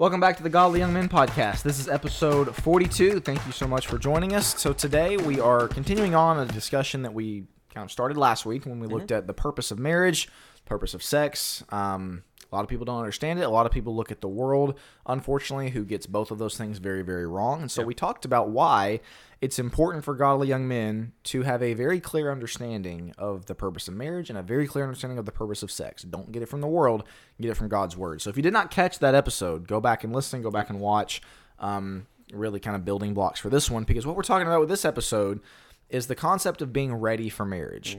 Welcome 0.00 0.18
back 0.18 0.38
to 0.38 0.42
the 0.42 0.48
Godly 0.48 0.78
Young 0.78 0.94
Men 0.94 1.10
podcast. 1.10 1.62
This 1.62 1.78
is 1.78 1.86
episode 1.86 2.56
42. 2.56 3.20
Thank 3.20 3.44
you 3.44 3.52
so 3.52 3.68
much 3.68 3.86
for 3.86 3.98
joining 3.98 4.34
us. 4.34 4.58
So, 4.58 4.72
today 4.72 5.18
we 5.18 5.38
are 5.40 5.68
continuing 5.68 6.14
on 6.14 6.38
a 6.38 6.46
discussion 6.46 7.02
that 7.02 7.12
we 7.12 7.44
kind 7.74 7.84
of 7.84 7.92
started 7.92 8.16
last 8.16 8.46
week 8.46 8.64
when 8.64 8.80
we 8.80 8.86
looked 8.86 9.12
at 9.12 9.26
the 9.26 9.34
purpose 9.34 9.70
of 9.70 9.78
marriage, 9.78 10.30
purpose 10.64 10.94
of 10.94 11.02
sex. 11.02 11.64
Um, 11.68 12.22
a 12.50 12.56
lot 12.56 12.62
of 12.62 12.68
people 12.68 12.84
don't 12.84 12.98
understand 12.98 13.38
it. 13.38 13.42
A 13.42 13.50
lot 13.50 13.66
of 13.66 13.72
people 13.72 13.94
look 13.94 14.10
at 14.10 14.20
the 14.20 14.28
world, 14.28 14.78
unfortunately, 15.06 15.70
who 15.70 15.84
gets 15.84 16.06
both 16.06 16.30
of 16.30 16.38
those 16.38 16.56
things 16.56 16.78
very, 16.78 17.02
very 17.02 17.26
wrong. 17.26 17.60
And 17.62 17.70
so, 17.70 17.82
we 17.84 17.94
talked 17.94 18.24
about 18.24 18.50
why 18.50 19.00
it's 19.40 19.58
important 19.58 20.04
for 20.04 20.14
godly 20.14 20.48
young 20.48 20.68
men 20.68 21.12
to 21.24 21.42
have 21.42 21.62
a 21.62 21.74
very 21.74 22.00
clear 22.00 22.30
understanding 22.30 23.14
of 23.16 23.46
the 23.46 23.54
purpose 23.54 23.88
of 23.88 23.94
marriage 23.94 24.28
and 24.28 24.38
a 24.38 24.42
very 24.42 24.66
clear 24.66 24.84
understanding 24.84 25.18
of 25.18 25.26
the 25.26 25.32
purpose 25.32 25.62
of 25.62 25.70
sex. 25.70 26.02
Don't 26.02 26.32
get 26.32 26.42
it 26.42 26.46
from 26.46 26.60
the 26.60 26.66
world, 26.66 27.04
get 27.40 27.50
it 27.50 27.56
from 27.56 27.68
God's 27.68 27.96
word. 27.96 28.20
So 28.20 28.30
if 28.30 28.36
you 28.36 28.42
did 28.42 28.52
not 28.52 28.70
catch 28.70 28.98
that 28.98 29.14
episode, 29.14 29.66
go 29.66 29.80
back 29.80 30.04
and 30.04 30.14
listen, 30.14 30.42
go 30.42 30.50
back 30.50 30.70
and 30.70 30.80
watch. 30.80 31.22
Um, 31.58 32.06
really 32.32 32.60
kind 32.60 32.76
of 32.76 32.84
building 32.84 33.14
blocks 33.14 33.40
for 33.40 33.50
this 33.50 33.70
one 33.70 33.84
because 33.84 34.06
what 34.06 34.16
we're 34.16 34.22
talking 34.22 34.46
about 34.46 34.60
with 34.60 34.68
this 34.68 34.84
episode 34.84 35.40
is 35.88 36.06
the 36.06 36.14
concept 36.14 36.62
of 36.62 36.72
being 36.72 36.94
ready 36.94 37.28
for 37.28 37.44
marriage. 37.44 37.98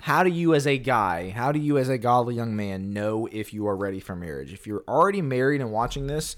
How 0.00 0.22
do 0.22 0.30
you, 0.30 0.54
as 0.54 0.66
a 0.66 0.78
guy, 0.78 1.30
how 1.30 1.52
do 1.52 1.58
you, 1.58 1.78
as 1.78 1.88
a 1.88 1.98
godly 1.98 2.34
young 2.34 2.54
man, 2.54 2.92
know 2.92 3.28
if 3.32 3.52
you 3.52 3.66
are 3.66 3.76
ready 3.76 3.98
for 3.98 4.14
marriage? 4.14 4.52
If 4.52 4.66
you're 4.66 4.84
already 4.86 5.22
married 5.22 5.60
and 5.60 5.72
watching 5.72 6.06
this, 6.06 6.36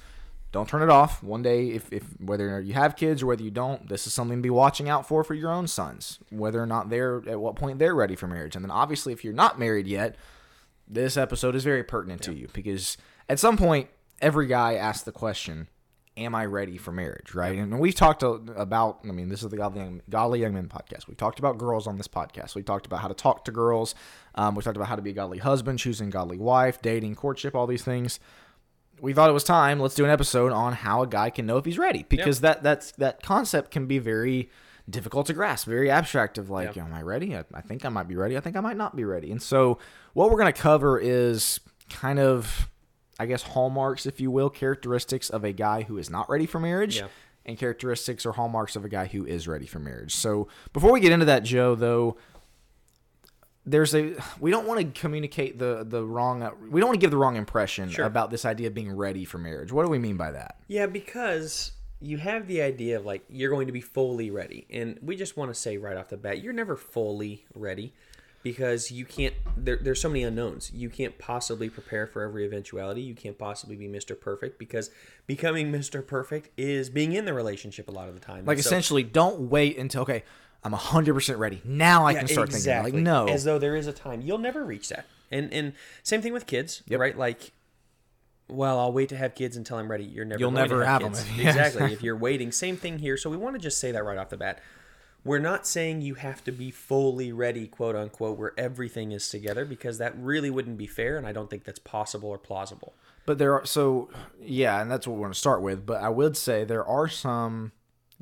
don't 0.50 0.68
turn 0.68 0.82
it 0.82 0.88
off. 0.88 1.22
One 1.22 1.42
day, 1.42 1.68
if, 1.68 1.92
if 1.92 2.04
whether 2.20 2.60
you 2.60 2.72
have 2.72 2.96
kids 2.96 3.22
or 3.22 3.26
whether 3.26 3.42
you 3.42 3.50
don't, 3.50 3.88
this 3.88 4.06
is 4.06 4.14
something 4.14 4.38
to 4.38 4.42
be 4.42 4.50
watching 4.50 4.88
out 4.88 5.06
for 5.06 5.22
for 5.22 5.34
your 5.34 5.52
own 5.52 5.66
sons, 5.66 6.18
whether 6.30 6.62
or 6.62 6.66
not 6.66 6.88
they're 6.88 7.22
at 7.28 7.40
what 7.40 7.56
point 7.56 7.78
they're 7.78 7.94
ready 7.94 8.16
for 8.16 8.26
marriage. 8.26 8.56
And 8.56 8.64
then, 8.64 8.70
obviously, 8.70 9.12
if 9.12 9.24
you're 9.24 9.34
not 9.34 9.58
married 9.58 9.86
yet, 9.86 10.16
this 10.86 11.18
episode 11.18 11.54
is 11.54 11.64
very 11.64 11.84
pertinent 11.84 12.22
to 12.22 12.32
you 12.32 12.48
because 12.54 12.96
at 13.28 13.38
some 13.38 13.58
point, 13.58 13.90
every 14.22 14.46
guy 14.46 14.74
asks 14.74 15.04
the 15.04 15.12
question, 15.12 15.68
"Am 16.18 16.34
I 16.34 16.44
ready 16.46 16.76
for 16.76 16.92
marriage?" 16.92 17.34
Right? 17.34 17.58
And 17.58 17.78
we've 17.78 17.94
talked 17.94 18.22
about. 18.22 19.00
I 19.04 19.12
mean, 19.12 19.28
this 19.28 19.42
is 19.42 19.48
the 19.48 19.56
Godly 19.56 19.80
Young, 19.80 20.02
Godly 20.10 20.40
Young 20.40 20.54
Men 20.54 20.68
podcast. 20.68 21.06
We 21.06 21.14
talked 21.14 21.38
about 21.38 21.58
girls 21.58 21.86
on 21.86 21.96
this 21.96 22.08
podcast. 22.08 22.54
We 22.54 22.62
talked 22.62 22.86
about 22.86 23.00
how 23.00 23.08
to 23.08 23.14
talk 23.14 23.44
to 23.46 23.52
girls. 23.52 23.94
Um, 24.34 24.54
we 24.54 24.62
talked 24.62 24.76
about 24.76 24.88
how 24.88 24.96
to 24.96 25.02
be 25.02 25.10
a 25.10 25.14
godly 25.14 25.38
husband, 25.38 25.78
choosing 25.78 26.10
godly 26.10 26.38
wife, 26.38 26.82
dating, 26.82 27.14
courtship, 27.14 27.54
all 27.54 27.66
these 27.66 27.84
things 27.84 28.20
we 29.00 29.12
thought 29.12 29.30
it 29.30 29.32
was 29.32 29.44
time. 29.44 29.80
Let's 29.80 29.94
do 29.94 30.04
an 30.04 30.10
episode 30.10 30.52
on 30.52 30.72
how 30.72 31.02
a 31.02 31.06
guy 31.06 31.30
can 31.30 31.46
know 31.46 31.56
if 31.56 31.64
he's 31.64 31.78
ready, 31.78 32.04
because 32.08 32.40
that 32.40 32.62
that's 32.62 32.92
that 32.92 33.22
concept 33.22 33.70
can 33.70 33.86
be 33.86 33.98
very 33.98 34.50
difficult 34.88 35.26
to 35.26 35.32
grasp, 35.32 35.66
very 35.66 35.90
abstract. 35.90 36.38
Of 36.38 36.50
like, 36.50 36.76
am 36.76 36.92
I 36.92 37.02
ready? 37.02 37.36
I, 37.36 37.44
I 37.54 37.60
think 37.60 37.84
I 37.84 37.88
might 37.88 38.08
be 38.08 38.16
ready. 38.16 38.36
I 38.36 38.40
think 38.40 38.56
I 38.56 38.60
might 38.60 38.76
not 38.76 38.96
be 38.96 39.04
ready. 39.04 39.30
And 39.30 39.42
so, 39.42 39.78
what 40.14 40.30
we're 40.30 40.38
going 40.38 40.52
to 40.52 40.60
cover 40.60 40.98
is 40.98 41.60
kind 41.90 42.18
of, 42.18 42.68
I 43.18 43.26
guess, 43.26 43.42
hallmarks, 43.42 44.06
if 44.06 44.20
you 44.20 44.30
will, 44.30 44.50
characteristics 44.50 45.28
of 45.30 45.44
a 45.44 45.52
guy 45.52 45.82
who 45.82 45.98
is 45.98 46.08
not 46.08 46.28
ready 46.30 46.46
for 46.46 46.60
marriage. 46.60 46.98
Yeah. 46.98 47.08
And 47.46 47.58
characteristics 47.58 48.26
or 48.26 48.32
hallmarks 48.32 48.76
of 48.76 48.84
a 48.84 48.90
guy 48.90 49.06
who 49.06 49.24
is 49.24 49.48
ready 49.48 49.66
for 49.66 49.78
marriage. 49.78 50.14
So 50.14 50.48
before 50.74 50.92
we 50.92 51.00
get 51.00 51.12
into 51.12 51.24
that, 51.26 51.44
Joe, 51.44 51.74
though, 51.74 52.18
there's 53.64 53.94
a 53.94 54.14
we 54.40 54.50
don't 54.50 54.66
want 54.66 54.80
to 54.80 55.00
communicate 55.00 55.58
the 55.58 55.84
the 55.86 56.04
wrong 56.04 56.40
we 56.70 56.80
don't 56.80 56.88
want 56.88 57.00
to 57.00 57.04
give 57.04 57.10
the 57.10 57.16
wrong 57.18 57.36
impression 57.36 57.88
Sure. 57.90 58.04
about 58.06 58.30
this 58.30 58.44
idea 58.44 58.68
of 58.68 58.74
being 58.74 58.90
ready 58.92 59.24
for 59.24 59.38
marriage. 59.38 59.72
What 59.72 59.84
do 59.84 59.90
we 59.90 59.98
mean 59.98 60.16
by 60.16 60.30
that? 60.32 60.56
Yeah, 60.68 60.86
because 60.86 61.72
you 62.00 62.16
have 62.18 62.46
the 62.46 62.62
idea 62.62 62.98
of 62.98 63.04
like 63.04 63.24
you're 63.28 63.50
going 63.50 63.66
to 63.66 63.72
be 63.72 63.80
fully 63.80 64.30
ready. 64.30 64.66
And 64.70 64.98
we 65.02 65.16
just 65.16 65.36
want 65.36 65.50
to 65.52 65.54
say 65.54 65.76
right 65.76 65.96
off 65.96 66.08
the 66.08 66.16
bat, 66.16 66.42
you're 66.42 66.52
never 66.52 66.76
fully 66.76 67.44
ready 67.54 67.94
because 68.52 68.90
you 68.90 69.04
can't 69.04 69.34
there, 69.56 69.76
there's 69.76 70.00
so 70.00 70.08
many 70.08 70.22
unknowns. 70.24 70.70
You 70.72 70.88
can't 70.88 71.18
possibly 71.18 71.68
prepare 71.68 72.06
for 72.06 72.22
every 72.22 72.44
eventuality. 72.46 73.02
You 73.02 73.14
can't 73.14 73.36
possibly 73.38 73.76
be 73.76 73.88
Mr. 73.88 74.18
Perfect 74.18 74.58
because 74.58 74.90
becoming 75.26 75.70
Mr. 75.70 76.06
Perfect 76.06 76.48
is 76.56 76.88
being 76.88 77.12
in 77.12 77.24
the 77.26 77.34
relationship 77.34 77.88
a 77.88 77.92
lot 77.92 78.08
of 78.08 78.14
the 78.14 78.20
time. 78.20 78.44
Like 78.46 78.58
so- 78.58 78.66
essentially, 78.66 79.02
don't 79.02 79.50
wait 79.50 79.76
until 79.76 80.02
okay, 80.02 80.24
I'm 80.64 80.72
100 80.72 81.12
percent 81.14 81.38
ready. 81.38 81.60
Now 81.64 82.06
I 82.06 82.12
Yeah, 82.12 82.18
can 82.20 82.28
start 82.28 82.52
thinking. 82.52 82.82
Like 82.82 82.94
no, 82.94 83.28
As 83.28 83.44
though 83.44 83.58
there 83.58 83.76
is 83.76 83.86
a 83.86 83.92
time. 83.92 84.20
You'll 84.22 84.38
never 84.38 84.64
reach 84.64 84.88
that. 84.88 85.04
And 85.30 85.52
and 85.52 85.74
same 86.02 86.22
thing 86.22 86.32
with 86.32 86.46
kids, 86.46 86.82
Yep. 86.86 87.00
right? 87.00 87.18
Like 87.18 87.52
well, 88.50 88.78
I'll 88.80 88.92
wait 88.94 89.10
to 89.10 89.16
have 89.16 89.34
kids 89.34 89.58
until 89.58 89.76
I'm 89.76 89.90
ready. 89.90 90.04
You're 90.04 90.24
never 90.24 90.40
You'll 90.40 90.50
never 90.50 90.82
have 90.84 91.02
kids. 91.02 91.22
them. 91.36 91.46
Exactly. 91.46 91.92
if 91.92 92.02
you're 92.02 92.16
waiting, 92.16 92.50
same 92.50 92.78
thing 92.78 92.98
here. 92.98 93.18
So 93.18 93.28
we 93.28 93.36
want 93.36 93.56
to 93.56 93.60
just 93.60 93.78
say 93.78 93.92
that 93.92 94.02
right 94.04 94.16
off 94.16 94.30
the 94.30 94.38
bat. 94.38 94.60
We're 95.24 95.38
not 95.38 95.66
saying 95.66 96.00
you 96.00 96.14
have 96.14 96.42
to 96.44 96.52
be 96.52 96.70
fully 96.70 97.32
ready, 97.32 97.66
quote 97.66 97.96
unquote, 97.96 98.38
where 98.38 98.52
everything 98.56 99.12
is 99.12 99.28
together, 99.28 99.64
because 99.64 99.98
that 99.98 100.16
really 100.16 100.50
wouldn't 100.50 100.78
be 100.78 100.86
fair, 100.86 101.16
and 101.16 101.26
I 101.26 101.32
don't 101.32 101.50
think 101.50 101.64
that's 101.64 101.78
possible 101.78 102.30
or 102.30 102.38
plausible. 102.38 102.94
But 103.26 103.38
there 103.38 103.52
are 103.54 103.66
so 103.66 104.08
yeah, 104.40 104.80
and 104.80 104.90
that's 104.90 105.06
what 105.06 105.14
we're 105.14 105.24
going 105.24 105.32
to 105.32 105.38
start 105.38 105.60
with. 105.60 105.84
But 105.84 106.02
I 106.02 106.08
would 106.08 106.36
say 106.36 106.64
there 106.64 106.86
are 106.86 107.08
some 107.08 107.72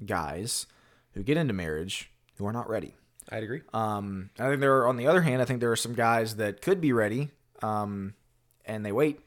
guys 0.05 0.67
who 1.13 1.23
get 1.23 1.37
into 1.37 1.55
marriage 1.55 2.11
who 2.39 2.47
are 2.47 2.53
not 2.53 2.69
ready. 2.69 2.95
I'd 3.31 3.43
agree. 3.43 3.63
Um, 3.73 4.31
I 4.39 4.49
think 4.49 4.61
there 4.61 4.77
are, 4.79 4.87
on 4.87 4.97
the 4.97 5.07
other 5.07 5.23
hand, 5.23 5.43
I 5.43 5.45
think 5.45 5.61
there 5.61 5.73
are 5.73 5.77
some 5.77 5.95
guys 5.95 6.37
that 6.37 6.63
could 6.63 6.81
be 6.81 6.93
ready, 6.93 7.31
um, 7.63 8.15
and 8.65 8.85
they 8.85 8.93
wait 8.93 9.21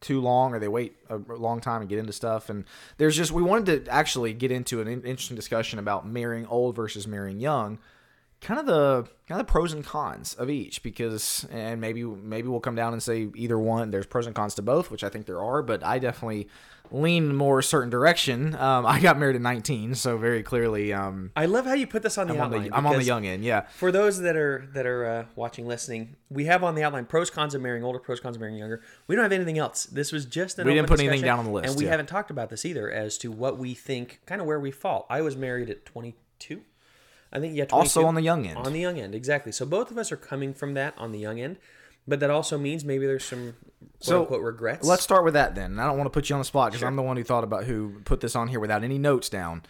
too 0.00 0.20
long 0.20 0.54
or 0.54 0.58
they 0.58 0.68
wait 0.68 0.96
a 1.08 1.16
long 1.16 1.60
time 1.60 1.80
and 1.80 1.88
get 1.88 1.98
into 1.98 2.12
stuff. 2.12 2.48
And 2.48 2.64
there's 2.96 3.16
just 3.16 3.32
we 3.32 3.42
wanted 3.42 3.84
to 3.84 3.92
actually 3.92 4.32
get 4.32 4.50
into 4.50 4.80
an 4.80 4.88
interesting 4.88 5.36
discussion 5.36 5.78
about 5.78 6.06
marrying 6.06 6.46
old 6.46 6.76
versus 6.76 7.06
marrying 7.06 7.40
young, 7.40 7.78
kind 8.40 8.60
of 8.60 8.66
the 8.66 9.08
kind 9.26 9.40
of 9.40 9.46
the 9.46 9.50
pros 9.50 9.72
and 9.72 9.84
cons 9.84 10.34
of 10.34 10.48
each 10.48 10.82
because 10.82 11.46
and 11.50 11.80
maybe 11.80 12.04
maybe 12.04 12.48
we'll 12.48 12.60
come 12.60 12.74
down 12.74 12.92
and 12.92 13.02
say 13.02 13.28
either 13.34 13.58
one. 13.58 13.90
There's 13.90 14.06
pros 14.06 14.26
and 14.26 14.34
cons 14.34 14.54
to 14.56 14.62
both, 14.62 14.90
which 14.90 15.02
I 15.02 15.08
think 15.08 15.26
there 15.26 15.42
are, 15.42 15.62
but 15.62 15.84
I 15.84 15.98
definitely 15.98 16.48
lean 16.90 17.34
more 17.34 17.58
a 17.58 17.62
certain 17.62 17.90
direction. 17.90 18.54
Um, 18.54 18.86
I 18.86 19.00
got 19.00 19.18
married 19.18 19.36
at 19.36 19.42
19, 19.42 19.94
so 19.94 20.16
very 20.16 20.42
clearly 20.42 20.92
um, 20.92 21.32
I 21.36 21.46
love 21.46 21.66
how 21.66 21.74
you 21.74 21.86
put 21.86 22.02
this 22.02 22.16
on 22.16 22.28
the 22.28 22.34
I'm 22.34 22.40
on 22.40 22.46
outline. 22.46 22.70
the 22.70 22.76
I'm 22.76 22.86
on 22.86 22.96
the 22.96 23.04
young 23.04 23.26
end. 23.26 23.44
Yeah. 23.44 23.62
For 23.76 23.90
those 23.92 24.20
that 24.20 24.36
are 24.36 24.68
that 24.72 24.86
are 24.86 25.04
uh, 25.04 25.24
watching, 25.34 25.66
listening, 25.66 26.16
we 26.30 26.44
have 26.44 26.62
on 26.62 26.74
the 26.74 26.82
outline 26.82 27.06
pros 27.06 27.30
cons 27.30 27.54
of 27.54 27.62
marrying 27.62 27.84
older, 27.84 27.98
pros 27.98 28.20
cons 28.20 28.36
of 28.36 28.40
marrying 28.40 28.58
younger. 28.58 28.82
We 29.06 29.16
don't 29.16 29.24
have 29.24 29.32
anything 29.32 29.58
else. 29.58 29.84
This 29.86 30.12
was 30.12 30.24
just 30.24 30.58
an 30.58 30.66
We 30.66 30.74
didn't 30.74 30.88
put 30.88 31.00
anything 31.00 31.22
down 31.22 31.40
on 31.40 31.44
the 31.44 31.50
list, 31.50 31.70
and 31.70 31.78
we 31.78 31.84
yeah. 31.84 31.90
haven't 31.90 32.06
talked 32.06 32.30
about 32.30 32.50
this 32.50 32.64
either 32.64 32.90
as 32.90 33.18
to 33.18 33.32
what 33.32 33.58
we 33.58 33.74
think, 33.74 34.20
kind 34.26 34.40
of 34.40 34.46
where 34.46 34.60
we 34.60 34.70
fall. 34.70 35.06
I 35.10 35.22
was 35.22 35.36
married 35.36 35.70
at 35.70 35.84
22. 35.84 36.62
I 37.32 37.40
think 37.40 37.56
yeah. 37.56 37.64
22. 37.66 37.76
Also 37.76 38.06
on 38.06 38.14
the 38.14 38.22
young 38.22 38.46
end. 38.46 38.58
On 38.58 38.72
the 38.72 38.80
young 38.80 38.98
end, 38.98 39.14
exactly. 39.14 39.52
So 39.52 39.66
both 39.66 39.90
of 39.90 39.98
us 39.98 40.10
are 40.12 40.16
coming 40.16 40.54
from 40.54 40.74
that 40.74 40.94
on 40.96 41.12
the 41.12 41.18
young 41.18 41.40
end, 41.40 41.58
but 42.06 42.20
that 42.20 42.30
also 42.30 42.56
means 42.58 42.84
maybe 42.84 43.06
there's 43.06 43.24
some 43.24 43.54
quote 43.80 43.90
So, 44.00 44.20
unquote 44.20 44.42
regrets. 44.42 44.86
Let's 44.86 45.02
start 45.02 45.24
with 45.24 45.34
that 45.34 45.54
then. 45.54 45.72
And 45.72 45.80
I 45.80 45.86
don't 45.86 45.96
want 45.98 46.06
to 46.06 46.10
put 46.10 46.28
you 46.30 46.34
on 46.34 46.40
the 46.40 46.44
spot 46.44 46.70
because 46.72 46.82
I'm 46.82 46.96
the 46.96 47.02
one 47.02 47.16
who 47.16 47.24
thought 47.24 47.44
about 47.44 47.64
who 47.64 48.00
put 48.04 48.20
this 48.20 48.34
on 48.34 48.48
here 48.48 48.60
without 48.60 48.82
any 48.84 48.98
notes 48.98 49.28
down. 49.28 49.62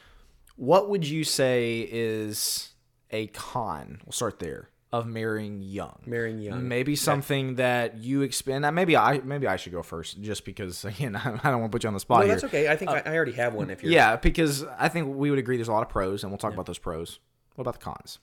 What 0.56 0.88
would 0.88 1.06
you 1.06 1.24
say 1.24 1.88
is 1.90 2.70
a 3.10 3.28
con? 3.28 4.00
We'll 4.04 4.12
start 4.12 4.38
there 4.38 4.68
of 4.90 5.06
marrying 5.06 5.60
young. 5.60 6.00
marrying 6.06 6.38
young. 6.38 6.66
Maybe 6.66 6.96
something 6.96 7.56
that 7.56 7.98
you 7.98 8.22
expend. 8.22 8.64
uh, 8.64 8.72
Maybe 8.72 8.96
I 8.96 9.18
maybe 9.18 9.46
I 9.46 9.56
should 9.56 9.72
go 9.72 9.82
first, 9.82 10.20
just 10.22 10.44
because 10.44 10.84
again 10.84 11.14
I 11.16 11.30
don't 11.50 11.60
want 11.60 11.72
to 11.72 11.76
put 11.76 11.82
you 11.84 11.88
on 11.88 11.94
the 11.94 12.00
spot 12.00 12.20
No, 12.20 12.26
here. 12.26 12.34
that's 12.34 12.44
okay. 12.44 12.68
I 12.68 12.76
think 12.76 12.90
I, 12.90 13.02
I 13.04 13.14
already 13.14 13.32
have 13.32 13.54
one. 13.54 13.70
If 13.70 13.82
you're 13.82 13.92
Yeah, 13.92 14.16
because 14.16 14.64
I 14.78 14.88
think 14.88 15.14
we 15.14 15.30
would 15.30 15.38
agree 15.38 15.56
there's 15.56 15.68
a 15.68 15.72
lot 15.72 15.82
of 15.82 15.88
pros, 15.90 16.22
and 16.22 16.32
we'll 16.32 16.38
talk 16.38 16.54
about 16.54 16.66
those 16.66 16.78
pros. 16.78 17.18
What 17.58 17.62
about 17.62 17.74
the 17.80 17.84
cons? 17.84 18.18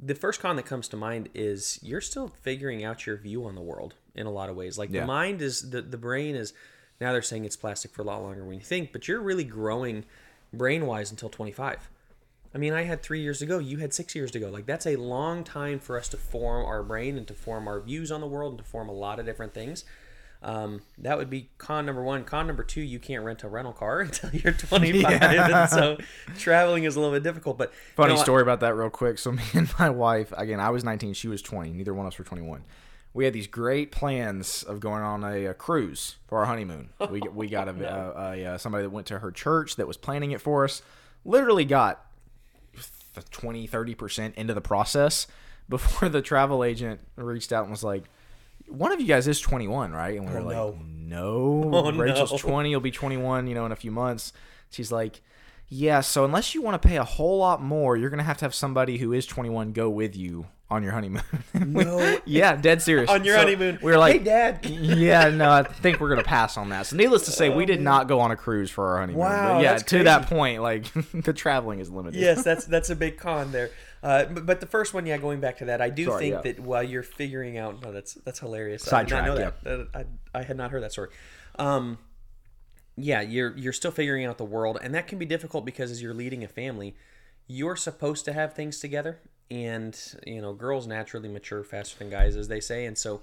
the 0.00 0.14
first 0.14 0.40
con 0.40 0.56
that 0.56 0.66
comes 0.66 0.88
to 0.88 0.96
mind 0.96 1.28
is 1.34 1.78
you're 1.82 2.00
still 2.00 2.26
figuring 2.42 2.84
out 2.84 3.06
your 3.06 3.16
view 3.16 3.44
on 3.46 3.54
the 3.54 3.60
world 3.60 3.94
in 4.16 4.26
a 4.26 4.30
lot 4.30 4.48
of 4.50 4.56
ways. 4.56 4.76
Like 4.76 4.90
Yeah. 4.90 5.02
the 5.02 5.06
mind 5.06 5.40
is 5.40 5.70
the 5.70 5.82
the 5.82 5.96
brain 5.96 6.34
is 6.34 6.52
now 7.00 7.12
they're 7.12 7.22
saying 7.22 7.44
it's 7.44 7.56
plastic 7.56 7.92
for 7.92 8.02
a 8.02 8.04
lot 8.04 8.20
longer 8.22 8.44
when 8.44 8.56
you 8.56 8.64
think, 8.64 8.92
but 8.92 9.06
you're 9.06 9.20
really 9.20 9.44
growing 9.44 10.04
brain 10.52 10.86
wise 10.86 11.10
until 11.12 11.28
25. 11.28 11.88
I 12.54 12.58
mean, 12.58 12.72
I 12.72 12.82
had 12.82 13.02
three 13.02 13.20
years 13.20 13.38
to 13.40 13.46
go. 13.46 13.58
You 13.58 13.78
had 13.78 13.92
six 13.94 14.14
years 14.14 14.30
to 14.32 14.40
go. 14.40 14.48
Like 14.50 14.66
that's 14.66 14.86
a 14.86 14.96
long 14.96 15.42
time 15.44 15.78
for 15.78 15.96
us 15.98 16.08
to 16.08 16.16
form 16.16 16.64
our 16.64 16.82
brain 16.82 17.16
and 17.16 17.26
to 17.28 17.34
form 17.34 17.66
our 17.68 17.80
views 17.80 18.10
on 18.12 18.20
the 18.20 18.26
world 18.28 18.52
and 18.54 18.58
to 18.58 18.64
form 18.64 18.88
a 18.88 18.92
lot 18.92 19.18
of 19.20 19.26
different 19.26 19.54
things. 19.54 19.84
Um, 20.44 20.82
that 20.98 21.16
would 21.16 21.30
be 21.30 21.48
con 21.56 21.86
number 21.86 22.02
one. 22.02 22.22
Con 22.24 22.46
number 22.46 22.62
two, 22.62 22.82
you 22.82 22.98
can't 22.98 23.24
rent 23.24 23.42
a 23.44 23.48
rental 23.48 23.72
car 23.72 24.00
until 24.02 24.30
you're 24.30 24.52
25, 24.52 25.22
and 25.22 25.70
so 25.70 25.96
traveling 26.38 26.84
is 26.84 26.96
a 26.96 27.00
little 27.00 27.14
bit 27.14 27.22
difficult. 27.22 27.56
But 27.56 27.70
you 27.70 27.94
Funny 27.96 28.14
know, 28.14 28.22
story 28.22 28.42
about 28.42 28.60
that, 28.60 28.76
real 28.76 28.90
quick. 28.90 29.18
So 29.18 29.32
me 29.32 29.42
and 29.54 29.72
my 29.78 29.88
wife, 29.88 30.32
again, 30.36 30.60
I 30.60 30.68
was 30.68 30.84
19, 30.84 31.14
she 31.14 31.28
was 31.28 31.40
20. 31.40 31.72
Neither 31.72 31.94
one 31.94 32.04
of 32.06 32.12
us 32.12 32.18
were 32.18 32.26
21. 32.26 32.62
We 33.14 33.24
had 33.24 33.32
these 33.32 33.46
great 33.46 33.90
plans 33.90 34.62
of 34.64 34.80
going 34.80 35.02
on 35.02 35.24
a, 35.24 35.46
a 35.46 35.54
cruise 35.54 36.16
for 36.26 36.38
our 36.40 36.46
honeymoon. 36.46 36.90
We 37.10 37.20
we 37.20 37.46
got 37.46 37.68
a, 37.68 37.72
a, 37.72 38.32
a, 38.32 38.46
uh 38.46 38.58
somebody 38.58 38.82
that 38.82 38.90
went 38.90 39.06
to 39.06 39.20
her 39.20 39.30
church 39.30 39.76
that 39.76 39.86
was 39.86 39.96
planning 39.96 40.32
it 40.32 40.40
for 40.40 40.64
us. 40.64 40.82
Literally 41.24 41.64
got 41.64 42.04
the 43.14 43.22
20, 43.22 43.68
30 43.68 43.94
percent 43.94 44.34
into 44.34 44.52
the 44.52 44.60
process 44.60 45.28
before 45.68 46.08
the 46.08 46.20
travel 46.20 46.64
agent 46.64 47.00
reached 47.16 47.52
out 47.52 47.62
and 47.62 47.70
was 47.70 47.84
like, 47.84 48.04
"One 48.68 48.92
of 48.92 49.00
you 49.00 49.06
guys 49.06 49.28
is 49.28 49.40
21, 49.40 49.92
right?" 49.92 50.16
And 50.18 50.26
we 50.28 50.32
oh, 50.32 50.34
were 50.36 50.42
like, 50.42 50.56
no. 50.56 50.78
"No, 50.96 51.70
Oh, 51.72 51.92
Rachel's 51.92 52.32
no. 52.32 52.38
20. 52.38 52.70
You'll 52.70 52.80
be 52.80 52.90
21, 52.90 53.46
you 53.46 53.54
know, 53.54 53.66
in 53.66 53.72
a 53.72 53.76
few 53.76 53.90
months." 53.90 54.32
She's 54.70 54.90
like 54.90 55.20
Yeah, 55.68 56.00
so 56.00 56.24
unless 56.24 56.54
you 56.54 56.62
want 56.62 56.80
to 56.80 56.88
pay 56.88 56.96
a 56.96 57.04
whole 57.04 57.38
lot 57.38 57.62
more, 57.62 57.96
you're 57.96 58.10
gonna 58.10 58.22
have 58.22 58.38
to 58.38 58.44
have 58.44 58.54
somebody 58.54 58.98
who 58.98 59.12
is 59.12 59.26
21 59.26 59.72
go 59.72 59.88
with 59.90 60.16
you 60.16 60.46
on 60.70 60.82
your 60.82 60.92
honeymoon. 60.92 61.22
No. 61.66 62.18
yeah, 62.24 62.56
dead 62.56 62.82
serious. 62.82 63.08
On 63.10 63.24
your 63.24 63.36
So 63.36 63.42
honeymoon. 63.42 63.78
we 63.82 63.92
were 63.92 63.98
like, 63.98 64.18
hey, 64.18 64.24
Dad. 64.24 64.66
yeah, 64.66 65.28
no, 65.28 65.50
I 65.50 65.62
think 65.62 66.00
we're 66.00 66.08
gonna 66.08 66.22
pass 66.24 66.56
on 66.56 66.70
that. 66.70 66.86
So, 66.86 66.96
needless 66.96 67.24
to 67.26 67.30
say, 67.30 67.48
we 67.48 67.64
did 67.66 67.78
oh, 67.78 67.82
not 67.82 68.08
go 68.08 68.18
on 68.20 68.30
a 68.32 68.36
cruise 68.36 68.70
for 68.70 68.88
our 68.88 68.98
honeymoon. 69.00 69.20
Wow, 69.20 69.54
But 69.54 69.62
yeah, 69.62 69.76
to 69.78 70.02
that 70.04 70.26
point, 70.26 70.62
like 70.62 70.86
the 71.12 71.32
traveling 71.32 71.78
is 71.80 71.90
limited. 71.90 72.20
yes, 72.20 72.42
that's 72.42 72.64
that's 72.64 72.90
a 72.90 72.96
big 72.96 73.18
con 73.18 73.52
there. 73.52 73.70
Uh, 74.04 74.26
but, 74.26 74.44
but 74.44 74.60
the 74.60 74.66
first 74.66 74.92
one, 74.92 75.06
yeah, 75.06 75.16
going 75.16 75.40
back 75.40 75.56
to 75.56 75.64
that, 75.64 75.80
I 75.80 75.88
do 75.88 76.04
Sorry, 76.04 76.18
think 76.20 76.34
yeah. 76.34 76.40
that 76.52 76.60
while 76.60 76.82
you're 76.82 77.02
figuring 77.02 77.56
out, 77.56 77.82
no, 77.82 77.90
that's 77.90 78.12
that's 78.14 78.38
hilarious. 78.38 78.92
I 78.92 79.02
did 79.02 79.10
not 79.14 79.24
Sidetrack, 79.24 79.26
know 79.26 79.36
that. 79.36 79.92
That- 79.92 80.06
I, 80.34 80.38
I 80.40 80.42
had 80.42 80.58
not 80.58 80.70
heard 80.70 80.82
that 80.82 80.92
story. 80.92 81.08
Um, 81.58 81.96
yeah, 82.96 83.22
you're 83.22 83.56
you're 83.56 83.72
still 83.72 83.90
figuring 83.90 84.26
out 84.26 84.36
the 84.36 84.44
world, 84.44 84.78
and 84.82 84.94
that 84.94 85.06
can 85.06 85.18
be 85.18 85.24
difficult 85.24 85.64
because 85.64 85.90
as 85.90 86.02
you're 86.02 86.12
leading 86.12 86.44
a 86.44 86.48
family, 86.48 86.94
you're 87.46 87.76
supposed 87.76 88.26
to 88.26 88.34
have 88.34 88.52
things 88.52 88.78
together, 88.78 89.20
and 89.50 89.98
you 90.26 90.42
know, 90.42 90.52
girls 90.52 90.86
naturally 90.86 91.30
mature 91.30 91.64
faster 91.64 91.98
than 91.98 92.10
guys, 92.10 92.36
as 92.36 92.48
they 92.48 92.60
say, 92.60 92.84
and 92.84 92.96
so. 92.98 93.22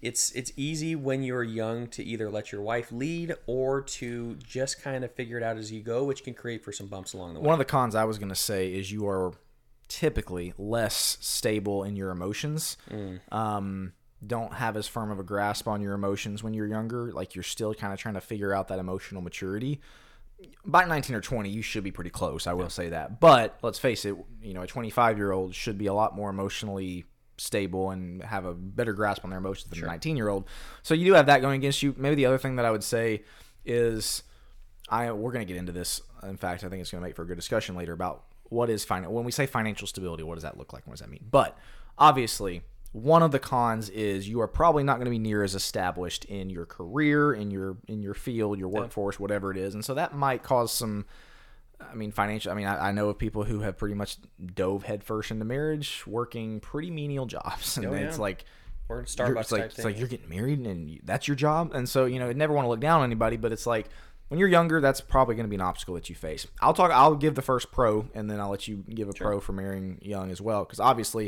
It's 0.00 0.30
it's 0.30 0.52
easy 0.56 0.94
when 0.94 1.24
you're 1.24 1.42
young 1.42 1.88
to 1.88 2.04
either 2.04 2.30
let 2.30 2.52
your 2.52 2.60
wife 2.60 2.92
lead 2.92 3.34
or 3.48 3.80
to 3.80 4.36
just 4.36 4.80
kind 4.80 5.02
of 5.02 5.10
figure 5.10 5.36
it 5.38 5.42
out 5.42 5.56
as 5.56 5.72
you 5.72 5.80
go, 5.82 6.04
which 6.04 6.22
can 6.22 6.34
create 6.34 6.62
for 6.64 6.70
some 6.70 6.86
bumps 6.86 7.14
along 7.14 7.34
the 7.34 7.40
way. 7.40 7.46
One 7.46 7.54
of 7.54 7.58
the 7.58 7.64
cons 7.64 7.96
I 7.96 8.04
was 8.04 8.16
gonna 8.16 8.36
say 8.36 8.72
is 8.72 8.92
you 8.92 9.08
are 9.08 9.32
typically 9.88 10.54
less 10.58 11.18
stable 11.20 11.82
in 11.84 11.96
your 11.96 12.10
emotions. 12.10 12.76
Um, 13.30 13.92
don't 14.26 14.52
have 14.52 14.76
as 14.76 14.86
firm 14.88 15.10
of 15.10 15.18
a 15.18 15.22
grasp 15.22 15.68
on 15.68 15.80
your 15.80 15.94
emotions 15.94 16.42
when 16.42 16.52
you're 16.54 16.66
younger. 16.66 17.12
Like 17.12 17.34
you're 17.34 17.44
still 17.44 17.74
kind 17.74 17.92
of 17.92 17.98
trying 17.98 18.14
to 18.14 18.20
figure 18.20 18.52
out 18.52 18.68
that 18.68 18.78
emotional 18.78 19.22
maturity. 19.22 19.80
By 20.64 20.84
19 20.84 21.16
or 21.16 21.20
20, 21.20 21.48
you 21.48 21.62
should 21.62 21.84
be 21.84 21.90
pretty 21.90 22.10
close. 22.10 22.46
I 22.46 22.52
will 22.52 22.70
say 22.70 22.90
that. 22.90 23.20
But 23.20 23.58
let's 23.62 23.78
face 23.78 24.04
it, 24.04 24.16
you 24.42 24.54
know, 24.54 24.62
a 24.62 24.66
25 24.66 25.16
year 25.18 25.32
old 25.32 25.54
should 25.54 25.78
be 25.78 25.86
a 25.86 25.94
lot 25.94 26.14
more 26.14 26.30
emotionally 26.30 27.04
stable 27.38 27.90
and 27.90 28.22
have 28.22 28.44
a 28.44 28.54
better 28.54 28.92
grasp 28.92 29.24
on 29.24 29.30
their 29.30 29.38
emotions 29.38 29.70
than 29.70 29.82
a 29.84 29.86
19 29.86 30.16
year 30.16 30.28
old. 30.28 30.46
So 30.82 30.94
you 30.94 31.04
do 31.06 31.14
have 31.14 31.26
that 31.26 31.40
going 31.40 31.60
against 31.60 31.82
you. 31.82 31.94
Maybe 31.96 32.16
the 32.16 32.26
other 32.26 32.38
thing 32.38 32.56
that 32.56 32.64
I 32.64 32.70
would 32.70 32.84
say 32.84 33.22
is 33.64 34.22
I 34.88 35.10
we're 35.12 35.32
going 35.32 35.46
to 35.46 35.52
get 35.52 35.58
into 35.58 35.72
this. 35.72 36.00
In 36.22 36.36
fact, 36.36 36.64
I 36.64 36.68
think 36.68 36.80
it's 36.80 36.90
going 36.90 37.02
to 37.02 37.06
make 37.06 37.16
for 37.16 37.22
a 37.22 37.26
good 37.26 37.36
discussion 37.36 37.76
later 37.76 37.92
about 37.92 38.24
what 38.50 38.70
is 38.70 38.84
fin- 38.84 39.10
when 39.10 39.24
we 39.24 39.32
say 39.32 39.46
financial 39.46 39.86
stability. 39.86 40.22
What 40.22 40.34
does 40.34 40.42
that 40.44 40.56
look 40.58 40.72
like? 40.72 40.86
What 40.86 40.92
does 40.94 41.00
that 41.00 41.10
mean? 41.10 41.24
But 41.30 41.56
obviously, 41.98 42.62
one 42.92 43.22
of 43.22 43.30
the 43.32 43.38
cons 43.38 43.88
is 43.90 44.28
you 44.28 44.40
are 44.40 44.48
probably 44.48 44.82
not 44.82 44.94
going 44.96 45.04
to 45.06 45.10
be 45.10 45.18
near 45.18 45.42
as 45.42 45.54
established 45.54 46.24
in 46.24 46.48
your 46.50 46.64
career, 46.66 47.32
in 47.34 47.50
your 47.50 47.76
in 47.86 48.02
your 48.02 48.14
field, 48.14 48.58
your 48.58 48.68
workforce, 48.68 49.20
whatever 49.20 49.50
it 49.50 49.56
is, 49.56 49.74
and 49.74 49.84
so 49.84 49.94
that 49.94 50.14
might 50.14 50.42
cause 50.42 50.72
some. 50.72 51.04
I 51.80 51.94
mean, 51.94 52.10
financial. 52.10 52.50
I 52.50 52.56
mean, 52.56 52.66
I, 52.66 52.88
I 52.88 52.92
know 52.92 53.08
of 53.08 53.18
people 53.18 53.44
who 53.44 53.60
have 53.60 53.76
pretty 53.78 53.94
much 53.94 54.16
dove 54.54 54.82
headfirst 54.82 55.30
into 55.30 55.44
marriage, 55.44 56.02
working 56.08 56.58
pretty 56.58 56.90
menial 56.90 57.26
jobs, 57.26 57.76
and 57.76 57.86
Oh, 57.86 57.92
it's 57.92 58.18
like 58.18 58.44
or 58.88 58.96
you're- 58.96 59.06
Starbucks 59.06 59.40
it's 59.42 59.52
like, 59.52 59.62
it's 59.64 59.84
like 59.84 59.98
you're 59.98 60.08
getting 60.08 60.28
married 60.28 60.58
and 60.60 60.90
you, 60.90 61.00
that's 61.04 61.28
your 61.28 61.34
job 61.36 61.72
and 61.74 61.86
so 61.86 62.06
you 62.06 62.18
know 62.18 62.30
I 62.30 62.32
never 62.32 62.54
want 62.54 62.64
to 62.64 62.70
look 62.70 62.80
down 62.80 63.00
on 63.00 63.04
anybody 63.04 63.36
but 63.36 63.52
it's 63.52 63.66
like 63.66 63.90
when 64.28 64.38
you're 64.38 64.48
younger 64.48 64.80
that's 64.80 65.00
probably 65.00 65.34
going 65.34 65.44
to 65.44 65.50
be 65.50 65.56
an 65.56 65.60
obstacle 65.60 65.94
that 65.94 66.08
you 66.08 66.14
face 66.14 66.46
i'll 66.60 66.74
talk 66.74 66.90
i'll 66.92 67.14
give 67.14 67.34
the 67.34 67.42
first 67.42 67.70
pro 67.72 68.06
and 68.14 68.30
then 68.30 68.40
i'll 68.40 68.50
let 68.50 68.68
you 68.68 68.84
give 68.88 69.08
a 69.08 69.12
pro 69.12 69.40
for 69.40 69.52
marrying 69.52 69.98
young 70.02 70.30
as 70.30 70.40
well 70.40 70.64
because 70.64 70.80
obviously 70.80 71.26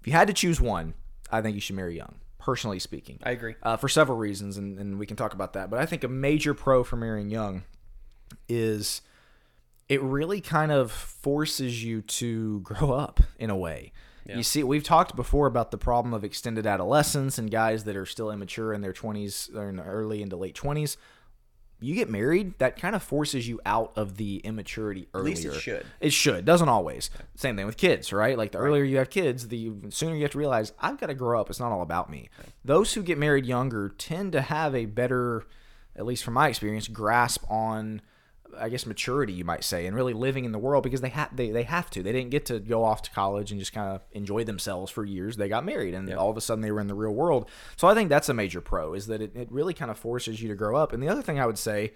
if 0.00 0.06
you 0.06 0.12
had 0.12 0.26
to 0.26 0.34
choose 0.34 0.60
one 0.60 0.94
i 1.30 1.40
think 1.40 1.54
you 1.54 1.60
should 1.60 1.76
marry 1.76 1.96
young 1.96 2.16
personally 2.46 2.78
speaking 2.78 3.18
I 3.24 3.32
agree. 3.32 3.56
uh, 3.64 3.76
for 3.76 3.88
several 3.88 4.16
reasons, 4.16 4.56
and, 4.56 4.78
and 4.78 5.00
we 5.00 5.06
can 5.06 5.16
talk 5.16 5.34
about 5.34 5.54
that. 5.54 5.68
But 5.68 5.80
I 5.80 5.86
think 5.86 6.04
a 6.04 6.08
major 6.08 6.54
pro 6.54 6.84
for 6.84 6.94
marrying 6.94 7.28
young 7.28 7.64
is 8.48 9.02
it 9.88 10.00
really 10.00 10.40
kind 10.40 10.70
of 10.70 10.92
forces 10.92 11.82
you 11.82 12.02
to 12.02 12.60
grow 12.60 12.92
up 12.92 13.18
in 13.36 13.50
a 13.50 13.56
way. 13.56 13.92
You 14.28 14.42
see, 14.42 14.64
we've 14.64 14.82
talked 14.82 15.14
before 15.14 15.46
about 15.46 15.70
the 15.70 15.78
problem 15.78 16.12
of 16.12 16.24
extended 16.24 16.66
adolescence 16.66 17.38
and 17.38 17.48
guys 17.48 17.84
that 17.84 17.94
are 17.94 18.06
still 18.06 18.32
immature 18.32 18.72
in 18.72 18.80
their 18.80 18.92
20s 18.92 19.54
or 19.54 19.68
in 19.68 19.76
the 19.76 19.84
early 19.84 20.20
into 20.20 20.36
late 20.36 20.56
20s. 20.56 20.96
You 21.78 21.94
get 21.94 22.08
married, 22.08 22.58
that 22.58 22.80
kind 22.80 22.96
of 22.96 23.02
forces 23.02 23.46
you 23.46 23.60
out 23.66 23.92
of 23.96 24.16
the 24.16 24.38
immaturity 24.38 25.08
earlier. 25.12 25.32
At 25.32 25.36
least 25.42 25.56
it 25.56 25.60
should. 25.60 25.86
It 26.00 26.12
should. 26.12 26.44
Doesn't 26.46 26.70
always. 26.70 27.10
Same 27.34 27.54
thing 27.54 27.66
with 27.66 27.76
kids, 27.76 28.12
right? 28.14 28.38
Like 28.38 28.52
the 28.52 28.58
earlier 28.58 28.82
you 28.82 28.96
have 28.96 29.10
kids, 29.10 29.48
the 29.48 29.72
sooner 29.90 30.16
you 30.16 30.22
have 30.22 30.30
to 30.30 30.38
realize 30.38 30.72
I've 30.80 30.98
got 30.98 31.08
to 31.08 31.14
grow 31.14 31.38
up. 31.38 31.50
It's 31.50 31.60
not 31.60 31.72
all 31.72 31.82
about 31.82 32.08
me. 32.08 32.30
Those 32.64 32.94
who 32.94 33.02
get 33.02 33.18
married 33.18 33.44
younger 33.44 33.90
tend 33.90 34.32
to 34.32 34.40
have 34.40 34.74
a 34.74 34.86
better, 34.86 35.44
at 35.94 36.06
least 36.06 36.24
from 36.24 36.34
my 36.34 36.48
experience, 36.48 36.88
grasp 36.88 37.44
on, 37.50 38.00
I 38.58 38.68
guess, 38.68 38.86
maturity, 38.86 39.32
you 39.32 39.44
might 39.44 39.64
say, 39.64 39.86
and 39.86 39.96
really 39.96 40.12
living 40.12 40.44
in 40.44 40.52
the 40.52 40.58
world 40.58 40.82
because 40.84 41.00
they 41.00 41.08
have 41.10 41.34
they, 41.34 41.50
they 41.50 41.64
have 41.64 41.90
to. 41.90 42.02
They 42.02 42.12
didn't 42.12 42.30
get 42.30 42.46
to 42.46 42.58
go 42.60 42.84
off 42.84 43.02
to 43.02 43.10
college 43.10 43.50
and 43.50 43.60
just 43.60 43.72
kind 43.72 43.94
of 43.94 44.02
enjoy 44.12 44.44
themselves 44.44 44.90
for 44.90 45.04
years. 45.04 45.36
They 45.36 45.48
got 45.48 45.64
married, 45.64 45.94
and 45.94 46.12
all 46.14 46.30
of 46.30 46.36
a 46.36 46.40
sudden 46.40 46.62
they 46.62 46.70
were 46.70 46.80
in 46.80 46.86
the 46.86 46.94
real 46.94 47.14
world. 47.14 47.48
So 47.76 47.88
I 47.88 47.94
think 47.94 48.08
that's 48.08 48.28
a 48.28 48.34
major 48.34 48.60
pro 48.60 48.94
is 48.94 49.06
that 49.06 49.20
it, 49.20 49.34
it 49.34 49.50
really 49.50 49.74
kind 49.74 49.90
of 49.90 49.98
forces 49.98 50.40
you 50.40 50.48
to 50.48 50.54
grow 50.54 50.76
up. 50.76 50.92
And 50.92 51.02
the 51.02 51.08
other 51.08 51.22
thing 51.22 51.40
I 51.40 51.46
would 51.46 51.58
say 51.58 51.92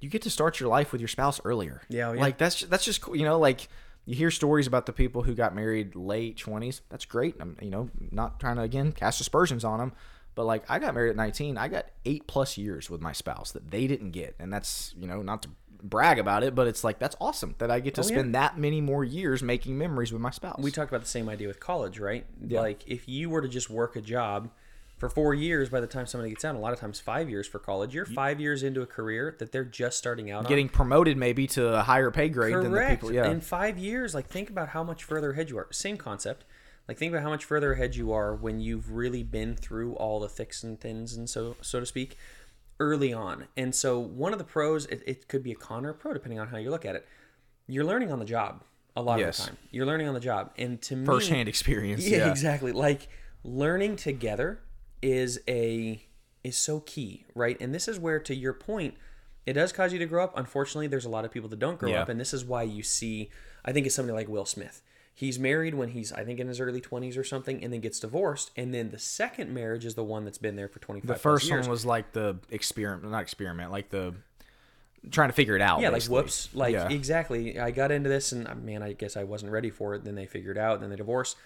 you 0.00 0.08
get 0.08 0.22
to 0.22 0.30
start 0.30 0.58
your 0.58 0.68
life 0.68 0.92
with 0.92 1.00
your 1.00 1.08
spouse 1.08 1.40
earlier. 1.44 1.82
Yeah, 1.88 2.08
oh, 2.08 2.12
yeah. 2.12 2.20
like 2.20 2.38
that's 2.38 2.62
that's 2.62 2.84
just 2.84 3.02
cool. 3.02 3.16
You 3.16 3.24
know, 3.24 3.38
like 3.38 3.68
you 4.06 4.14
hear 4.14 4.30
stories 4.30 4.66
about 4.66 4.86
the 4.86 4.92
people 4.92 5.22
who 5.22 5.34
got 5.34 5.54
married 5.54 5.94
late 5.94 6.38
twenties. 6.38 6.80
That's 6.88 7.04
great. 7.04 7.36
I'm 7.38 7.56
you 7.60 7.70
know 7.70 7.90
not 8.10 8.40
trying 8.40 8.56
to 8.56 8.62
again 8.62 8.92
cast 8.92 9.20
aspersions 9.20 9.64
on 9.64 9.78
them, 9.78 9.92
but 10.34 10.44
like 10.46 10.64
I 10.70 10.78
got 10.78 10.94
married 10.94 11.10
at 11.10 11.16
19. 11.16 11.58
I 11.58 11.68
got 11.68 11.86
eight 12.04 12.26
plus 12.26 12.56
years 12.58 12.88
with 12.90 13.00
my 13.00 13.12
spouse 13.12 13.52
that 13.52 13.70
they 13.70 13.86
didn't 13.86 14.10
get, 14.12 14.34
and 14.38 14.52
that's 14.52 14.94
you 14.98 15.06
know 15.06 15.22
not 15.22 15.42
to 15.42 15.48
brag 15.82 16.18
about 16.18 16.42
it, 16.42 16.54
but 16.54 16.66
it's 16.66 16.84
like 16.84 16.98
that's 16.98 17.16
awesome 17.20 17.54
that 17.58 17.70
I 17.70 17.80
get 17.80 17.94
to 17.94 18.02
Oh, 18.02 18.04
yeah. 18.04 18.08
spend 18.08 18.34
that 18.34 18.58
many 18.58 18.80
more 18.80 19.02
years 19.04 19.42
making 19.42 19.78
memories 19.78 20.12
with 20.12 20.20
my 20.20 20.30
spouse. 20.30 20.58
we 20.60 20.70
talked 20.70 20.90
about 20.90 21.00
the 21.02 21.08
same 21.08 21.28
idea 21.28 21.48
with 21.48 21.58
college, 21.60 21.98
right? 21.98 22.26
Like 22.48 22.84
if 22.86 23.08
you 23.08 23.30
were 23.30 23.40
to 23.42 23.48
just 23.48 23.70
work 23.70 23.96
a 23.96 24.00
job 24.02 24.50
for 24.98 25.08
four 25.08 25.32
years, 25.32 25.70
by 25.70 25.80
the 25.80 25.86
time 25.86 26.04
somebody 26.04 26.28
gets 26.28 26.44
out, 26.44 26.54
a 26.54 26.58
lot 26.58 26.74
of 26.74 26.78
times 26.78 27.00
five 27.00 27.30
years 27.30 27.48
for 27.48 27.58
college, 27.58 27.94
you're 27.94 28.04
five 28.04 28.38
years 28.38 28.62
into 28.62 28.82
a 28.82 28.86
career 28.86 29.34
that 29.38 29.50
they're 29.52 29.64
just 29.64 29.96
starting 29.96 30.30
out 30.30 30.44
on. 30.44 30.48
getting 30.50 30.68
promoted 30.68 31.16
maybe 31.16 31.46
to 31.46 31.72
a 31.78 31.80
higher 31.82 32.10
pay 32.10 32.28
grade 32.28 32.54
than 32.54 32.70
the 32.72 32.86
people. 32.90 33.10
Yeah, 33.10 33.30
In 33.30 33.40
five 33.40 33.78
years, 33.78 34.14
like 34.14 34.26
think 34.28 34.50
about 34.50 34.68
how 34.68 34.84
much 34.84 35.02
further 35.04 35.30
ahead 35.32 35.48
you 35.48 35.56
are. 35.56 35.66
Same 35.72 35.96
concept. 35.96 36.44
Like 36.88 36.98
think 36.98 37.12
about 37.12 37.22
how 37.22 37.30
much 37.30 37.44
further 37.44 37.72
ahead 37.72 37.94
you 37.96 38.12
are 38.12 38.34
when 38.34 38.60
you've 38.60 38.90
really 38.92 39.22
been 39.22 39.54
through 39.54 39.94
all 39.94 40.18
the 40.20 40.28
thicks 40.28 40.62
and 40.64 40.80
thins 40.80 41.14
and 41.14 41.30
so 41.30 41.56
so 41.60 41.78
to 41.80 41.86
speak 41.86 42.16
early 42.80 43.12
on. 43.12 43.46
And 43.56 43.74
so 43.74 44.00
one 44.00 44.32
of 44.32 44.38
the 44.38 44.44
pros, 44.44 44.86
it, 44.86 45.02
it 45.06 45.28
could 45.28 45.42
be 45.42 45.52
a 45.52 45.54
con 45.56 45.84
or 45.86 45.90
a 45.90 45.94
pro 45.94 46.12
depending 46.14 46.38
on 46.40 46.48
how 46.48 46.56
you 46.56 46.70
look 46.70 46.84
at 46.84 46.96
it. 46.96 47.06
You're 47.68 47.84
learning 47.84 48.10
on 48.10 48.18
the 48.18 48.24
job 48.24 48.64
a 48.96 49.02
lot 49.02 49.20
Yes. 49.20 49.38
of 49.38 49.44
the 49.44 49.50
time. 49.52 49.58
You're 49.70 49.86
learning 49.86 50.08
on 50.08 50.14
the 50.14 50.20
job, 50.20 50.50
and 50.58 50.82
to 50.82 50.96
me, 50.96 51.06
firsthand 51.06 51.48
experience. 51.48 52.04
yeah, 52.08 52.18
Yeah, 52.18 52.30
exactly. 52.30 52.72
Like 52.72 53.08
learning 53.44 53.96
together 53.96 54.60
is 55.02 55.40
a 55.46 56.04
is 56.42 56.56
so 56.56 56.80
key, 56.80 57.24
right? 57.34 57.56
And 57.60 57.72
this 57.74 57.86
is 57.86 57.98
where, 57.98 58.18
to 58.20 58.34
your 58.34 58.54
point, 58.54 58.94
it 59.46 59.52
does 59.52 59.72
cause 59.72 59.92
you 59.92 59.98
to 60.00 60.06
grow 60.06 60.24
up. 60.24 60.32
Unfortunately, 60.36 60.86
there's 60.88 61.04
a 61.04 61.08
lot 61.10 61.24
of 61.26 61.30
people 61.30 61.48
that 61.50 61.58
don't 61.58 61.78
grow 61.78 61.90
Yeah. 61.90 62.02
up, 62.02 62.08
and 62.08 62.18
this 62.18 62.32
is 62.34 62.44
why 62.44 62.62
you 62.64 62.82
see. 62.82 63.30
I 63.64 63.72
think 63.72 63.86
it's 63.86 63.94
somebody 63.94 64.16
like 64.16 64.28
Will 64.28 64.46
Smith. 64.46 64.82
He's 65.20 65.38
married 65.38 65.74
when 65.74 65.90
he's, 65.90 66.14
I 66.14 66.24
think, 66.24 66.40
in 66.40 66.48
his 66.48 66.60
early 66.60 66.80
20s 66.80 67.18
or 67.18 67.24
something, 67.24 67.62
and 67.62 67.70
then 67.70 67.80
gets 67.80 68.00
divorced. 68.00 68.52
And 68.56 68.72
then 68.72 68.88
the 68.90 68.98
second 68.98 69.52
marriage 69.52 69.84
is 69.84 69.94
the 69.94 70.02
one 70.02 70.24
that's 70.24 70.38
been 70.38 70.56
there 70.56 70.66
for 70.66 70.78
25 70.78 71.06
The 71.06 71.14
first 71.14 71.46
years. 71.46 71.60
one 71.66 71.70
was 71.70 71.84
like 71.84 72.12
the 72.12 72.38
experiment, 72.50 73.10
not 73.12 73.20
experiment, 73.20 73.70
like 73.70 73.90
the 73.90 74.14
trying 75.10 75.28
to 75.28 75.34
figure 75.34 75.54
it 75.54 75.60
out. 75.60 75.80
yeah, 75.82 75.90
like 75.90 76.04
whoops, 76.04 76.48
like 76.54 76.72
Yeah. 76.72 76.88
exactly. 76.88 77.60
I 77.60 77.70
got 77.70 77.92
into 77.92 78.08
this, 78.08 78.32
and 78.32 78.48
man, 78.64 78.82
I 78.82 78.94
guess 78.94 79.14
I 79.14 79.24
wasn't 79.24 79.52
ready 79.52 79.68
for 79.68 79.94
it. 79.94 80.04
Then 80.04 80.14
they 80.14 80.24
figured 80.24 80.56
out, 80.56 80.80
then 80.80 80.88
they 80.88 80.96
divorced. 80.96 81.36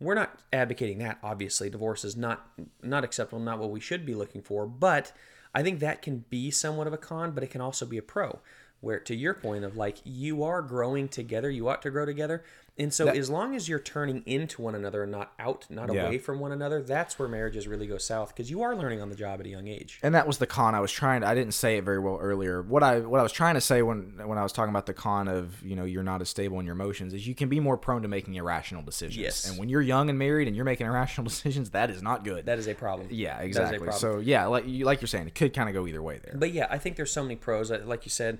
We're 0.00 0.14
not 0.14 0.36
advocating 0.52 0.98
that. 0.98 1.18
Obviously, 1.22 1.70
divorce 1.70 2.04
is 2.04 2.16
not 2.16 2.44
not 2.82 3.04
acceptable, 3.04 3.38
not 3.38 3.60
what 3.60 3.70
we 3.70 3.78
should 3.78 4.04
be 4.04 4.16
looking 4.16 4.42
for. 4.42 4.66
But 4.66 5.12
I 5.54 5.62
think 5.62 5.78
that 5.78 6.02
can 6.02 6.24
be 6.28 6.50
somewhat 6.50 6.88
of 6.88 6.92
a 6.92 6.98
con, 6.98 7.30
but 7.30 7.44
it 7.44 7.50
can 7.50 7.60
also 7.60 7.86
be 7.86 7.98
a 7.98 8.02
pro. 8.02 8.40
Where 8.80 8.98
to 8.98 9.14
your 9.14 9.34
point 9.34 9.64
of 9.64 9.76
like 9.76 9.98
you 10.02 10.42
are 10.42 10.60
growing 10.60 11.06
together, 11.06 11.48
you 11.48 11.68
ought 11.68 11.82
to 11.82 11.90
grow 11.92 12.04
together, 12.04 12.42
and 12.78 12.92
so 12.92 13.06
as 13.08 13.28
long 13.28 13.54
as 13.54 13.68
you're 13.68 13.78
turning 13.78 14.22
into 14.24 14.62
one 14.62 14.74
another 14.74 15.02
and 15.02 15.12
not 15.12 15.32
out, 15.38 15.66
not 15.68 15.92
Yeah. 15.92 16.06
away 16.06 16.18
from 16.18 16.40
one 16.40 16.52
another, 16.52 16.82
that's 16.82 17.18
where 17.18 17.28
marriages 17.28 17.68
really 17.68 17.86
go 17.86 17.98
south 17.98 18.28
because 18.34 18.50
you 18.50 18.62
are 18.62 18.74
learning 18.74 19.00
on 19.02 19.10
the 19.10 19.14
job 19.14 19.40
at 19.40 19.46
a 19.46 19.48
young 19.50 19.68
age. 19.68 20.00
and 20.02 20.14
that 20.14 20.26
was 20.26 20.38
the 20.38 20.46
con 20.46 20.74
I 20.74 20.80
was 20.80 20.90
trying. 20.90 21.20
To, 21.20 21.26
I 21.26 21.34
didn't 21.34 21.52
say 21.52 21.76
it 21.76 21.84
very 21.84 21.98
well 21.98 22.18
earlier. 22.20 22.62
What 22.62 22.82
I 22.82 23.00
what 23.00 23.20
I 23.20 23.22
was 23.22 23.32
trying 23.32 23.54
to 23.56 23.60
say 23.60 23.82
when 23.82 24.14
when 24.26 24.38
I 24.38 24.42
was 24.42 24.52
talking 24.52 24.70
about 24.70 24.86
the 24.86 24.94
con 24.94 25.28
of 25.28 25.62
you 25.62 25.76
know 25.76 25.84
you're 25.84 26.02
not 26.02 26.20
as 26.22 26.30
stable 26.30 26.58
in 26.60 26.66
your 26.66 26.74
emotions 26.74 27.12
is 27.12 27.26
you 27.26 27.34
can 27.34 27.48
be 27.50 27.60
more 27.60 27.76
prone 27.76 28.02
to 28.02 28.08
making 28.08 28.34
irrational 28.34 28.82
decisions. 28.82 29.18
Yes. 29.18 29.48
And 29.48 29.58
when 29.58 29.68
you're 29.68 29.82
young 29.82 30.08
and 30.08 30.18
married 30.18 30.48
and 30.48 30.56
you're 30.56 30.64
making 30.64 30.86
irrational 30.86 31.24
decisions, 31.28 31.70
that 31.70 31.90
is 31.90 32.02
not 32.02 32.24
good. 32.24 32.46
That 32.46 32.58
is 32.58 32.68
a 32.68 32.74
problem. 32.74 33.08
yeah, 33.10 33.36
That 33.36 33.40
is 33.40 33.44
a 33.44 33.48
exactly. 33.48 33.78
problem. 33.80 33.98
So 34.00 34.18
yeah, 34.18 34.46
like 34.46 34.66
you 34.66 34.86
like 34.86 35.00
you're 35.02 35.08
saying, 35.08 35.26
it 35.26 35.34
could 35.34 35.52
kind 35.52 35.68
of 35.68 35.74
go 35.74 35.86
either 35.86 36.02
way 36.02 36.20
there. 36.24 36.34
But 36.36 36.52
yeah, 36.52 36.68
I 36.70 36.78
think 36.78 36.96
there's 36.96 37.12
so 37.12 37.22
many 37.22 37.36
pros. 37.36 37.70
Like 37.70 38.06
you 38.06 38.10
said, 38.10 38.38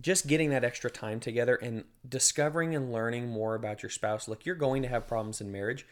just 0.00 0.26
getting 0.26 0.50
that 0.50 0.64
extra 0.64 0.90
time 0.90 1.20
together 1.20 1.56
and 1.56 1.84
discovering 2.08 2.74
and 2.74 2.92
learning 2.92 3.28
more 3.28 3.54
about 3.54 3.82
your 3.82 3.90
spouse. 3.90 4.28
Look, 4.28 4.46
you're 4.46 4.54
going 4.54 4.82
to 4.82 4.88
have 4.88 5.06
problems 5.06 5.40
in 5.40 5.52
marriage. 5.52 5.86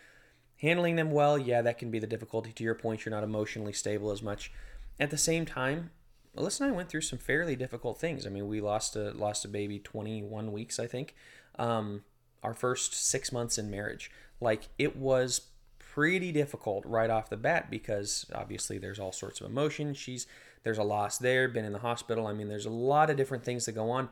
Handling 0.61 0.97
them 0.97 1.11
well, 1.11 1.38
yeah, 1.38 1.62
that 1.62 1.78
can 1.78 1.90
be 1.90 1.99
the 1.99 2.07
difficulty. 2.07 2.52
To 2.52 2.64
your 2.64 2.75
point, 2.75 3.04
you're 3.04 3.14
not 3.14 3.25
emotionally 3.25 3.73
stable 3.73 4.11
as 4.11 4.23
much. 4.23 4.52
At 4.99 5.11
the 5.11 5.19
same 5.19 5.47
time, 5.47 5.90
Alyssa 6.37 6.61
and 6.61 6.73
I 6.73 6.76
went 6.76 6.88
through 6.88 7.00
some 7.00 7.19
fairly 7.19 7.57
difficult 7.57 7.99
things. 7.99 8.26
I 8.26 8.30
mean, 8.30 8.47
we 8.47 8.61
lost 8.61 8.95
a 8.95 9.11
lost 9.12 9.45
a 9.45 9.49
baby 9.49 9.78
21 9.78 10.52
weeks, 10.52 10.78
I 10.78 10.87
think. 10.87 11.14
Um, 11.59 12.04
our 12.42 12.54
first 12.54 12.95
six 12.95 13.33
months 13.33 13.59
in 13.59 13.71
marriage, 13.71 14.11
like 14.40 14.69
it 14.78 14.97
was 14.97 15.42
pretty 15.78 16.30
difficult 16.30 16.85
right 16.87 17.11
off 17.11 17.28
the 17.28 17.37
bat 17.37 17.71
because 17.71 18.26
obviously 18.35 18.78
there's 18.78 19.00
all 19.00 19.12
sorts 19.12 19.40
of 19.40 19.47
emotion. 19.47 19.92
She's 19.92 20.26
there's 20.62 20.79
a 20.79 20.83
loss 20.83 21.19
there, 21.19 21.49
been 21.49 21.64
in 21.64 21.73
the 21.73 21.79
hospital. 21.79 22.26
I 22.26 22.33
mean, 22.33 22.49
there's 22.49 22.67
a 22.67 22.71
lot 22.71 23.11
of 23.11 23.17
different 23.17 23.45
things 23.45 23.67
that 23.67 23.73
go 23.73 23.90
on. 23.90 24.09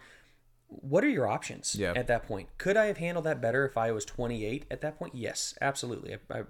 What 0.68 1.04
are 1.04 1.08
your 1.08 1.26
options 1.26 1.74
Yeah. 1.74 1.92
at 1.96 2.06
that 2.08 2.24
point? 2.26 2.48
Could 2.58 2.76
I 2.76 2.86
have 2.86 2.98
handled 2.98 3.24
that 3.26 3.40
better 3.40 3.64
if 3.66 3.76
I 3.76 3.90
was 3.92 4.04
28 4.04 4.66
at 4.70 4.80
that 4.82 4.98
point? 4.98 5.14
Yes, 5.14 5.54
absolutely. 5.60 6.14
I, 6.30 6.38
I 6.38 6.42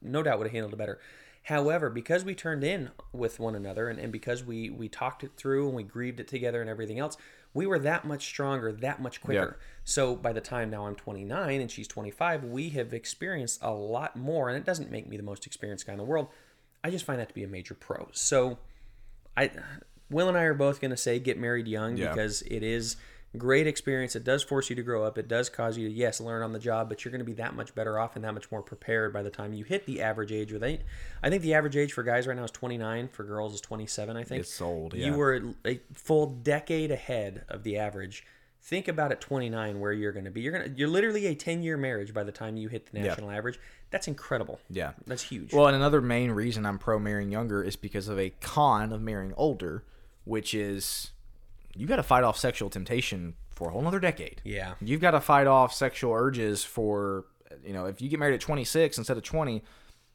no 0.00 0.22
doubt 0.22 0.38
would 0.38 0.46
have 0.48 0.52
handled 0.52 0.74
it 0.74 0.78
better. 0.78 0.98
However, 1.44 1.90
because 1.90 2.24
we 2.24 2.34
turned 2.34 2.62
in 2.62 2.90
with 3.12 3.40
one 3.40 3.54
another 3.54 3.88
and, 3.88 3.98
and 3.98 4.12
because 4.12 4.44
we 4.44 4.70
we 4.70 4.88
talked 4.88 5.24
it 5.24 5.32
through 5.36 5.66
and 5.66 5.74
we 5.76 5.82
grieved 5.82 6.20
it 6.20 6.28
together 6.28 6.60
and 6.60 6.70
everything 6.70 6.98
else, 7.00 7.16
we 7.52 7.66
were 7.66 7.80
that 7.80 8.04
much 8.04 8.24
stronger, 8.26 8.72
that 8.72 9.02
much 9.02 9.20
quicker. 9.20 9.58
So 9.84 10.14
by 10.14 10.32
the 10.32 10.40
time 10.40 10.70
now 10.70 10.86
I'm 10.86 10.94
29 10.94 11.60
and 11.60 11.70
she's 11.70 11.88
25, 11.88 12.44
we 12.44 12.70
have 12.70 12.92
experienced 12.94 13.58
a 13.62 13.72
lot 13.72 14.16
more. 14.16 14.48
And 14.48 14.56
it 14.56 14.64
doesn't 14.64 14.90
make 14.90 15.08
me 15.08 15.16
the 15.16 15.22
most 15.24 15.46
experienced 15.46 15.86
guy 15.86 15.92
in 15.92 15.98
the 15.98 16.04
world. 16.04 16.28
I 16.84 16.90
just 16.90 17.04
find 17.04 17.18
that 17.18 17.28
to 17.28 17.34
be 17.34 17.42
a 17.44 17.48
major 17.48 17.74
pro. 17.74 18.08
So 18.12 18.58
I 19.36 19.50
Will 20.10 20.28
and 20.28 20.36
I 20.36 20.42
are 20.42 20.54
both 20.54 20.80
going 20.80 20.90
to 20.90 20.96
say 20.96 21.18
get 21.18 21.38
married 21.38 21.66
young 21.66 21.96
Yeah. 21.96 22.08
because 22.10 22.42
it 22.42 22.62
is 22.62 22.96
great 23.38 23.66
experience. 23.66 24.14
It 24.14 24.24
does 24.24 24.42
force 24.42 24.68
you 24.68 24.76
to 24.76 24.82
grow 24.82 25.04
up. 25.04 25.16
It 25.16 25.26
does 25.26 25.48
cause 25.48 25.78
you 25.78 25.88
to 25.88 25.94
yes 25.94 26.20
learn 26.20 26.42
on 26.42 26.52
the 26.52 26.58
job, 26.58 26.90
but 26.90 27.02
you're 27.02 27.10
going 27.12 27.20
to 27.20 27.24
be 27.24 27.32
that 27.34 27.54
much 27.54 27.74
better 27.74 27.98
off 27.98 28.14
and 28.14 28.22
that 28.26 28.34
much 28.34 28.50
more 28.50 28.60
prepared 28.60 29.10
by 29.12 29.22
the 29.22 29.30
time 29.30 29.54
you 29.54 29.64
hit 29.64 29.86
the 29.86 30.02
average 30.02 30.32
age. 30.32 30.52
With 30.52 30.62
eight, 30.62 30.82
I 31.22 31.30
think 31.30 31.40
the 31.42 31.54
average 31.54 31.76
age 31.76 31.94
for 31.94 32.02
guys 32.02 32.26
right 32.26 32.36
now 32.36 32.44
is 32.44 32.50
29. 32.50 33.08
For 33.08 33.24
girls 33.24 33.54
is 33.54 33.62
27. 33.62 34.18
I 34.18 34.24
think 34.24 34.40
It's 34.42 34.60
old, 34.60 34.92
yeah. 34.92 35.06
You 35.06 35.14
were 35.14 35.42
a 35.64 35.80
full 35.94 36.26
decade 36.26 36.90
ahead 36.90 37.44
of 37.48 37.62
the 37.62 37.78
average. 37.78 38.26
Think 38.64 38.86
about 38.86 39.10
at 39.10 39.20
29 39.20 39.80
where 39.80 39.92
you're 39.92 40.12
going 40.12 40.24
to 40.24 40.30
be. 40.30 40.40
You're 40.40 40.52
going 40.52 40.70
to 40.70 40.78
you're 40.78 40.88
literally 40.88 41.26
a 41.26 41.34
10 41.34 41.62
year 41.62 41.76
marriage 41.76 42.14
by 42.14 42.22
the 42.22 42.30
time 42.30 42.56
you 42.56 42.68
hit 42.68 42.92
the 42.92 43.00
national 43.00 43.30
average. 43.30 43.58
That's 43.90 44.06
incredible. 44.06 44.60
Yeah. 44.70 44.92
That's 45.06 45.22
huge. 45.22 45.52
Well, 45.52 45.66
and 45.66 45.74
another 45.74 46.00
main 46.00 46.30
reason 46.30 46.64
I'm 46.64 46.78
pro 46.78 46.98
marrying 46.98 47.32
younger 47.32 47.62
is 47.62 47.74
because 47.74 48.06
of 48.06 48.18
a 48.20 48.30
con 48.40 48.92
of 48.92 49.02
marrying 49.02 49.34
older, 49.36 49.84
which 50.24 50.54
is 50.54 51.10
you 51.74 51.86
got 51.88 51.96
to 51.96 52.04
fight 52.04 52.22
off 52.22 52.38
sexual 52.38 52.70
temptation 52.70 53.34
for 53.50 53.68
a 53.68 53.72
whole 53.72 53.82
nother 53.82 54.00
decade. 54.00 54.40
yeah. 54.44 54.74
You've 54.80 55.00
got 55.00 55.10
to 55.10 55.20
fight 55.20 55.46
off 55.46 55.74
sexual 55.74 56.12
urges 56.12 56.64
for, 56.64 57.26
you 57.64 57.72
know, 57.72 57.86
if 57.86 58.00
you 58.00 58.08
get 58.08 58.18
married 58.18 58.34
at 58.34 58.40
26 58.40 58.96
instead 58.96 59.16
of 59.16 59.22
20, 59.24 59.62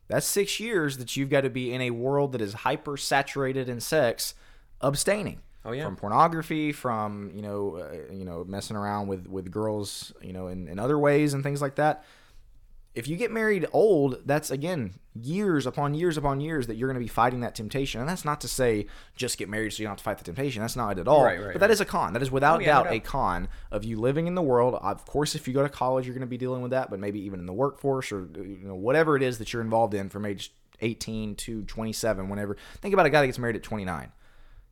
that's 0.08 0.26
six 0.26 0.60
years 0.60 0.98
that 0.98 1.18
you've 1.18 1.30
got 1.30 1.42
to 1.42 1.50
be 1.50 1.74
in 1.74 1.82
a 1.82 1.92
world 1.92 2.32
that 2.32 2.42
is 2.42 2.54
hyper 2.54 2.96
saturated 2.98 3.68
in 3.68 3.80
sex, 3.80 4.34
abstaining. 4.82 5.42
Oh, 5.68 5.74
yeah. 5.74 5.84
From 5.84 5.98
pornography, 5.98 6.72
from 6.72 7.30
you 7.36 7.42
know, 7.42 7.76
uh, 7.76 8.14
you 8.14 8.24
know, 8.24 8.46
messing 8.48 8.78
around 8.78 9.08
with 9.08 9.28
with 9.28 9.52
girls, 9.52 10.14
you 10.22 10.32
know, 10.32 10.48
in, 10.48 10.68
in 10.70 10.80
other 10.80 10.98
ways 10.98 11.34
and 11.34 11.44
things 11.44 11.62
like 11.62 11.76
that. 11.76 12.06
If 12.96 13.08
you 13.08 13.16
get 13.18 13.32
married 13.32 13.68
old, 13.74 14.22
that's 14.26 14.50
again 14.50 14.94
years 15.14 15.66
upon 15.66 15.94
years 15.94 16.18
upon 16.18 16.40
years 16.40 16.68
that 16.68 16.76
you're 16.76 16.88
going 16.88 17.00
to 17.00 17.04
be 17.04 17.10
fighting 17.10 17.42
that 17.42 17.54
temptation. 17.54 18.00
And 18.00 18.10
that's 18.10 18.24
not 18.24 18.40
to 18.42 18.48
say 18.48 18.88
just 19.16 19.38
get 19.38 19.50
married 19.50 19.74
so 19.74 19.82
you 19.82 19.88
don't 19.88 19.92
have 19.92 19.98
to 19.98 20.04
fight 20.04 20.18
the 20.18 20.24
temptation. 20.24 20.62
That's 20.62 20.78
not 20.78 20.98
it 20.98 21.02
at 21.02 21.08
all. 21.08 21.24
Right, 21.26 21.40
right, 21.40 21.52
but 21.52 21.60
that 21.60 21.70
is 21.70 21.82
a 21.82 21.86
con. 21.86 22.14
That 22.14 22.22
is 22.22 22.32
without 22.32 22.60
Oh, 22.60 22.62
yeah, 22.62 22.68
doubt 22.68 22.92
a 22.92 23.00
con 23.02 23.50
of 23.70 23.84
you 23.84 24.00
living 24.00 24.26
in 24.28 24.36
the 24.36 24.42
world. 24.42 24.76
Of 24.76 25.06
course, 25.06 25.36
if 25.36 25.48
you 25.50 25.54
go 25.54 25.64
to 25.64 25.70
college, 25.70 26.06
you're 26.06 26.16
going 26.16 26.22
to 26.22 26.28
be 26.28 26.38
dealing 26.38 26.62
with 26.62 26.72
that, 26.72 26.90
but 26.90 27.00
maybe 27.00 27.20
even 27.26 27.42
in 27.42 27.46
the 27.46 27.54
workforce 27.54 28.12
or 28.12 28.30
you 28.36 28.60
know 28.64 28.76
whatever 28.76 29.18
it 29.18 29.22
is 29.22 29.38
that 29.40 29.52
you're 29.52 29.62
involved 29.62 29.94
in 29.94 30.10
from 30.10 30.26
age 30.26 30.54
18 30.82 31.36
to 31.36 31.64
27, 31.64 32.30
whenever. 32.30 32.58
Think 32.82 32.94
about 32.94 33.06
a 33.06 33.10
guy 33.10 33.22
that 33.22 33.28
gets 33.28 33.40
married 33.40 33.56
at 33.56 33.64
29. 33.64 34.12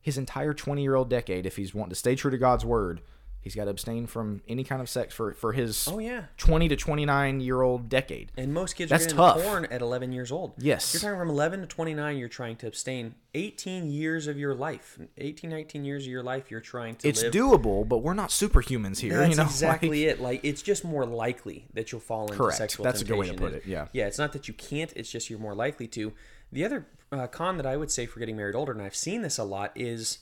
His 0.06 0.16
entire 0.16 0.54
20 0.54 0.84
year 0.84 0.94
old 0.94 1.10
decade, 1.10 1.46
if 1.46 1.56
he's 1.56 1.74
wanting 1.74 1.90
to 1.90 1.96
stay 1.96 2.14
true 2.14 2.30
to 2.30 2.38
God's 2.38 2.64
word, 2.64 3.00
he's 3.46 3.54
got 3.54 3.64
to 3.66 3.70
abstain 3.70 4.08
from 4.08 4.42
any 4.48 4.64
kind 4.64 4.82
of 4.82 4.88
sex 4.88 5.14
for 5.14 5.32
for 5.34 5.52
his 5.52 5.86
Oh 5.86 6.00
yeah. 6.00 6.24
20 6.36 6.66
to 6.68 6.74
29 6.76 7.40
year 7.40 7.62
old 7.62 7.88
decade. 7.88 8.32
And 8.36 8.52
most 8.52 8.74
kids 8.74 8.90
That's 8.90 9.04
are 9.04 9.08
getting 9.10 9.18
tough. 9.18 9.42
porn 9.42 9.64
at 9.66 9.80
11 9.82 10.10
years 10.10 10.32
old. 10.32 10.54
Yes. 10.58 10.92
You're 10.92 11.00
talking 11.00 11.18
from 11.18 11.30
11 11.30 11.60
to 11.60 11.66
29, 11.66 12.16
you're 12.16 12.28
trying 12.28 12.56
to 12.56 12.66
abstain 12.66 13.14
18 13.34 13.88
years 13.88 14.26
of 14.26 14.36
your 14.36 14.54
life. 14.54 14.98
18, 15.18 15.48
19 15.50 15.84
years 15.84 16.02
of 16.04 16.08
your 16.10 16.22
life, 16.24 16.50
you're 16.50 16.60
trying 16.60 16.96
to 16.96 17.08
It's 17.08 17.22
live. 17.22 17.32
doable, 17.32 17.86
but 17.86 17.98
we're 17.98 18.14
not 18.14 18.30
superhumans 18.30 18.98
here. 18.98 19.16
That's 19.18 19.30
you 19.30 19.36
know, 19.36 19.42
exactly 19.48 20.06
like- 20.06 20.16
it. 20.16 20.20
Like 20.20 20.40
it's 20.42 20.62
just 20.62 20.84
more 20.84 21.06
likely 21.06 21.66
that 21.74 21.92
you'll 21.92 22.00
fall 22.00 22.22
into 22.24 22.34
Correct. 22.36 22.58
sexual 22.58 22.82
That's 22.84 23.02
a 23.02 23.04
good 23.04 23.16
way 23.18 23.28
to 23.28 23.34
put 23.34 23.52
it, 23.52 23.64
yeah. 23.66 23.86
Yeah. 23.92 24.06
It's 24.06 24.18
not 24.18 24.32
that 24.32 24.48
you 24.48 24.54
can't. 24.54 24.92
It's 24.96 25.10
just 25.10 25.30
you're 25.30 25.38
more 25.38 25.54
likely 25.54 25.86
to. 25.88 26.12
The 26.50 26.64
other 26.64 26.86
uh, 27.12 27.26
con 27.28 27.56
that 27.58 27.66
I 27.66 27.76
would 27.76 27.90
say 27.90 28.06
for 28.06 28.18
getting 28.18 28.36
married 28.36 28.54
older, 28.56 28.72
and 28.72 28.82
I've 28.82 28.96
seen 28.96 29.22
this 29.22 29.38
a 29.38 29.44
lot, 29.44 29.70
is 29.76 30.18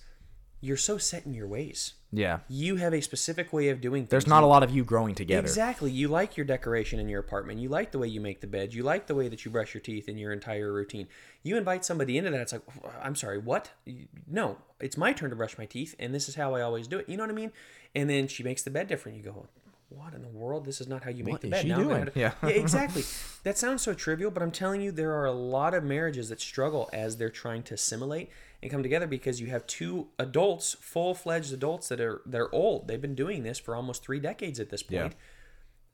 you're 0.60 0.76
so 0.76 0.96
set 0.98 1.26
in 1.26 1.34
your 1.34 1.46
ways. 1.46 1.94
Yeah. 2.16 2.38
You 2.48 2.76
have 2.76 2.92
a 2.94 3.00
specific 3.00 3.52
way 3.52 3.68
of 3.68 3.80
doing 3.80 4.02
things. 4.02 4.10
There's 4.10 4.26
not 4.26 4.42
a 4.42 4.46
lot 4.46 4.62
of 4.62 4.70
you 4.70 4.84
growing 4.84 5.14
together. 5.14 5.40
Exactly. 5.46 5.90
You 5.90 6.08
like 6.08 6.36
your 6.36 6.46
decoration 6.46 6.98
in 7.00 7.08
your 7.08 7.20
apartment. 7.20 7.60
You 7.60 7.68
like 7.68 7.90
the 7.92 7.98
way 7.98 8.08
you 8.08 8.20
make 8.20 8.40
the 8.40 8.46
bed. 8.46 8.72
You 8.74 8.82
like 8.82 9.06
the 9.06 9.14
way 9.14 9.28
that 9.28 9.44
you 9.44 9.50
brush 9.50 9.74
your 9.74 9.80
teeth 9.80 10.08
in 10.08 10.16
your 10.18 10.32
entire 10.32 10.72
routine. 10.72 11.08
You 11.42 11.56
invite 11.56 11.84
somebody 11.84 12.16
into 12.16 12.30
that. 12.30 12.40
It's 12.40 12.52
like, 12.52 12.62
I'm 13.02 13.16
sorry, 13.16 13.38
what? 13.38 13.70
No, 14.26 14.58
it's 14.80 14.96
my 14.96 15.12
turn 15.12 15.30
to 15.30 15.36
brush 15.36 15.58
my 15.58 15.66
teeth, 15.66 15.94
and 15.98 16.14
this 16.14 16.28
is 16.28 16.34
how 16.36 16.54
I 16.54 16.62
always 16.62 16.86
do 16.86 16.98
it. 16.98 17.08
You 17.08 17.16
know 17.16 17.22
what 17.24 17.30
I 17.30 17.34
mean? 17.34 17.52
And 17.94 18.08
then 18.08 18.28
she 18.28 18.42
makes 18.42 18.62
the 18.62 18.70
bed 18.70 18.88
different. 18.88 19.18
You 19.18 19.24
go, 19.24 19.46
what 19.90 20.14
in 20.14 20.22
the 20.22 20.28
world? 20.28 20.64
This 20.64 20.80
is 20.80 20.88
not 20.88 21.04
how 21.04 21.10
you 21.10 21.22
make 21.22 21.32
What 21.34 21.40
the 21.42 21.50
bed. 21.50 21.62
she 21.62 21.68
Now 21.68 21.76
doing? 21.78 22.06
to- 22.06 22.12
Yeah. 22.14 22.32
yeah, 22.42 22.48
exactly. 22.48 23.04
That 23.44 23.56
sounds 23.58 23.82
so 23.82 23.94
trivial, 23.94 24.30
but 24.30 24.42
I'm 24.42 24.50
telling 24.50 24.80
you, 24.80 24.90
there 24.90 25.12
are 25.12 25.26
a 25.26 25.32
lot 25.32 25.74
of 25.74 25.84
marriages 25.84 26.28
that 26.30 26.40
struggle 26.40 26.88
as 26.92 27.16
they're 27.18 27.28
trying 27.30 27.62
to 27.64 27.74
assimilate 27.74 28.30
and 28.64 28.70
come 28.72 28.82
together 28.82 29.06
because 29.06 29.42
you 29.42 29.48
have 29.48 29.66
two 29.66 30.08
adults, 30.18 30.74
full-fledged 30.80 31.52
adults 31.52 31.88
that 31.88 32.00
are 32.00 32.22
they're 32.24 32.52
old. 32.52 32.88
They've 32.88 33.00
been 33.00 33.14
doing 33.14 33.42
this 33.42 33.58
for 33.58 33.76
almost 33.76 34.02
three 34.02 34.18
decades 34.18 34.58
at 34.58 34.70
this 34.70 34.82
point. 34.82 35.12
Yeah. 35.12 35.18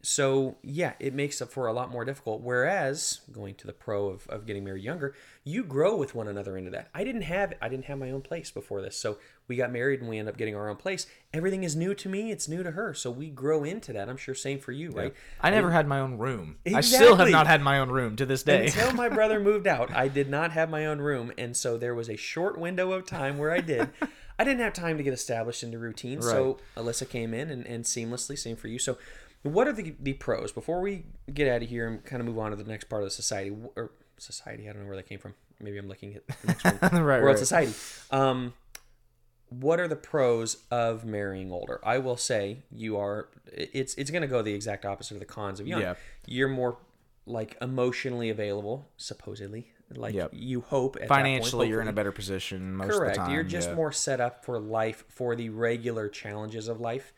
So 0.03 0.57
yeah, 0.62 0.93
it 1.00 1.12
makes 1.12 1.41
it 1.41 1.50
for 1.50 1.67
a 1.67 1.73
lot 1.73 1.91
more 1.91 2.05
difficult. 2.05 2.43
Whereas 2.43 3.23
going 3.33 3.57
to 3.57 3.67
the 3.67 3.73
pro 3.73 4.07
of, 4.07 4.27
of 4.29 4.47
getting 4.47 4.65
married 4.65 4.85
younger, 4.85 5.15
you 5.43 5.65
grow 5.65 5.97
with 5.97 6.15
one 6.15 6.29
another 6.29 6.57
into 6.57 6.71
that. 6.71 6.89
I 6.95 7.03
didn't 7.03 7.23
have 7.23 7.55
I 7.61 7.69
didn't 7.69 7.87
have 7.87 7.99
my 7.99 8.12
own 8.12 8.23
place 8.23 8.53
before 8.53 8.81
this, 8.81 8.97
so 8.97 9.19
we 9.50 9.57
got 9.57 9.73
married 9.73 9.99
and 9.99 10.09
we 10.09 10.16
end 10.16 10.28
up 10.28 10.37
getting 10.37 10.54
our 10.54 10.71
own 10.71 10.76
place. 10.76 11.09
Everything 11.35 11.64
is 11.64 11.75
new 11.75 11.92
to 11.92 12.09
me; 12.09 12.30
it's 12.30 12.47
new 12.47 12.62
to 12.62 12.71
her, 12.71 12.95
so 12.95 13.11
we 13.11 13.28
grow 13.28 13.64
into 13.64 13.92
that. 13.92 14.09
I'm 14.09 14.16
sure 14.16 14.33
same 14.33 14.61
for 14.61 14.71
you, 14.71 14.92
right? 14.92 15.12
I 15.40 15.50
never 15.50 15.73
had 15.73 15.88
my 15.88 15.99
own 15.99 16.19
room. 16.19 16.59
I 16.73 16.80
still 16.80 17.16
have 17.16 17.30
not 17.30 17.49
had 17.49 17.61
my 17.61 17.80
own 17.80 17.90
room 17.90 18.14
to 18.16 18.25
this 18.25 18.45
day. 18.45 18.66
Until 18.66 18.92
my 18.92 19.09
brother 19.19 19.40
moved 19.40 19.66
out, 19.66 19.92
I 19.92 20.07
did 20.07 20.30
not 20.30 20.52
have 20.52 20.71
my 20.71 20.87
own 20.87 21.00
room, 21.00 21.33
and 21.37 21.57
so 21.57 21.76
there 21.76 21.97
was 21.97 22.09
a 22.09 22.16
short 22.16 22.59
window 22.59 22.92
of 22.92 23.07
time 23.07 23.38
where 23.38 23.50
I 23.50 23.61
did. 23.61 23.90
I 24.38 24.45
didn't 24.45 24.61
have 24.61 24.73
time 24.73 24.97
to 24.97 25.02
get 25.02 25.12
established 25.12 25.64
into 25.64 25.78
routine, 25.78 26.23
so 26.23 26.59
Alyssa 26.76 27.09
came 27.09 27.35
in 27.35 27.50
and, 27.50 27.66
and 27.66 27.85
seamlessly, 27.85 28.38
same 28.38 28.57
for 28.57 28.69
you. 28.69 28.78
So, 28.78 28.97
what 29.42 29.66
are 29.66 29.73
the, 29.73 29.97
the 30.00 30.12
pros 30.12 30.52
before 30.52 30.80
we 30.80 31.07
get 31.35 31.49
out 31.49 31.62
of 31.62 31.69
here 31.69 31.88
and 31.88 32.04
kind 32.04 32.21
of 32.21 32.26
move 32.26 32.38
on 32.38 32.52
to 32.52 32.57
the 32.57 32.64
next 32.64 32.85
part 32.85 33.02
of 33.02 33.07
the 33.07 33.11
society 33.11 33.52
or 33.75 33.90
society? 34.16 34.69
I 34.69 34.73
don't 34.73 34.83
know 34.83 34.88
where 34.88 34.97
that 34.97 35.09
came 35.09 35.19
from. 35.19 35.35
Maybe 35.61 35.76
I'm 35.78 35.88
looking 35.88 36.14
at 36.14 36.26
the 36.26 36.47
next 36.47 36.64
one. 36.64 36.78
Right, 37.04 37.23
World 37.23 37.35
right. 37.35 37.38
society. 37.38 37.73
Um, 38.11 38.54
what 39.50 39.78
are 39.78 39.88
the 39.88 39.97
pros 39.97 40.59
of 40.71 41.04
marrying 41.04 41.52
older? 41.52 41.80
I 41.85 41.99
will 41.99 42.16
say 42.16 42.62
you 42.71 42.97
are. 42.97 43.28
It's 43.52 43.95
it's 43.97 44.11
going 44.11 44.23
to 44.23 44.28
go 44.28 44.42
the 44.42 44.54
exact 44.54 44.87
opposite 44.87 45.14
of 45.14 45.21
the 45.21 45.26
cons 45.26 45.61
of 45.61 45.66
young. 45.66 45.80
Yeah. 45.80 45.95
You're 46.26 46.49
more 46.49 46.78
like 47.26 47.57
emotionally 47.61 48.30
available, 48.30 48.88
supposedly. 48.97 49.73
Like 49.95 50.14
Yep. 50.14 50.30
you 50.35 50.61
hope 50.61 50.97
at 51.00 51.09
Financially, 51.09 51.50
that 51.50 51.57
point, 51.57 51.71
you're 51.71 51.80
in 51.83 51.88
a 51.88 51.92
better 51.92 52.12
position 52.12 52.75
most 52.75 52.97
correct. 52.97 53.16
of 53.16 53.23
the 53.25 53.26
time. 53.26 53.35
you're 53.35 53.42
just 53.42 53.71
yeah. 53.71 53.75
more 53.75 53.90
set 53.90 54.21
up 54.21 54.45
for 54.45 54.59
life 54.61 55.04
for 55.09 55.35
the 55.35 55.49
regular 55.49 56.09
challenges 56.09 56.69
of 56.69 56.80
life. 56.80 57.12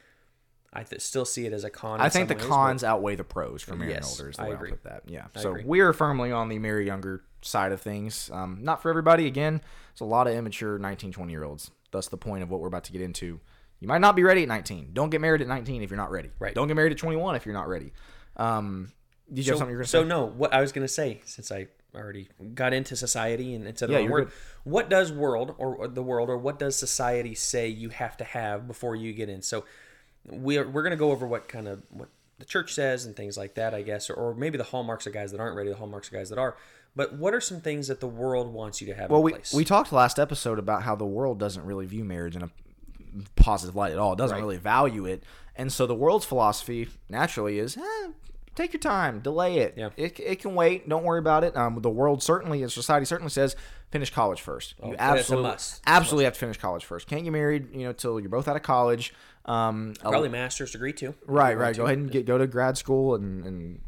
I 0.72 0.84
th- 0.84 1.02
still 1.02 1.26
see 1.26 1.44
it 1.44 1.52
as 1.52 1.64
a 1.64 1.70
con. 1.70 2.00
I 2.00 2.08
think 2.08 2.28
the 2.28 2.34
ways, 2.34 2.44
cons 2.46 2.82
outweigh 2.82 3.16
the 3.16 3.24
pros 3.24 3.60
for 3.62 3.76
marrying 3.76 3.96
Yes, 3.96 4.18
older. 4.18 4.30
Is 4.30 4.36
the 4.36 4.42
I 4.44 4.48
way 4.48 4.54
agree. 4.54 4.70
Put 4.70 4.84
that. 4.84 5.02
Yeah. 5.06 5.26
I 5.36 5.40
so 5.42 5.50
agree. 5.50 5.64
we're 5.64 5.92
firmly 5.92 6.32
on 6.32 6.48
the 6.48 6.58
marry 6.58 6.86
younger 6.86 7.24
side 7.42 7.72
of 7.72 7.82
things. 7.82 8.30
Um, 8.32 8.58
not 8.62 8.80
for 8.80 8.88
everybody. 8.88 9.26
Again, 9.26 9.60
it's 9.90 10.00
a 10.00 10.06
lot 10.06 10.26
of 10.26 10.34
immature 10.34 10.78
19, 10.78 11.12
20 11.12 11.30
year 11.30 11.44
olds. 11.44 11.70
That's 11.92 12.08
the 12.08 12.16
point 12.16 12.42
of 12.42 12.50
what 12.50 12.60
we're 12.60 12.68
about 12.68 12.84
to 12.84 12.92
get 12.92 13.02
into. 13.02 13.40
You 13.80 13.88
might 13.88 14.00
not 14.00 14.16
be 14.16 14.22
ready 14.22 14.42
at 14.42 14.48
19. 14.48 14.90
Don't 14.92 15.10
get 15.10 15.20
married 15.20 15.40
at 15.40 15.48
19 15.48 15.82
if 15.82 15.90
you're 15.90 15.96
not 15.96 16.10
ready. 16.10 16.30
Right. 16.38 16.54
Don't 16.54 16.68
get 16.68 16.76
married 16.76 16.92
at 16.92 16.98
21 16.98 17.34
if 17.36 17.44
you're 17.46 17.54
not 17.54 17.68
ready. 17.68 17.92
Um, 18.36 18.92
did 19.32 19.46
you 19.46 19.52
have 19.52 19.58
something 19.58 19.70
you're 19.72 19.78
going 19.78 19.84
to 19.84 19.90
so 19.90 20.02
say? 20.02 20.08
no, 20.08 20.24
what 20.26 20.52
I 20.52 20.60
was 20.60 20.72
going 20.72 20.86
to 20.86 20.92
say, 20.92 21.20
since 21.24 21.50
I 21.50 21.66
already 21.94 22.28
got 22.54 22.72
into 22.72 22.96
society 22.96 23.54
and 23.54 23.66
instead 23.66 23.90
of 23.90 24.00
Yeah, 24.00 24.08
word, 24.08 24.24
good. 24.26 24.32
what 24.64 24.88
does 24.88 25.12
world 25.12 25.54
or, 25.58 25.74
or 25.76 25.88
the 25.88 26.02
world 26.02 26.30
or 26.30 26.38
what 26.38 26.58
does 26.58 26.76
society 26.76 27.34
say 27.34 27.68
you 27.68 27.88
have 27.90 28.16
to 28.18 28.24
have 28.24 28.66
before 28.66 28.96
you 28.96 29.12
get 29.12 29.28
in? 29.28 29.42
So 29.42 29.64
we're 30.26 30.68
we're 30.68 30.82
going 30.82 30.92
to 30.92 30.96
go 30.96 31.10
over 31.10 31.26
what 31.26 31.48
kind 31.48 31.66
of 31.68 31.82
what 31.90 32.08
the 32.42 32.46
church 32.48 32.74
says 32.74 33.06
and 33.06 33.14
things 33.14 33.38
like 33.38 33.54
that, 33.54 33.72
I 33.72 33.82
guess, 33.82 34.10
or, 34.10 34.14
or 34.14 34.34
maybe 34.34 34.58
the 34.58 34.64
hallmarks 34.64 35.06
of 35.06 35.12
guys 35.12 35.30
that 35.30 35.38
aren't 35.38 35.56
ready, 35.56 35.70
the 35.70 35.76
hallmarks 35.76 36.08
of 36.08 36.14
guys 36.14 36.28
that 36.30 36.38
are. 36.40 36.56
But 36.96 37.14
what 37.14 37.34
are 37.34 37.40
some 37.40 37.60
things 37.60 37.86
that 37.86 38.00
the 38.00 38.08
world 38.08 38.52
wants 38.52 38.80
you 38.80 38.88
to 38.88 38.94
have 38.94 39.10
Well, 39.10 39.20
in 39.20 39.24
we, 39.26 39.32
place? 39.34 39.54
we 39.54 39.64
talked 39.64 39.92
last 39.92 40.18
episode 40.18 40.58
about 40.58 40.82
how 40.82 40.96
the 40.96 41.06
world 41.06 41.38
doesn't 41.38 41.64
really 41.64 41.86
view 41.86 42.02
marriage 42.02 42.34
in 42.34 42.42
a 42.42 42.50
positive 43.36 43.76
light 43.76 43.92
at 43.92 43.98
all. 43.98 44.14
It 44.14 44.16
doesn't 44.16 44.34
Right. 44.34 44.42
really 44.42 44.56
value 44.56 45.06
it. 45.06 45.22
And 45.54 45.72
so 45.72 45.86
the 45.86 45.94
world's 45.94 46.24
philosophy 46.24 46.88
naturally 47.08 47.60
is 47.60 47.76
eh, 47.76 48.08
take 48.56 48.72
your 48.72 48.80
time, 48.80 49.20
delay 49.20 49.58
it. 49.58 49.74
Yeah. 49.76 49.90
It, 49.96 50.18
it 50.18 50.40
can 50.40 50.56
wait. 50.56 50.88
Don't 50.88 51.04
worry 51.04 51.20
about 51.20 51.44
it. 51.44 51.56
Um, 51.56 51.80
the 51.80 51.90
world 51.90 52.24
certainly, 52.24 52.62
as 52.64 52.74
society 52.74 53.06
certainly 53.06 53.30
says, 53.30 53.54
finish 53.92 54.10
college 54.10 54.40
first. 54.40 54.74
you 54.82 54.90
Oh, 54.90 54.92
a 54.94 54.96
absolutely, 54.98 55.56
absolutely 55.86 56.24
have 56.24 56.34
to 56.34 56.40
finish 56.40 56.58
college 56.58 56.84
first. 56.84 57.06
Can't 57.06 57.22
get 57.22 57.30
married, 57.30 57.68
you 57.72 57.84
know, 57.84 57.92
till 57.92 58.18
you're 58.18 58.28
both 58.30 58.48
out 58.48 58.56
of 58.56 58.62
college. 58.62 59.14
Um, 59.44 59.94
a- 60.02 60.10
Probably 60.10 60.28
master's 60.28 60.70
degree 60.72 60.92
too. 60.92 61.14
right, 61.26 61.56
right. 61.58 61.76
Go 61.76 61.84
ahead 61.84 61.98
and 61.98 62.10
get 62.10 62.26
go 62.26 62.38
to 62.38 62.46
grad 62.46 62.78
school 62.78 63.14
and, 63.16 63.44
and 63.44 63.80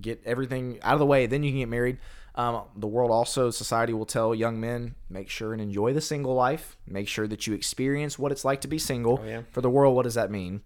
get 0.00 0.22
everything 0.24 0.78
out 0.82 0.94
of 0.94 1.00
the 1.00 1.06
way. 1.06 1.26
Then 1.26 1.42
you 1.42 1.50
can 1.50 1.60
get 1.60 1.68
married. 1.68 1.98
Um, 2.36 2.64
the 2.76 2.86
world 2.86 3.10
also, 3.10 3.50
society 3.50 3.94
will 3.94 4.04
tell 4.04 4.34
young 4.34 4.60
men, 4.60 4.94
make 5.08 5.30
sure 5.30 5.52
and 5.54 5.60
enjoy 5.62 5.94
the 5.94 6.02
single 6.02 6.34
life. 6.34 6.76
Make 6.86 7.08
sure 7.08 7.26
that 7.26 7.46
you 7.46 7.54
experience 7.54 8.18
what 8.18 8.30
it's 8.30 8.44
like 8.44 8.60
to 8.60 8.68
be 8.68 8.78
single. 8.78 9.20
Oh, 9.22 9.26
yeah. 9.26 9.42
For 9.52 9.62
the 9.62 9.70
world, 9.70 9.96
what 9.96 10.02
does 10.02 10.14
that 10.14 10.30
mean? 10.30 10.60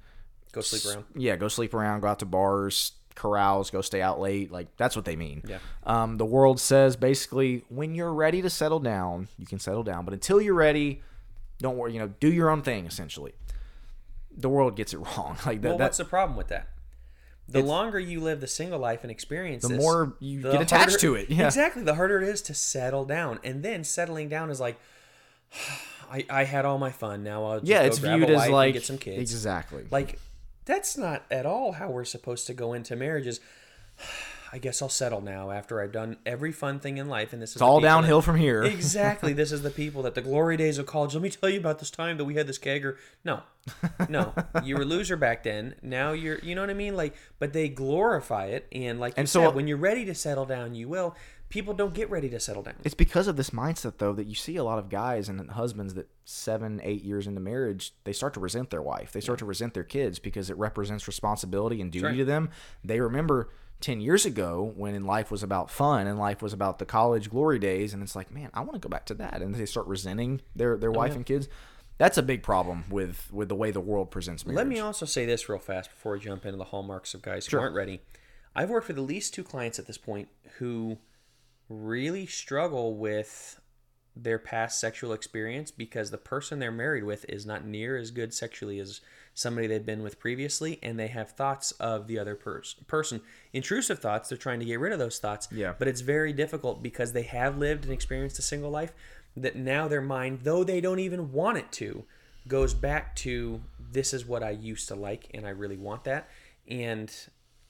Go 0.53 0.63
sleep 0.63 0.85
around. 0.93 1.05
yeah, 1.15 1.37
go 1.37 1.47
sleep 1.47 1.73
around, 1.73 2.01
go 2.01 2.09
out 2.09 2.19
to 2.19 2.27
bars, 2.27 2.91
corrals, 3.15 3.71
go 3.71 3.83
stay 3.83 4.03
out 4.03 4.19
late. 4.19 4.51
Like 4.51 4.77
that's 4.77 4.97
what 4.97 5.05
they 5.05 5.15
mean. 5.15 5.45
Yeah. 5.47 5.59
Um, 5.85 6.17
the 6.17 6.25
world 6.27 6.59
says 6.59 6.97
basically 6.97 7.63
when 7.69 7.95
you're 7.95 8.13
ready 8.13 8.43
to 8.43 8.51
settle 8.51 8.81
down, 8.81 9.29
you 9.39 9.47
can 9.47 9.61
settle 9.61 9.85
down, 9.85 10.05
but 10.05 10.13
until 10.13 10.41
you're 10.43 10.55
ready, 10.55 11.03
don't 11.61 11.77
worry. 11.77 11.93
You 11.93 12.01
know, 12.01 12.09
do 12.19 12.33
your 12.33 12.51
own 12.51 12.63
thing. 12.63 12.87
Essentially, 12.87 13.33
the 14.37 14.49
world 14.49 14.77
gets 14.77 14.93
it 14.95 14.99
wrong. 15.17 15.37
Like 15.47 15.61
that. 15.63 15.69
Well, 15.69 15.79
that 15.79 15.85
what's 15.85 15.99
the 15.99 16.05
problem 16.05 16.37
with 16.37 16.49
that? 16.49 16.69
The 17.49 17.63
longer 17.63 17.99
you 17.99 18.21
live 18.21 18.41
the 18.41 18.47
single 18.47 18.79
life 18.79 19.01
and 19.03 19.11
experience 19.11 19.63
the 19.65 19.71
this, 19.71 19.79
more 19.79 20.15
you 20.21 20.41
the 20.41 20.53
get 20.53 20.63
attached 20.63 20.83
harder- 20.91 20.99
to 20.99 21.15
it. 21.17 21.31
Yeah. 21.31 21.47
Exactly. 21.47 21.83
The 21.83 21.97
harder 21.97 22.23
it 22.23 22.29
is 22.29 22.43
to 22.43 22.55
settle 22.55 23.05
down. 23.05 23.41
And 23.43 23.65
then 23.65 23.83
settling 23.83 24.29
down 24.29 24.51
is 24.51 24.61
like, 24.61 24.79
I, 26.13 26.25
I 26.31 26.45
had 26.45 26.65
all 26.65 26.79
my 26.79 26.91
fun. 26.93 27.23
Now 27.25 27.45
I'll 27.45 27.59
just 27.61 27.69
Yeah, 27.69 27.81
go 27.81 27.87
it's 27.87 27.99
viewed 27.99 28.31
as 28.31 28.49
like 28.49 28.75
get 28.75 28.85
some 28.85 28.99
kids. 28.99 29.19
exactly. 29.33 29.85
Like, 29.91 30.19
that's 30.65 30.97
not 30.97 31.25
at 31.31 31.45
all 31.47 31.73
how 31.73 31.91
we're 31.91 32.05
supposed 32.05 32.47
to 32.49 32.55
go 32.55 32.73
into 32.73 32.95
marriages. 32.95 33.41
I 34.53 34.59
guess 34.59 34.83
I'll 34.83 34.89
settle 34.89 35.21
now 35.21 35.53
after 35.53 35.81
I've 35.81 35.93
done 35.93 36.17
every 36.27 36.51
fun 36.51 36.81
thing 36.81 36.99
in 36.99 37.09
life, 37.09 37.33
and 37.33 37.41
this 37.41 37.51
is 37.51 37.57
it's 37.57 37.63
all 37.63 37.81
downhill 37.81 38.21
from 38.21 38.37
here. 38.37 38.63
exactly. 38.65 39.33
This 39.33 39.53
is 39.53 39.63
the 39.63 39.71
people 39.71 40.03
that 40.03 40.15
the 40.15 40.23
glory 40.23 40.57
days 40.57 40.79
of 40.79 40.87
college. 40.87 41.15
Let 41.15 41.23
me 41.23 41.31
tell 41.31 41.49
you 41.49 41.61
about 41.61 41.79
this 41.79 41.91
time 41.91 42.17
that 42.17 42.25
we 42.25 42.35
had 42.35 42.49
this 42.49 42.59
kegger. 42.59 42.97
No, 43.25 43.43
no, 44.09 44.35
you 44.65 44.75
were 44.75 44.83
a 44.83 44.87
loser 44.87 45.17
back 45.17 45.45
then. 45.45 45.77
Now 45.83 46.13
you're, 46.13 46.39
you 46.41 46.55
know 46.57 46.63
what 46.63 46.71
I 46.71 46.75
mean? 46.75 46.97
Like, 46.97 47.15
but 47.39 47.53
they 47.53 47.69
glorify 47.69 48.47
it, 48.47 48.67
and 48.73 48.99
like 48.99 49.13
you 49.13 49.21
And 49.21 49.29
so- 49.29 49.45
said, 49.45 49.55
when 49.55 49.69
you're 49.69 49.77
ready 49.77 50.05
to 50.07 50.15
settle 50.15 50.47
down, 50.47 50.75
you 50.75 50.89
will. 50.89 51.15
People 51.49 51.75
don't 51.75 51.95
get 51.95 52.09
ready 52.11 52.29
to 52.29 52.39
settle 52.39 52.63
down. 52.63 52.75
It's 52.85 52.95
because 52.95 53.27
of 53.27 53.37
this 53.37 53.51
mindset, 53.51 53.99
though, 53.99 54.13
that 54.13 54.29
you 54.29 54.37
see 54.37 54.55
a 54.55 54.63
lot 54.63 54.79
of 54.79 54.89
guys 54.89 55.29
and 55.29 55.51
husbands 55.51 55.95
that 55.95 56.09
seven, 56.25 56.81
eight 56.85 57.03
years 57.03 57.27
into 57.27 57.41
marriage, 57.41 57.93
they 58.05 58.13
start 58.13 58.35
to 58.35 58.41
resent 58.41 58.71
their 58.71 58.83
wife. 58.83 59.11
They 59.11 59.21
start 59.21 59.41
to 59.41 59.45
resent 59.45 59.75
their 59.75 59.83
kids 59.83 60.21
because 60.21 60.49
it 60.49 60.57
represents 60.57 61.09
responsibility 61.09 61.81
and 61.81 61.91
duty 61.91 62.07
right. 62.07 62.17
to 62.19 62.25
them. 62.25 62.51
They 62.85 63.01
remember 63.01 63.49
10 63.81 64.01
years 64.01 64.27
ago 64.27 64.73
when 64.77 65.05
life 65.05 65.31
was 65.31 65.43
about 65.43 65.71
fun 65.71 66.07
and 66.07 66.19
life 66.19 66.43
was 66.43 66.53
about 66.53 66.79
the 66.79 66.85
college 66.85 67.31
glory 67.31 67.59
days. 67.59 67.95
And 67.95 68.03
it's 68.03 68.15
like, 68.15 68.31
man, 68.31 68.51
I 68.53 68.61
want 68.61 68.75
to 68.75 68.79
go 68.79 68.89
back 68.89 69.07
to 69.07 69.15
that. 69.15 69.43
And 69.43 69.55
they 69.55 69.67
start 69.67 69.87
resenting 69.87 70.43
their, 70.55 70.75
Oh, 70.75 70.77
their 70.77 70.91
wife 70.91 71.17
and 71.17 71.25
kids. 71.25 71.49
That's 71.99 72.17
a 72.17 72.23
big 72.23 72.43
problem 72.43 72.85
with, 72.89 73.29
with 73.33 73.49
the 73.49 73.55
way 73.55 73.71
the 73.71 73.81
world 73.81 74.11
presents 74.11 74.47
marriage. 74.47 74.57
Let 74.57 74.67
me 74.67 74.81
also 74.81 75.05
say 75.05 75.27
this 75.27 75.49
real 75.49 75.59
fast 75.59 75.91
before 75.91 76.13
we 76.13 76.21
jump 76.21 76.47
into 76.47 76.57
the 76.57 76.65
hallmarks 76.65 77.13
of 77.15 77.23
guys 77.23 77.47
who 77.47 77.59
aren't 77.59 77.75
ready. 77.75 78.01
I've 78.55 78.71
worked 78.71 78.89
with 78.89 78.99
at 78.99 79.05
least 79.05 79.35
two 79.35 79.45
clients 79.45 79.79
at 79.79 79.87
this 79.87 79.99
point 79.99 80.29
who 80.59 80.99
really 81.69 82.27
struggle 82.27 82.97
with 82.97 83.61
their 84.17 84.39
past 84.39 84.81
sexual 84.81 85.13
experience 85.13 85.71
because 85.71 86.11
the 86.11 86.19
person 86.19 86.59
they're 86.59 86.73
married 86.73 87.05
with 87.05 87.25
is 87.29 87.47
not 87.47 87.65
near 87.65 87.97
as 87.97 88.11
good 88.11 88.35
sexually 88.35 88.79
as 88.79 89.01
somebody 89.41 89.67
they've 89.67 89.87
been 89.87 90.03
with 90.03 90.19
previously 90.21 90.79
and 90.83 90.99
they 90.99 91.09
have 91.09 91.31
thoughts 91.31 91.73
of 91.73 92.07
the 92.07 92.19
other 92.19 92.35
pers- 92.35 92.75
person 92.87 93.21
intrusive 93.53 93.99
thoughts 93.99 94.29
they're 94.29 94.39
trying 94.39 94.61
to 94.61 94.67
get 94.67 94.79
rid 94.79 94.93
of 94.93 94.99
those 94.99 95.19
thoughts 95.19 95.49
Yeah. 95.51 95.75
but 95.79 95.89
it's 95.89 96.01
very 96.03 96.33
difficult 96.33 96.83
because 96.83 97.13
they 97.13 97.23
have 97.23 97.57
lived 97.59 97.85
and 97.85 97.93
experienced 97.93 98.39
a 98.39 98.43
single 98.43 98.71
life 98.71 98.93
that 99.37 99.57
now 99.57 99.89
their 99.89 100.01
mind 100.03 100.41
though 100.43 100.63
they 100.65 100.81
don't 100.81 100.99
even 100.99 101.33
want 101.33 101.59
it 101.59 101.71
to 101.73 102.05
goes 102.49 102.75
back 102.75 103.15
to 103.17 103.61
this 103.93 104.13
is 104.13 104.27
what 104.27 104.43
I 104.43 104.51
used 104.51 104.89
to 104.89 104.95
like 104.95 105.29
and 105.35 105.47
I 105.47 105.51
really 105.51 105.77
want 105.77 106.05
that 106.05 106.29
and 106.69 107.11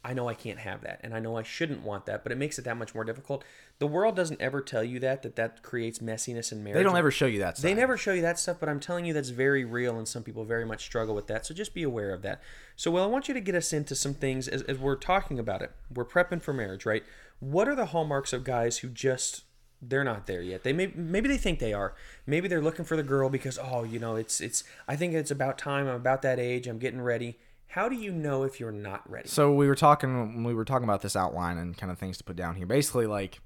I 0.02 0.14
know 0.14 0.28
I 0.28 0.35
can't 0.35 0.59
have 0.59 0.83
that 0.83 1.00
and 1.02 1.14
I 1.14 1.21
know 1.21 1.37
I 1.37 1.42
shouldn't 1.42 1.83
want 1.83 2.07
that 2.07 2.23
but 2.23 2.33
it 2.33 2.38
makes 2.38 2.59
it 2.59 2.64
that 2.64 2.76
much 2.76 2.95
more 2.95 3.04
difficult. 3.04 3.45
The 3.80 3.87
world 3.87 4.14
doesn't 4.14 4.40
ever 4.40 4.61
tell 4.61 4.85
you 4.85 5.00
that 5.00 5.23
that 5.23 5.37
that 5.37 5.62
creates 5.62 6.00
messiness 6.00 6.52
in 6.52 6.62
marriage. 6.62 6.78
they 6.78 6.83
don't 6.83 6.96
ever 6.96 7.11
show 7.11 7.27
you 7.27 7.38
that 7.38 7.57
stuff. 7.57 7.62
They 7.62 7.74
never 7.74 7.96
show 7.96 8.12
you 8.12 8.20
that 8.22 8.38
stuff, 8.38 8.59
but 8.61 8.68
I'm 8.68 8.79
telling 8.79 9.07
you 9.07 9.14
that's 9.14 9.31
very 9.31 9.64
real, 9.64 9.96
and 9.96 10.07
some 10.07 10.22
people 10.22 10.44
very 10.44 10.66
much 10.66 10.85
struggle 10.85 11.14
with 11.14 11.27
that. 11.29 11.46
So 11.46 11.55
just 11.55 11.72
be 11.72 11.83
aware 11.83 12.12
of 12.12 12.20
that. 12.20 12.42
So, 12.77 12.90
Will, 12.90 13.03
I 13.03 13.07
want 13.07 13.29
you 13.29 13.35
to 13.35 13.40
get 13.40 13.55
us 13.55 13.72
into 13.72 13.94
some 13.94 14.12
things 14.12 14.48
as, 14.48 14.62
as 14.62 14.79
we're 14.79 14.96
talking 14.96 15.38
about 15.38 15.62
it. 15.62 15.72
We're 15.94 16.05
prepping 16.05 16.42
for 16.42 16.53
marriage, 16.53 16.85
right? 16.85 17.05
What 17.38 17.68
are 17.68 17.74
the 17.74 17.87
hallmarks 17.87 18.35
of 18.35 18.44
guys 18.44 18.79
who 18.79 18.88
just 18.88 19.44
they're 19.81 20.05
not 20.05 20.27
there 20.27 20.42
yet? 20.42 20.62
They 20.62 20.74
may 20.74 20.92
maybe 20.94 21.29
they 21.29 21.38
think 21.38 21.59
they 21.59 21.72
are. 21.72 21.94
Maybe 22.27 22.48
they're 22.48 22.61
looking 22.61 22.85
for 22.85 22.96
the 22.96 23.03
girl 23.03 23.31
because 23.31 23.59
oh, 23.59 23.85
you 23.85 23.98
know, 23.98 24.16
it's 24.16 24.42
it's. 24.42 24.62
I 24.87 24.96
think 24.96 25.14
it's 25.14 25.31
about 25.31 25.57
time. 25.57 25.88
I'm 25.88 25.96
about 25.96 26.20
that 26.22 26.38
age. 26.38 26.66
I'm 26.66 26.79
getting 26.79 27.01
ready. 27.01 27.38
How 27.70 27.88
do 27.88 27.94
you 27.94 28.11
know 28.11 28.42
if 28.42 28.59
you're 28.59 28.72
not 28.72 29.09
ready? 29.09 29.28
So 29.28 29.52
we 29.54 29.66
were 29.68 29.76
talking 29.76 30.18
when 30.35 30.44
we 30.44 30.54
were 30.54 30.64
talking 30.64 30.85
about 30.85 31.02
this 31.02 31.14
outline 31.14 31.56
and 31.56 31.76
kind 31.76 31.92
of 31.92 31.98
things 31.98 32.18
to 32.18 32.24
put 32.24 32.35
down 32.37 32.56
here. 32.56 32.66
Basically, 32.66 33.06
like 33.06 33.40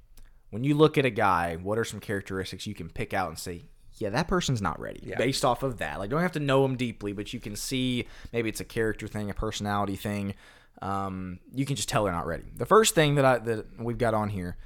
when 0.50 0.64
you 0.64 0.74
look 0.74 0.96
at 0.96 1.04
a 1.04 1.10
guy, 1.10 1.56
what 1.56 1.78
are 1.78 1.84
some 1.84 2.00
characteristics 2.00 2.66
you 2.66 2.74
can 2.74 2.88
pick 2.88 3.12
out 3.12 3.28
and 3.28 3.38
say, 3.38 3.64
yeah, 3.98 4.08
that 4.10 4.26
person's 4.26 4.62
not 4.62 4.80
ready 4.80 5.00
Yeah. 5.04 5.18
based 5.18 5.44
off 5.44 5.62
of 5.62 5.76
that. 5.78 5.98
Like, 5.98 6.08
don't 6.10 6.22
have 6.22 6.32
to 6.32 6.40
know 6.40 6.62
them 6.62 6.76
deeply, 6.76 7.12
but 7.12 7.32
you 7.34 7.38
can 7.40 7.54
see 7.54 8.06
maybe 8.32 8.48
it's 8.48 8.60
a 8.60 8.64
character 8.64 9.06
thing, 9.06 9.28
a 9.30 9.34
personality 9.34 9.96
thing. 9.96 10.34
Um, 10.80 11.38
you 11.52 11.66
can 11.66 11.76
just 11.76 11.88
tell 11.88 12.04
they're 12.04 12.12
not 12.12 12.26
ready. 12.26 12.44
The 12.56 12.66
first 12.66 12.94
thing 12.94 13.14
that 13.16 13.24
I 13.24 13.38
that 13.38 13.78
we've 13.78 13.98
got 13.98 14.14
on 14.14 14.30
here, 14.30 14.56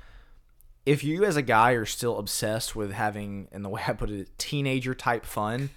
if 0.86 1.02
you 1.02 1.24
as 1.24 1.36
a 1.36 1.42
guy 1.42 1.72
are 1.72 1.84
still 1.84 2.18
obsessed 2.18 2.74
with 2.76 2.92
having, 2.92 3.48
and 3.52 3.64
the 3.64 3.68
way 3.68 3.82
I 3.86 3.92
put 3.92 4.08
it, 4.08 4.38
teenager 4.38 4.94
type 4.94 5.26
fun, 5.26 5.70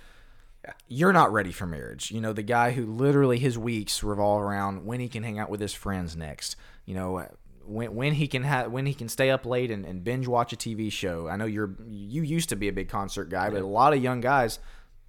you're 0.88 1.14
not 1.14 1.32
ready 1.32 1.52
for 1.52 1.66
marriage. 1.66 2.12
You 2.12 2.22
know, 2.22 2.34
the 2.34 2.44
guy 2.44 2.72
who 2.72 2.86
literally 2.86 3.40
his 3.40 3.58
weeks 3.58 4.04
revolve 4.04 4.42
around 4.42 4.86
when 4.86 5.00
he 5.00 5.10
can 5.10 5.24
hang 5.24 5.40
out 5.40 5.50
with 5.50 5.60
his 5.60 5.74
friends 5.74 6.16
next. 6.16 6.56
You 6.86 6.96
know, 6.96 7.18
uh, 7.18 7.28
when 7.66 7.96
when 7.96 8.14
he 8.14 8.28
can 8.28 8.44
have 8.44 8.72
when 8.72 8.86
he 8.86 8.94
can 8.94 9.10
stay 9.10 9.30
up 9.30 9.46
late 9.46 9.72
and, 9.72 9.86
and 9.86 10.04
binge 10.04 10.28
watch 10.28 10.54
a 10.54 10.58
TV 10.58 10.92
show. 10.92 11.28
I 11.28 11.38
know 11.38 11.46
you're 11.46 11.76
you 11.88 12.22
used 12.22 12.50
to 12.50 12.56
be 12.56 12.68
a 12.68 12.74
big 12.74 12.90
concert 12.90 13.30
guy, 13.30 13.50
but 13.50 13.62
a 13.62 13.68
lot 13.68 13.94
of 13.94 14.04
young 14.04 14.22
guys 14.22 14.60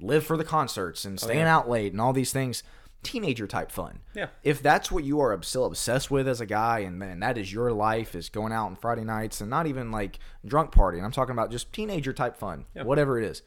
live 0.00 0.24
for 0.24 0.36
the 0.36 0.44
concerts 0.44 1.04
and 1.04 1.18
oh, 1.22 1.24
staying 1.26 1.42
out 1.42 1.68
late 1.68 1.92
and 1.92 2.00
all 2.00 2.12
these 2.12 2.32
things. 2.32 2.62
Teenager 3.02 3.48
type 3.48 3.72
fun. 3.72 3.98
Yeah. 4.14 4.28
If 4.44 4.62
that's 4.62 4.92
what 4.92 5.02
you 5.02 5.18
are 5.18 5.36
still 5.42 5.64
obsessed 5.64 6.08
with 6.08 6.28
as 6.28 6.40
a 6.40 6.46
guy, 6.46 6.80
and 6.80 7.00
man, 7.00 7.18
that 7.18 7.36
is 7.36 7.52
your 7.52 7.72
life, 7.72 8.14
is 8.14 8.28
going 8.28 8.52
out 8.52 8.66
on 8.66 8.76
Friday 8.76 9.02
nights 9.02 9.40
and 9.40 9.50
not 9.50 9.66
even 9.66 9.90
like 9.90 10.20
drunk 10.46 10.70
partying. 10.70 11.02
I'm 11.02 11.10
talking 11.10 11.32
about 11.32 11.50
just 11.50 11.72
teenager 11.72 12.12
type 12.12 12.36
fun, 12.36 12.66
whatever 12.84 13.18
it 13.18 13.24
is 13.24 13.42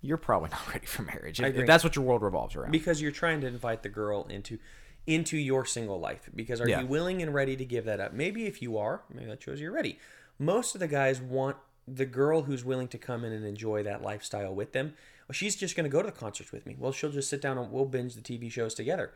you're 0.00 0.16
probably 0.16 0.50
not 0.52 0.66
ready 0.72 0.86
for 0.86 1.02
marriage. 1.02 1.40
If, 1.40 1.56
if 1.56 1.66
that's 1.66 1.84
what 1.84 1.96
your 1.96 2.04
world 2.04 2.22
revolves 2.22 2.54
around. 2.56 2.70
because 2.72 3.00
you're 3.02 3.10
trying 3.12 3.40
to 3.42 3.46
invite 3.46 3.82
the 3.82 3.88
girl 3.88 4.26
into 4.30 4.58
into 5.06 5.38
your 5.38 5.64
single 5.64 5.98
life 5.98 6.28
because 6.34 6.60
are 6.60 6.68
Yeah. 6.68 6.80
you 6.80 6.86
willing 6.86 7.22
and 7.22 7.32
ready 7.32 7.56
to 7.56 7.64
give 7.64 7.86
that 7.86 7.98
up 7.98 8.12
maybe 8.12 8.44
if 8.46 8.60
you 8.60 8.76
are 8.76 9.00
maybe 9.12 9.26
that 9.30 9.42
shows 9.42 9.58
you're 9.58 9.72
ready 9.72 9.98
most 10.38 10.74
of 10.74 10.80
the 10.80 10.88
guys 10.88 11.18
want 11.20 11.56
the 11.86 12.04
girl 12.04 12.42
who's 12.42 12.62
willing 12.62 12.88
to 12.88 12.98
come 12.98 13.24
in 13.24 13.32
and 13.32 13.42
enjoy 13.46 13.82
that 13.84 14.02
lifestyle 14.02 14.54
with 14.54 14.72
them 14.72 14.92
well, 15.26 15.32
she's 15.34 15.56
just 15.56 15.74
going 15.76 15.84
to 15.84 15.90
go 15.90 16.02
to 16.02 16.06
the 16.06 16.12
concerts 16.12 16.52
with 16.52 16.66
me 16.66 16.76
well 16.78 16.92
she'll 16.92 17.10
just 17.10 17.30
sit 17.30 17.40
down 17.40 17.56
and 17.56 17.72
we'll 17.72 17.86
binge 17.86 18.14
the 18.16 18.20
tv 18.20 18.50
shows 18.52 18.74
together 18.74 19.12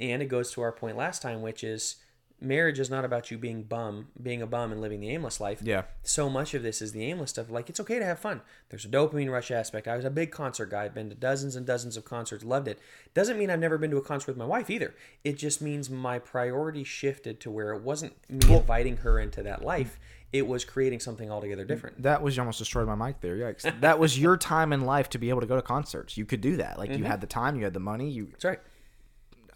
and 0.00 0.20
it 0.20 0.26
goes 0.26 0.50
to 0.50 0.60
our 0.62 0.72
point 0.72 0.96
last 0.96 1.22
time 1.22 1.42
which 1.42 1.62
is 1.62 1.96
marriage 2.40 2.78
is 2.78 2.88
not 2.88 3.04
about 3.04 3.30
you 3.30 3.36
being 3.38 3.62
bum 3.62 4.08
being 4.22 4.40
a 4.40 4.46
bum 4.46 4.72
and 4.72 4.80
living 4.80 5.00
the 5.00 5.10
aimless 5.10 5.40
life 5.40 5.60
Yeah. 5.62 5.82
so 6.02 6.30
much 6.30 6.54
of 6.54 6.62
this 6.62 6.80
is 6.80 6.92
the 6.92 7.04
aimless 7.04 7.30
stuff. 7.30 7.50
Like 7.50 7.68
it's 7.68 7.80
okay 7.80 7.98
to 7.98 8.04
have 8.04 8.18
fun. 8.18 8.40
There's 8.70 8.84
a 8.84 8.88
dopamine 8.88 9.30
rush 9.30 9.50
aspect. 9.50 9.86
I 9.86 9.96
was 9.96 10.04
a 10.04 10.10
big 10.10 10.30
concert 10.30 10.70
guy. 10.70 10.84
I've 10.84 10.94
been 10.94 11.10
to 11.10 11.14
dozens 11.14 11.54
and 11.56 11.66
dozens 11.66 11.96
of 11.96 12.04
concerts. 12.04 12.42
Loved 12.44 12.68
it. 12.68 12.78
Doesn't 13.14 13.38
mean 13.38 13.50
I've 13.50 13.58
never 13.60 13.76
been 13.78 13.90
to 13.90 13.96
a 13.98 14.02
concert 14.02 14.28
with 14.28 14.36
my 14.38 14.44
wife 14.46 14.70
either. 14.70 14.94
It 15.24 15.34
just 15.38 15.60
means 15.60 15.90
my 15.90 16.18
priority 16.18 16.84
shifted 16.84 17.40
to 17.40 17.50
where 17.50 17.72
it 17.74 17.82
wasn't 17.82 18.14
me 18.28 18.54
inviting 18.54 18.98
her 18.98 19.18
into 19.20 19.42
that 19.42 19.62
life. 19.64 19.98
It 20.32 20.46
was 20.46 20.64
creating 20.64 21.00
something 21.00 21.28
altogether 21.28 21.64
different. 21.64 22.02
that 22.04 22.22
was 22.22 22.36
you 22.36 22.42
almost 22.42 22.60
destroyed 22.60 22.86
my 22.86 22.94
mic 22.94 23.20
there. 23.20 23.36
Yikes. 23.36 23.80
that 23.80 23.98
was 23.98 24.16
your 24.18 24.36
time 24.36 24.72
in 24.72 24.82
life 24.82 25.10
to 25.10 25.18
be 25.18 25.28
able 25.28 25.40
to 25.40 25.46
go 25.46 25.56
to 25.56 25.62
concerts. 25.62 26.16
You 26.16 26.24
could 26.24 26.40
do 26.40 26.56
that. 26.58 26.78
Like 26.78 26.90
Mm-hmm. 26.90 26.98
you 27.00 27.04
had 27.06 27.20
the 27.20 27.26
time, 27.26 27.56
you 27.56 27.64
had 27.64 27.74
the 27.74 27.80
money. 27.80 28.08
You 28.08 28.26
That's 28.30 28.44
right. 28.44 28.60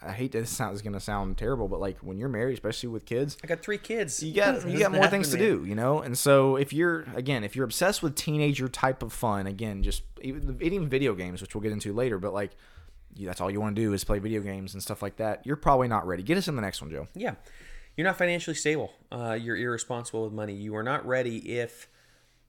I 0.07 0.13
hate 0.13 0.33
this 0.33 0.51
sound 0.51 0.75
is 0.75 0.83
going 0.83 0.93
to 0.93 1.01
sound 1.01 1.39
terrible, 1.39 1.69
but 1.69 1.81
like 1.81 1.99
when 1.99 2.19
you're 2.19 2.29
married, 2.29 2.55
especially 2.55 2.89
with 2.89 3.07
kids, 3.07 3.37
I 3.43 3.47
got 3.47 3.63
three 3.63 3.79
kids. 3.79 4.23
you 4.23 4.35
got 4.35 4.69
you 4.69 4.79
got 4.79 4.93
more 4.93 5.09
things 5.09 5.31
to 5.31 5.39
do, 5.39 5.65
you 5.67 5.75
know. 5.75 6.01
And 6.01 6.17
so 6.17 6.57
if 6.57 6.73
you're 6.73 7.07
again, 7.15 7.45
if 7.45 7.57
you're 7.57 7.65
obsessed 7.65 8.03
with 8.03 8.15
teenager 8.15 8.69
type 8.69 9.03
of 9.03 9.13
fun, 9.13 9.47
again, 9.47 9.83
just 9.83 10.03
even, 10.23 10.59
even 10.61 10.89
video 10.89 11.15
games, 11.15 11.41
which 11.41 11.55
we'll 11.55 11.63
get 11.63 11.73
into 11.73 11.93
later, 11.93 12.19
but 12.19 12.35
like 12.35 12.53
you, 13.17 13.27
that's 13.27 13.41
all 13.41 13.51
you 13.51 13.61
want 13.61 13.77
to 13.77 13.83
do 13.83 13.93
is 13.93 14.05
play 14.05 14.19
video 14.19 14.41
games 14.41 14.75
and 14.75 14.83
stuff 14.83 15.03
like 15.03 15.17
that. 15.17 15.45
You're 15.47 15.57
probably 15.57 15.89
not 15.89 16.07
ready. 16.07 16.23
Get 16.23 16.37
us 16.39 16.49
in 16.49 16.57
the 16.57 16.63
next 16.63 16.81
one, 16.81 16.91
Joe. 16.91 17.09
Yeah. 17.15 17.35
You're 17.97 18.07
not 18.07 18.19
financially 18.19 18.57
stable. 18.57 18.93
Uh, 19.13 19.39
you're 19.41 19.57
irresponsible 19.57 20.25
with 20.25 20.33
money. 20.33 20.55
You 20.55 20.75
are 20.77 20.83
not 20.83 21.07
ready 21.07 21.59
if 21.59 21.89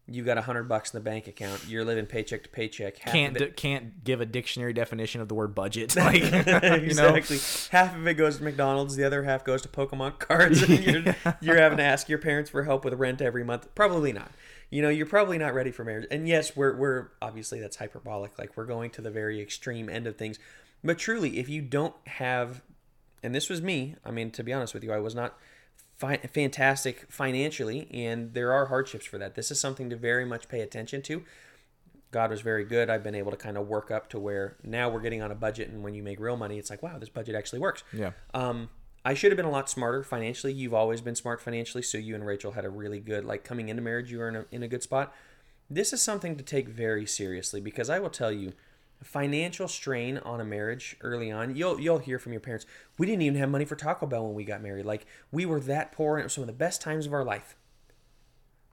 you 0.08 0.24
got 0.24 0.38
a 0.38 0.42
hundred 0.42 0.64
bucks 0.64 0.94
in 0.94 1.00
the 1.00 1.04
bank 1.04 1.28
account. 1.28 1.68
You're 1.68 1.84
living 1.84 2.06
paycheck 2.06 2.44
to 2.44 2.50
paycheck. 2.50 3.00
Half 3.00 3.12
Can't 3.12 3.36
it, 3.38 3.40
d- 3.40 3.52
can't 3.56 4.04
give 4.04 4.22
a 4.22 4.26
dictionary 4.26 4.72
definition 4.72 5.20
of 5.20 5.28
the 5.28 5.34
word 5.34 5.56
budget. 5.56 5.96
Like 6.06 6.22
you 6.22 6.94
know, 6.94 7.16
exactly. 7.16 7.40
Half 7.72 7.96
of 7.96 8.08
it 8.08 8.14
goes 8.14 8.38
to 8.38 8.44
McDonald's. 8.44 8.96
The 8.96 9.04
other 9.04 9.24
half 9.24 9.44
goes 9.44 9.64
to 9.64 9.68
Pokemon 9.68 10.20
cards. 10.20 10.62
And 10.62 10.86
you're, 10.86 11.16
you're 11.42 11.58
having 11.58 11.80
to 11.80 11.84
ask 11.84 12.08
your 12.08 12.20
parents 12.20 12.52
for 12.52 12.64
help 12.64 12.86
with 12.86 12.94
rent 12.94 13.22
every 13.22 13.44
month. 13.44 13.74
Probably 13.74 14.14
not. 14.14 14.32
You 14.70 14.84
know, 14.84 14.90
you're 14.90 15.06
probably 15.08 15.40
not 15.40 15.56
ready 15.56 15.72
for 15.72 15.84
marriage. 15.84 16.08
And 16.12 16.28
yes, 16.28 16.56
we're 16.56 16.76
we're 16.76 17.08
obviously 17.22 17.60
that's 17.60 17.78
hyperbolic. 17.78 18.38
Like 18.38 18.56
we're 18.56 18.66
going 18.66 18.92
to 18.92 19.02
the 19.02 19.12
very 19.12 19.42
extreme 19.42 19.90
end 19.90 20.06
of 20.06 20.18
things. 20.18 20.38
But 20.84 21.00
truly, 21.00 21.40
if 21.40 21.50
you 21.50 21.64
don't 21.64 21.96
have, 22.06 22.62
and 23.24 23.34
this 23.34 23.50
was 23.50 23.62
me. 23.62 23.96
I 24.06 24.12
mean, 24.12 24.30
to 24.32 24.44
be 24.44 24.54
honest 24.54 24.76
with 24.76 24.84
you, 24.84 24.94
I 24.94 25.00
was 25.00 25.16
not 25.16 25.36
fi- 25.98 26.18
fantastic 26.18 27.12
financially, 27.12 27.88
and 27.92 28.34
there 28.34 28.52
are 28.54 28.68
hardships 28.68 29.06
for 29.06 29.18
that. 29.18 29.36
This 29.36 29.52
is 29.52 29.60
something 29.60 29.90
to 29.90 29.96
very 29.96 30.26
much 30.26 30.48
pay 30.48 30.62
attention 30.62 31.02
to. 31.04 31.24
God 32.12 32.30
was 32.30 32.42
very 32.42 32.64
good. 32.64 32.90
I've 32.90 33.04
been 33.04 33.16
able 33.16 33.32
to 33.32 33.38
kind 33.38 33.58
of 33.58 33.68
work 33.68 33.92
up 33.92 34.10
to 34.10 34.20
where 34.20 34.56
now 34.64 34.90
we're 34.90 35.02
getting 35.02 35.22
on 35.22 35.32
a 35.32 35.36
budget, 35.36 35.70
and 35.70 35.84
when 35.84 35.94
you 35.94 36.04
make 36.04 36.20
real 36.20 36.38
money, 36.38 36.58
it's 36.58 36.70
like, 36.70 36.82
wow, 36.82 36.98
this 36.98 37.10
budget 37.10 37.36
actually 37.36 37.60
works. 37.60 37.84
Yeah. 37.92 38.12
Um, 38.34 38.70
I 39.04 39.14
should 39.14 39.32
have 39.32 39.38
been 39.38 39.46
a 39.46 39.52
lot 39.52 39.70
smarter 39.70 40.02
financially. 40.02 40.52
You've 40.52 40.74
always 40.74 41.02
been 41.02 41.16
smart 41.16 41.40
financially, 41.42 41.84
so 41.84 41.98
you 41.98 42.16
and 42.16 42.26
Rachel 42.26 42.54
had 42.54 42.66
a 42.66 42.70
really 42.70 43.00
good 43.00 43.24
like 43.24 43.44
coming 43.44 43.70
into 43.70 43.82
marriage. 43.82 44.12
You 44.12 44.20
were 44.20 44.30
in 44.30 44.36
a, 44.36 44.46
in 44.52 44.64
a 44.64 44.68
good 44.68 44.82
spot. 44.82 45.14
This 45.70 45.94
is 45.94 46.02
something 46.02 46.36
to 46.38 46.44
take 46.44 46.68
very 46.70 47.06
seriously 47.06 47.62
because 47.62 47.90
I 47.90 48.00
will 48.00 48.10
tell 48.10 48.32
you, 48.32 48.54
financial 49.06 49.68
strain 49.68 50.18
on 50.20 50.42
a 50.42 50.46
marriage 50.46 50.98
early 51.02 51.32
on. 51.32 51.56
You'll 51.56 51.80
you'll 51.80 52.00
hear 52.00 52.20
from 52.20 52.34
your 52.34 52.42
parents. 52.42 52.66
We 52.98 53.06
didn't 53.06 53.22
even 53.22 53.40
have 53.40 53.50
money 53.50 53.66
for 53.66 53.76
Taco 53.76 54.06
Bell 54.08 54.26
when 54.26 54.34
we 54.36 54.44
got 54.44 54.62
married. 54.62 54.86
Like 54.86 55.06
we 55.32 55.46
were 55.46 55.60
that 55.62 55.92
poor, 55.92 56.16
and 56.16 56.22
it 56.22 56.26
was 56.26 56.34
some 56.34 56.44
of 56.44 56.48
the 56.48 56.54
best 56.54 56.82
times 56.82 57.06
of 57.06 57.14
our 57.14 57.24
life. 57.24 57.56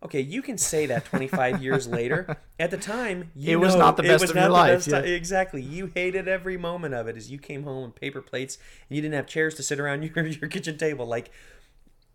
Okay, 0.05 0.21
you 0.21 0.43
can 0.43 0.59
say 0.59 0.87
that 0.87 1.05
25 1.05 1.63
years 1.63 1.87
later. 1.87 2.37
At 2.59 2.73
the 2.73 2.77
time, 2.77 3.31
you 3.37 3.53
It 3.53 3.57
was 3.61 3.75
know 3.75 3.81
not 3.81 3.97
the 3.97 4.03
best 4.03 4.25
of 4.25 4.35
your 4.35 4.49
life, 4.49 4.87
yeah. 4.87 4.99
exactly. 4.99 5.63
You 5.63 5.87
hated 5.95 6.27
every 6.27 6.57
moment 6.57 6.95
of 6.95 7.07
it 7.07 7.17
as 7.17 7.31
you 7.31 7.39
came 7.39 7.63
home 7.63 7.85
with 7.85 7.95
paper 7.95 8.21
plates 8.21 8.59
and 8.89 8.97
you 8.97 9.03
didn't 9.03 9.15
have 9.15 9.27
chairs 9.29 9.55
to 9.55 9.63
sit 9.63 9.79
around 9.79 10.03
your, 10.17 10.27
your 10.27 10.49
kitchen 10.49 10.77
table. 10.77 11.07
Like, 11.07 11.31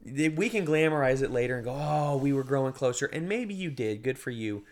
we 0.04 0.50
can 0.50 0.66
glamorize 0.66 1.22
it 1.22 1.32
later 1.32 1.56
and 1.56 1.64
go, 1.66 1.76
oh, 1.78 2.18
we 2.18 2.34
were 2.34 2.44
growing 2.44 2.74
closer. 2.74 3.06
And 3.06 3.28
maybe 3.30 3.54
you 3.54 3.70
did. 3.72 4.04
Good 4.04 4.20
for 4.20 4.32
you. 4.32 4.66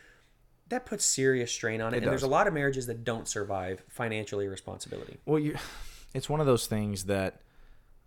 That 0.69 0.85
puts 0.85 1.05
serious 1.05 1.51
strain 1.51 1.79
on 1.81 1.93
it. 1.93 1.97
and 1.97 2.07
there's 2.07 2.23
a 2.23 2.27
lot 2.27 2.47
of 2.47 2.53
marriages 2.53 2.87
that 2.87 3.03
don't 3.03 3.27
survive 3.27 3.83
financial 3.87 4.39
irresponsibility. 4.39 5.17
Well, 5.25 5.39
you, 5.39 5.55
it's 6.13 6.29
one 6.29 6.39
of 6.39 6.45
those 6.47 6.65
things 6.65 7.03
that 7.05 7.41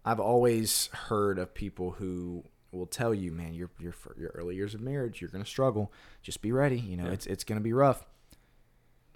I've 0.05 0.21
always 0.21 0.89
heard 0.93 1.39
of 1.39 1.55
people 1.55 1.93
who 1.93 2.45
will 2.73 2.87
tell 2.87 3.15
you, 3.15 3.31
man, 3.33 3.55
your 3.55 3.71
your 3.79 3.95
your 4.19 4.31
early 4.35 4.57
years 4.57 4.75
of 4.75 4.81
marriage, 4.81 5.21
you're 5.21 5.31
gonna 5.31 5.45
struggle. 5.45 5.93
Just 6.23 6.43
be 6.43 6.53
ready. 6.53 6.79
You 6.79 6.97
know, 6.97 7.11
it's 7.11 7.27
it's 7.27 7.45
gonna 7.45 7.61
be 7.61 7.73
rough. 7.73 8.05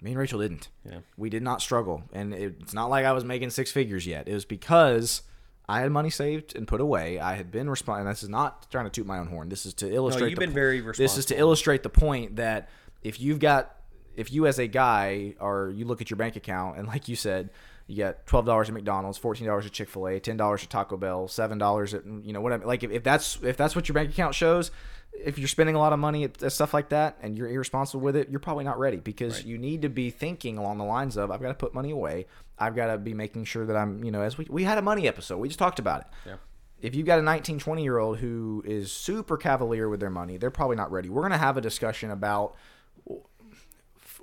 Me 0.01 0.11
and 0.11 0.19
Rachel 0.19 0.39
didn't. 0.39 0.69
Yeah. 0.89 0.99
We 1.17 1.29
did 1.29 1.43
not 1.43 1.61
struggle, 1.61 2.03
and 2.11 2.33
it's 2.33 2.73
not 2.73 2.89
like 2.89 3.05
I 3.05 3.13
was 3.13 3.23
making 3.23 3.51
six 3.51 3.71
figures 3.71 4.05
yet. 4.05 4.27
It 4.27 4.33
was 4.33 4.43
because 4.45 5.21
I 5.67 5.79
had 5.79 5.91
money 5.91 6.09
saved 6.09 6.55
and 6.55 6.67
put 6.67 6.81
away. 6.81 7.19
I 7.19 7.35
had 7.35 7.51
been 7.51 7.69
responding. 7.69 8.05
This 8.07 8.21
is 8.23 8.29
not 8.29 8.69
trying 8.69 8.83
to 8.85 8.89
toot 8.91 9.05
my 9.05 9.17
own 9.17 9.27
horn. 9.27 9.47
This 9.47 9.65
is 9.65 9.73
to 9.75 9.91
illustrate. 9.91 10.29
you've 10.29 10.39
the 10.39 10.45
been 10.45 10.49
po- 10.49 10.55
very 10.55 10.81
This 10.81 11.17
is 11.17 11.25
to 11.27 11.37
illustrate 11.37 11.83
the 11.83 11.89
point 11.89 12.35
that 12.35 12.69
if 13.03 13.19
you've 13.19 13.39
got, 13.39 13.75
if 14.15 14.31
you 14.31 14.47
as 14.47 14.59
a 14.59 14.67
guy, 14.67 15.35
or 15.39 15.71
you 15.75 15.85
look 15.85 16.01
at 16.01 16.09
your 16.09 16.17
bank 16.17 16.35
account 16.35 16.77
and 16.77 16.87
like 16.87 17.07
you 17.07 17.15
said, 17.15 17.49
you 17.87 17.97
got 17.97 18.25
twelve 18.25 18.45
dollars 18.45 18.69
at 18.69 18.73
McDonald's, 18.73 19.17
fourteen 19.17 19.47
dollars 19.47 19.65
at 19.65 19.71
Chick 19.71 19.89
Fil 19.89 20.07
A, 20.07 20.19
ten 20.19 20.37
dollars 20.37 20.63
at 20.63 20.69
Taco 20.69 20.97
Bell, 20.97 21.27
seven 21.27 21.57
dollars 21.57 21.93
at 21.93 22.05
you 22.05 22.31
know 22.31 22.41
whatever. 22.41 22.65
Like 22.65 22.83
if, 22.83 22.91
if 22.91 23.03
that's 23.03 23.39
if 23.43 23.57
that's 23.57 23.75
what 23.75 23.87
your 23.87 23.93
bank 23.93 24.09
account 24.09 24.35
shows, 24.35 24.71
if 25.13 25.37
you're 25.37 25.47
spending 25.47 25.75
a 25.75 25.79
lot 25.79 25.91
of 25.91 25.99
money 25.99 26.23
at, 26.23 26.41
at 26.41 26.51
stuff 26.51 26.73
like 26.73 26.89
that 26.89 27.17
and 27.21 27.37
you're 27.37 27.49
irresponsible 27.49 28.01
with 28.01 28.15
it, 28.15 28.29
you're 28.29 28.39
probably 28.39 28.63
not 28.63 28.79
ready 28.79 28.97
because 28.97 29.43
you 29.43 29.57
need 29.57 29.81
to 29.81 29.89
be 29.89 30.09
thinking 30.09 30.57
along 30.57 30.77
the 30.77 30.85
lines 30.85 31.17
of 31.17 31.29
I've 31.29 31.41
got 31.41 31.49
to 31.49 31.53
put 31.53 31.73
money 31.73 31.91
away. 31.91 32.25
I've 32.57 32.75
got 32.75 32.87
to 32.87 32.97
be 32.97 33.13
making 33.13 33.45
sure 33.45 33.65
that 33.65 33.75
I'm 33.75 34.03
you 34.03 34.11
know 34.11 34.21
as 34.21 34.37
we 34.37 34.47
we 34.49 34.63
had 34.63 34.77
a 34.77 34.81
money 34.81 35.07
episode, 35.07 35.37
we 35.37 35.49
just 35.49 35.59
talked 35.59 35.79
about 35.79 36.01
it. 36.01 36.07
Yeah. 36.25 36.35
If 36.81 36.95
you've 36.95 37.05
got 37.05 37.17
a 37.17 37.21
19, 37.21 37.59
20 37.59 37.83
year 37.83 37.97
old 37.97 38.17
who 38.17 38.61
is 38.65 38.91
super 38.91 39.37
cavalier 39.37 39.87
with 39.87 39.99
their 39.99 40.09
money, 40.09 40.37
they're 40.37 40.51
probably 40.51 40.75
not 40.75 40.91
ready. 40.91 41.09
We're 41.09 41.21
going 41.21 41.31
to 41.31 41.37
have 41.37 41.55
a 41.57 41.61
discussion 41.61 42.11
about 42.11 42.55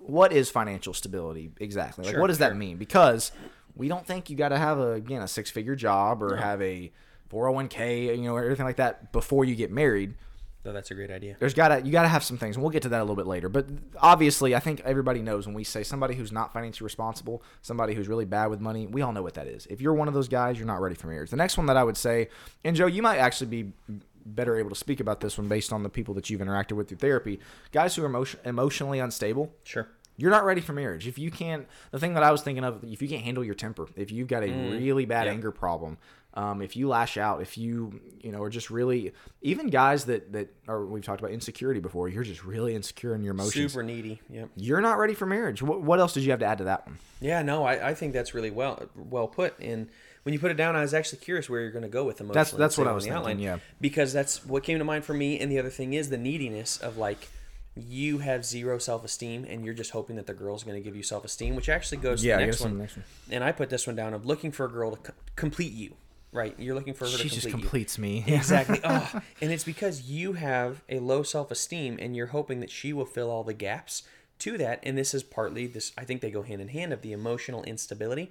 what 0.06 0.32
is 0.32 0.50
financial 0.50 0.94
stability 0.94 1.50
exactly. 1.60 2.04
Like, 2.04 2.12
Sure, 2.12 2.20
what 2.20 2.28
does 2.28 2.38
sure. 2.38 2.48
that 2.48 2.56
mean? 2.56 2.76
Because 2.76 3.32
we 3.76 3.88
don't 3.88 4.06
think 4.06 4.30
you 4.30 4.36
got 4.36 4.48
to 4.48 4.58
have 4.58 4.78
a 4.78 4.92
again 4.92 5.22
a 5.22 5.28
six 5.28 5.50
figure 5.50 5.76
job 5.76 6.22
or 6.22 6.36
have 6.36 6.60
a 6.62 6.90
401k, 7.30 8.16
you 8.16 8.24
know, 8.24 8.34
or 8.34 8.44
anything 8.46 8.66
like 8.66 8.76
that 8.76 9.12
before 9.12 9.44
you 9.44 9.54
get 9.54 9.70
married. 9.70 10.14
So 10.62 10.72
that's 10.74 10.90
a 10.90 10.94
great 10.94 11.10
idea. 11.10 11.36
There's 11.38 11.54
gotta 11.54 11.80
you 11.80 11.90
gotta 11.90 12.08
have 12.08 12.22
some 12.22 12.36
things, 12.36 12.56
and 12.56 12.62
we'll 12.62 12.70
get 12.70 12.82
to 12.82 12.90
that 12.90 12.98
a 12.98 13.02
little 13.02 13.16
bit 13.16 13.26
later. 13.26 13.48
But 13.48 13.66
obviously, 13.96 14.54
I 14.54 14.60
think 14.60 14.80
everybody 14.84 15.22
knows 15.22 15.46
when 15.46 15.54
we 15.54 15.64
say 15.64 15.82
somebody 15.82 16.14
who's 16.14 16.32
not 16.32 16.52
financially 16.52 16.84
responsible, 16.84 17.42
somebody 17.62 17.94
who's 17.94 18.08
really 18.08 18.26
bad 18.26 18.48
with 18.48 18.60
money, 18.60 18.86
we 18.86 19.00
all 19.00 19.12
know 19.12 19.22
what 19.22 19.34
that 19.34 19.46
is. 19.46 19.64
If 19.70 19.80
you're 19.80 19.94
one 19.94 20.06
of 20.06 20.12
those 20.12 20.28
guys, 20.28 20.58
you're 20.58 20.66
not 20.66 20.82
ready 20.82 20.96
for 20.96 21.06
marriage. 21.06 21.30
The 21.30 21.36
next 21.36 21.56
one 21.56 21.64
that 21.66 21.78
I 21.78 21.84
would 21.84 21.96
say, 21.96 22.28
and 22.62 22.76
Joe, 22.76 22.86
you 22.86 23.00
might 23.00 23.16
actually 23.16 23.46
be 23.46 23.72
better 24.24 24.56
able 24.56 24.70
to 24.70 24.76
speak 24.76 25.00
about 25.00 25.20
this 25.20 25.38
one 25.38 25.48
based 25.48 25.72
on 25.72 25.82
the 25.82 25.88
people 25.88 26.14
that 26.14 26.30
you've 26.30 26.40
interacted 26.40 26.72
with 26.72 26.88
through 26.88 26.98
therapy. 26.98 27.40
Guys 27.72 27.96
who 27.96 28.02
are 28.02 28.06
emotion, 28.06 28.40
emotionally 28.44 28.98
unstable, 28.98 29.52
Sure. 29.64 29.88
you're 30.16 30.30
not 30.30 30.44
ready 30.44 30.60
for 30.60 30.72
marriage. 30.72 31.06
If 31.06 31.18
you 31.18 31.30
can't, 31.30 31.66
the 31.90 31.98
thing 31.98 32.14
that 32.14 32.22
I 32.22 32.30
was 32.30 32.42
thinking 32.42 32.64
of, 32.64 32.84
if 32.84 33.00
you 33.02 33.08
can't 33.08 33.22
handle 33.22 33.44
your 33.44 33.54
temper, 33.54 33.88
if 33.96 34.10
you've 34.10 34.28
got 34.28 34.42
a 34.42 34.50
really 34.50 35.06
bad 35.06 35.26
yeah. 35.26 35.32
anger 35.32 35.50
problem, 35.50 35.98
um, 36.34 36.62
if 36.62 36.76
you 36.76 36.86
lash 36.88 37.16
out, 37.16 37.42
if 37.42 37.58
you, 37.58 38.00
you 38.22 38.30
know, 38.30 38.40
are 38.40 38.50
just 38.50 38.70
really, 38.70 39.12
even 39.42 39.66
guys 39.68 40.04
that 40.04 40.32
that 40.32 40.54
are, 40.68 40.86
we've 40.86 41.02
talked 41.02 41.20
about 41.20 41.32
insecurity 41.32 41.80
before, 41.80 42.08
you're 42.08 42.22
just 42.22 42.44
really 42.44 42.74
insecure 42.76 43.16
in 43.16 43.24
your 43.24 43.32
emotions. 43.32 43.72
Super 43.72 43.82
needy. 43.82 44.20
Yep. 44.30 44.50
You're 44.54 44.80
not 44.80 44.98
ready 44.98 45.14
for 45.14 45.26
marriage. 45.26 45.60
What, 45.60 45.82
what 45.82 45.98
else 45.98 46.14
did 46.14 46.22
you 46.22 46.30
have 46.30 46.38
to 46.38 46.46
add 46.46 46.58
to 46.58 46.64
that 46.64 46.86
one? 46.86 46.98
Yeah, 47.20 47.42
no, 47.42 47.64
I, 47.64 47.88
I 47.88 47.94
think 47.94 48.12
that's 48.12 48.32
really 48.32 48.52
well 48.52 48.80
well 48.94 49.26
put. 49.26 49.58
And 49.58 49.88
when 50.24 50.32
you 50.32 50.38
put 50.38 50.50
it 50.50 50.56
down, 50.56 50.76
I 50.76 50.82
was 50.82 50.92
actually 50.94 51.18
curious 51.18 51.48
where 51.48 51.60
you're 51.60 51.70
going 51.70 51.82
to 51.82 51.88
go 51.88 52.04
with 52.04 52.20
emotional. 52.20 52.34
That's- 52.34 52.52
that's 52.58 52.78
what 52.78 52.86
I 52.86 52.92
was 52.92 53.04
in 53.06 53.10
the 53.12 53.16
outline, 53.16 53.36
thinking, 53.36 53.46
yeah. 53.46 53.58
because 53.80 54.12
that's 54.12 54.44
what 54.44 54.62
came 54.62 54.78
to 54.78 54.84
mind 54.84 55.04
for 55.04 55.14
me. 55.14 55.38
And 55.40 55.50
the 55.50 55.58
other 55.58 55.70
thing 55.70 55.94
is 55.94 56.10
the 56.10 56.18
neediness 56.18 56.76
of 56.78 56.96
like 56.96 57.28
you 57.76 58.18
have 58.18 58.44
zero 58.44 58.78
self 58.78 59.04
esteem, 59.04 59.46
and 59.48 59.64
you're 59.64 59.74
just 59.74 59.92
hoping 59.92 60.16
that 60.16 60.26
the 60.26 60.34
girl's 60.34 60.64
going 60.64 60.76
to 60.76 60.82
give 60.84 60.96
you 60.96 61.02
self 61.02 61.24
esteem, 61.24 61.54
which 61.56 61.68
actually 61.68 61.98
goes 61.98 62.20
to 62.20 62.26
Yeah, 62.28 62.38
the 62.38 62.46
next 62.46 62.60
one. 62.60 62.74
the 62.74 62.80
next 62.80 62.96
one. 62.96 63.04
And 63.30 63.44
I 63.44 63.52
put 63.52 63.70
this 63.70 63.86
one 63.86 63.96
down 63.96 64.12
of 64.12 64.26
looking 64.26 64.50
for 64.52 64.66
a 64.66 64.68
girl 64.70 64.90
to 64.90 64.96
co- 64.98 65.12
complete 65.36 65.72
you. 65.72 65.94
Right, 66.32 66.54
you're 66.60 66.76
looking 66.76 66.94
for 66.94 67.06
her 67.06 67.10
to 67.10 67.16
She 67.16 67.22
complete 67.24 67.34
just 67.34 67.46
you. 67.46 67.50
completes 67.52 67.98
me. 67.98 68.24
Exactly. 68.28 68.78
oh, 68.84 69.20
and 69.40 69.50
it's 69.50 69.64
because 69.64 70.02
you 70.02 70.34
have 70.34 70.80
a 70.88 71.00
low 71.00 71.24
self 71.24 71.50
esteem 71.50 71.96
and 72.00 72.14
you're 72.14 72.28
hoping 72.28 72.60
that 72.60 72.70
she 72.70 72.92
will 72.92 73.04
fill 73.04 73.28
all 73.30 73.42
the 73.42 73.52
gaps 73.54 74.04
to 74.40 74.56
that. 74.58 74.78
And 74.84 74.96
this 74.96 75.12
is 75.12 75.24
partly 75.24 75.66
this, 75.66 75.90
I 75.98 76.04
think 76.04 76.20
they 76.20 76.30
go 76.30 76.42
hand 76.42 76.60
in 76.60 76.68
hand 76.68 76.92
of 76.92 77.02
the 77.02 77.10
emotional 77.12 77.64
instability. 77.64 78.30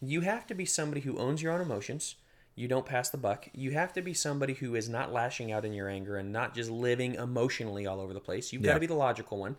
You 0.00 0.22
have 0.22 0.46
to 0.46 0.54
be 0.54 0.64
somebody 0.64 1.02
who 1.02 1.18
owns 1.18 1.42
your 1.42 1.52
own 1.52 1.60
emotions. 1.60 2.16
You 2.54 2.68
don't 2.68 2.86
pass 2.86 3.10
the 3.10 3.18
buck. 3.18 3.48
You 3.54 3.72
have 3.72 3.92
to 3.94 4.02
be 4.02 4.12
somebody 4.14 4.54
who 4.54 4.74
is 4.74 4.88
not 4.88 5.12
lashing 5.12 5.52
out 5.52 5.64
in 5.64 5.72
your 5.72 5.88
anger 5.88 6.16
and 6.16 6.32
not 6.32 6.54
just 6.54 6.70
living 6.70 7.14
emotionally 7.14 7.86
all 7.86 8.00
over 8.00 8.12
the 8.12 8.20
place. 8.20 8.52
You've 8.52 8.62
got 8.62 8.74
to 8.74 8.80
be 8.80 8.86
the 8.86 8.94
logical 8.94 9.38
one 9.38 9.56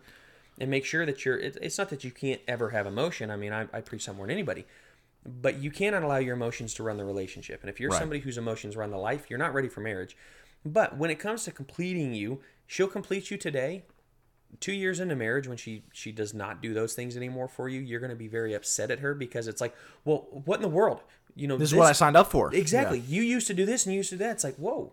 and 0.58 0.70
make 0.70 0.84
sure 0.84 1.06
that 1.06 1.24
you're, 1.24 1.38
it, 1.38 1.56
it's 1.62 1.78
not 1.78 1.88
that 1.90 2.04
you 2.04 2.10
can't 2.10 2.40
ever 2.46 2.70
have 2.70 2.86
emotion. 2.86 3.30
I 3.30 3.36
mean, 3.36 3.52
I, 3.52 3.66
I 3.72 3.80
preach 3.80 4.06
more 4.08 4.26
than 4.26 4.30
anybody 4.30 4.66
but 5.24 5.58
you 5.58 5.70
cannot 5.70 6.02
allow 6.02 6.16
your 6.16 6.34
emotions 6.34 6.74
to 6.74 6.82
run 6.82 6.96
the 6.96 7.04
relationship. 7.04 7.60
And 7.60 7.70
if 7.70 7.78
you're 7.78 7.90
Right. 7.90 7.98
somebody 7.98 8.20
whose 8.20 8.38
emotions 8.38 8.76
run 8.76 8.90
the 8.90 8.98
life, 8.98 9.30
you're 9.30 9.38
not 9.38 9.54
ready 9.54 9.68
for 9.68 9.80
marriage. 9.80 10.16
But 10.64 10.96
when 10.96 11.10
it 11.10 11.18
comes 11.18 11.44
to 11.44 11.50
completing 11.50 12.14
you, 12.14 12.40
she'll 12.66 12.88
complete 12.88 13.30
you 13.30 13.36
today. 13.36 13.84
Two 14.60 14.72
years 14.72 15.00
into 15.00 15.16
marriage, 15.16 15.48
when 15.48 15.56
she 15.56 15.84
she 15.92 16.12
does 16.12 16.34
not 16.34 16.60
do 16.62 16.74
those 16.74 16.94
things 16.94 17.16
anymore 17.16 17.48
for 17.48 17.68
you, 17.68 17.80
you're 17.80 18.00
going 18.00 18.10
to 18.10 18.16
be 18.16 18.28
very 18.28 18.54
upset 18.54 18.90
at 18.90 19.00
her 19.00 19.14
because 19.14 19.48
it's 19.48 19.60
like, 19.60 19.74
well, 20.04 20.28
what 20.44 20.56
in 20.56 20.62
the 20.62 20.68
world? 20.68 21.00
You 21.34 21.48
know, 21.48 21.56
This 21.56 21.72
is 21.72 21.78
what 21.78 21.88
I 21.88 21.92
signed 21.92 22.16
up 22.16 22.30
for. 22.30 22.54
Exactly. 22.54 22.98
Yeah. 22.98 23.16
You 23.16 23.22
used 23.22 23.46
to 23.46 23.54
do 23.54 23.64
this 23.64 23.86
and 23.86 23.94
you 23.94 23.98
used 23.98 24.10
to 24.10 24.16
do 24.16 24.24
that. 24.24 24.32
It's 24.32 24.44
like, 24.44 24.56
whoa, 24.56 24.92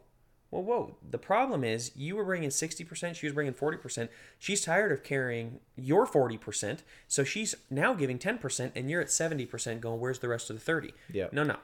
whoa, 0.49 0.61
whoa. 0.61 0.95
The 1.09 1.17
problem 1.17 1.63
is 1.63 1.91
you 1.95 2.15
were 2.15 2.23
bringing 2.23 2.49
60%, 2.49 3.15
she 3.15 3.25
was 3.25 3.33
bringing 3.33 3.53
40%. 3.53 4.09
She's 4.37 4.61
tired 4.61 4.91
of 4.91 5.03
carrying 5.03 5.59
your 5.75 6.07
40%. 6.07 6.79
So 7.07 7.23
she's 7.23 7.55
now 7.69 7.93
giving 7.93 8.17
10% 8.17 8.71
and 8.75 8.89
you're 8.89 9.01
at 9.01 9.07
70% 9.07 9.81
going, 9.81 9.99
where's 9.99 10.19
the 10.19 10.29
rest 10.29 10.49
of 10.49 10.55
the 10.55 10.61
30? 10.61 10.93
Yeah. 11.11 11.27
No, 11.31 11.43
no. 11.43 11.57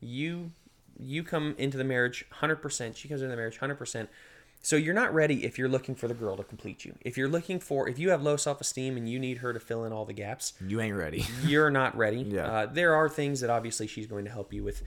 You 0.00 0.52
you 0.98 1.22
come 1.22 1.54
into 1.58 1.78
the 1.78 1.84
marriage 1.84 2.26
100%. 2.40 2.96
She 2.96 3.08
comes 3.08 3.22
into 3.22 3.30
the 3.30 3.36
marriage 3.36 3.58
100%. 3.58 4.08
So 4.64 4.76
you're 4.76 4.94
not 4.94 5.12
ready 5.12 5.44
if 5.44 5.58
you're 5.58 5.68
looking 5.68 5.96
for 5.96 6.06
the 6.06 6.14
girl 6.14 6.36
to 6.36 6.44
complete 6.44 6.84
you. 6.84 6.94
If 7.00 7.16
you're 7.16 7.28
looking 7.28 7.58
for, 7.58 7.88
if 7.88 7.98
you 7.98 8.10
have 8.10 8.22
low 8.22 8.36
self 8.36 8.60
esteem 8.60 8.96
and 8.96 9.08
you 9.08 9.18
need 9.18 9.38
her 9.38 9.52
to 9.52 9.58
fill 9.60 9.84
in 9.84 9.92
all 9.92 10.04
the 10.04 10.12
gaps, 10.12 10.54
You 10.64 10.80
ain't 10.80 10.96
ready. 10.96 11.26
you're 11.44 11.70
not 11.70 11.96
ready. 11.96 12.20
Yeah. 12.20 12.46
Uh, 12.46 12.66
there 12.66 12.94
are 12.94 13.08
things 13.08 13.40
that 13.40 13.50
obviously 13.50 13.88
she's 13.88 14.06
going 14.06 14.24
to 14.24 14.30
help 14.30 14.52
you 14.52 14.62
with 14.62 14.82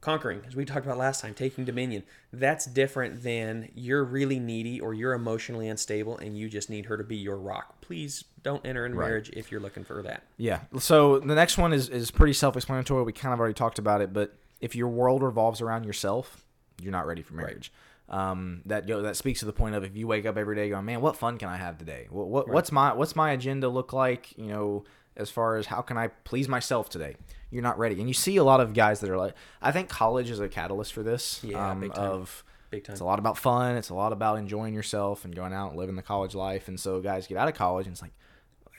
conquering, 0.00 0.40
as 0.46 0.56
we 0.56 0.64
talked 0.64 0.86
about 0.86 0.98
last 0.98 1.20
time, 1.20 1.34
taking 1.34 1.64
dominion. 1.64 2.02
That's 2.32 2.64
different 2.64 3.22
than 3.22 3.70
you're 3.74 4.04
really 4.04 4.38
needy 4.38 4.80
or 4.80 4.94
you're 4.94 5.12
emotionally 5.12 5.68
unstable 5.68 6.16
and 6.18 6.36
you 6.36 6.48
just 6.48 6.70
need 6.70 6.86
her 6.86 6.96
to 6.96 7.04
be 7.04 7.16
your 7.16 7.36
rock. 7.36 7.80
Please 7.82 8.24
don't 8.42 8.64
enter 8.64 8.86
in 8.86 8.96
marriage 8.96 9.30
if 9.34 9.50
you're 9.50 9.60
looking 9.60 9.84
for 9.84 10.02
that. 10.02 10.22
Yeah. 10.38 10.60
So 10.78 11.18
the 11.18 11.34
next 11.34 11.58
one 11.58 11.72
is, 11.74 11.90
is 11.90 12.10
pretty 12.10 12.32
self 12.32 12.56
explanatory. 12.56 13.02
We 13.02 13.12
kind 13.12 13.34
of 13.34 13.38
already 13.40 13.54
talked 13.54 13.78
about 13.78 14.00
it, 14.00 14.12
but 14.14 14.34
if 14.60 14.74
your 14.74 14.88
world 14.88 15.22
revolves 15.22 15.60
around 15.60 15.84
yourself, 15.84 16.44
you're 16.80 16.92
not 16.92 17.06
ready 17.06 17.22
for 17.22 17.34
marriage. 17.34 17.70
Um, 18.08 18.62
that 18.66 18.86
go 18.86 19.02
that 19.02 19.16
speaks 19.16 19.40
to 19.40 19.46
the 19.46 19.52
point 19.52 19.74
of 19.74 19.84
if 19.84 19.96
you 19.96 20.06
wake 20.06 20.26
up 20.26 20.36
every 20.36 20.56
day 20.56 20.68
going, 20.68 20.84
man, 20.84 21.00
what 21.00 21.16
fun 21.16 21.38
can 21.38 21.48
I 21.48 21.56
have 21.56 21.78
today? 21.78 22.06
What, 22.10 22.28
what 22.28 22.48
what's 22.48 22.70
my 22.70 22.92
what's 22.92 23.16
my 23.16 23.32
agenda 23.32 23.68
look 23.68 23.92
like? 23.92 24.36
You 24.36 24.46
know, 24.46 24.84
as 25.16 25.30
far 25.30 25.56
as 25.56 25.66
how 25.66 25.80
can 25.80 25.96
I 25.96 26.08
please 26.08 26.48
myself 26.48 26.88
today? 26.88 27.16
You're 27.50 27.62
not 27.62 27.78
ready, 27.78 27.98
and 28.00 28.08
you 28.08 28.14
see 28.14 28.36
a 28.36 28.44
lot 28.44 28.60
of 28.60 28.74
guys 28.74 29.00
that 29.00 29.10
are 29.10 29.16
like, 29.16 29.34
I 29.62 29.72
think 29.72 29.88
college 29.88 30.28
is 30.30 30.40
a 30.40 30.48
catalyst 30.48 30.92
for 30.92 31.02
this. 31.02 31.42
Yeah, 31.44 31.70
um, 31.70 31.80
big 31.80 31.94
time. 31.94 32.10
of 32.10 32.44
Big 32.70 32.82
time. 32.82 32.94
it's 32.94 33.00
a 33.00 33.04
lot 33.04 33.20
about 33.20 33.38
fun. 33.38 33.76
It's 33.76 33.90
a 33.90 33.94
lot 33.94 34.12
about 34.12 34.38
enjoying 34.38 34.74
yourself 34.74 35.24
and 35.24 35.34
going 35.34 35.52
out 35.52 35.70
and 35.70 35.78
living 35.78 35.94
the 35.94 36.02
college 36.02 36.34
life. 36.34 36.66
And 36.66 36.78
so 36.78 37.00
guys 37.00 37.28
get 37.28 37.38
out 37.38 37.46
of 37.46 37.54
college 37.54 37.86
and 37.86 37.94
it's 37.94 38.02
like, 38.02 38.10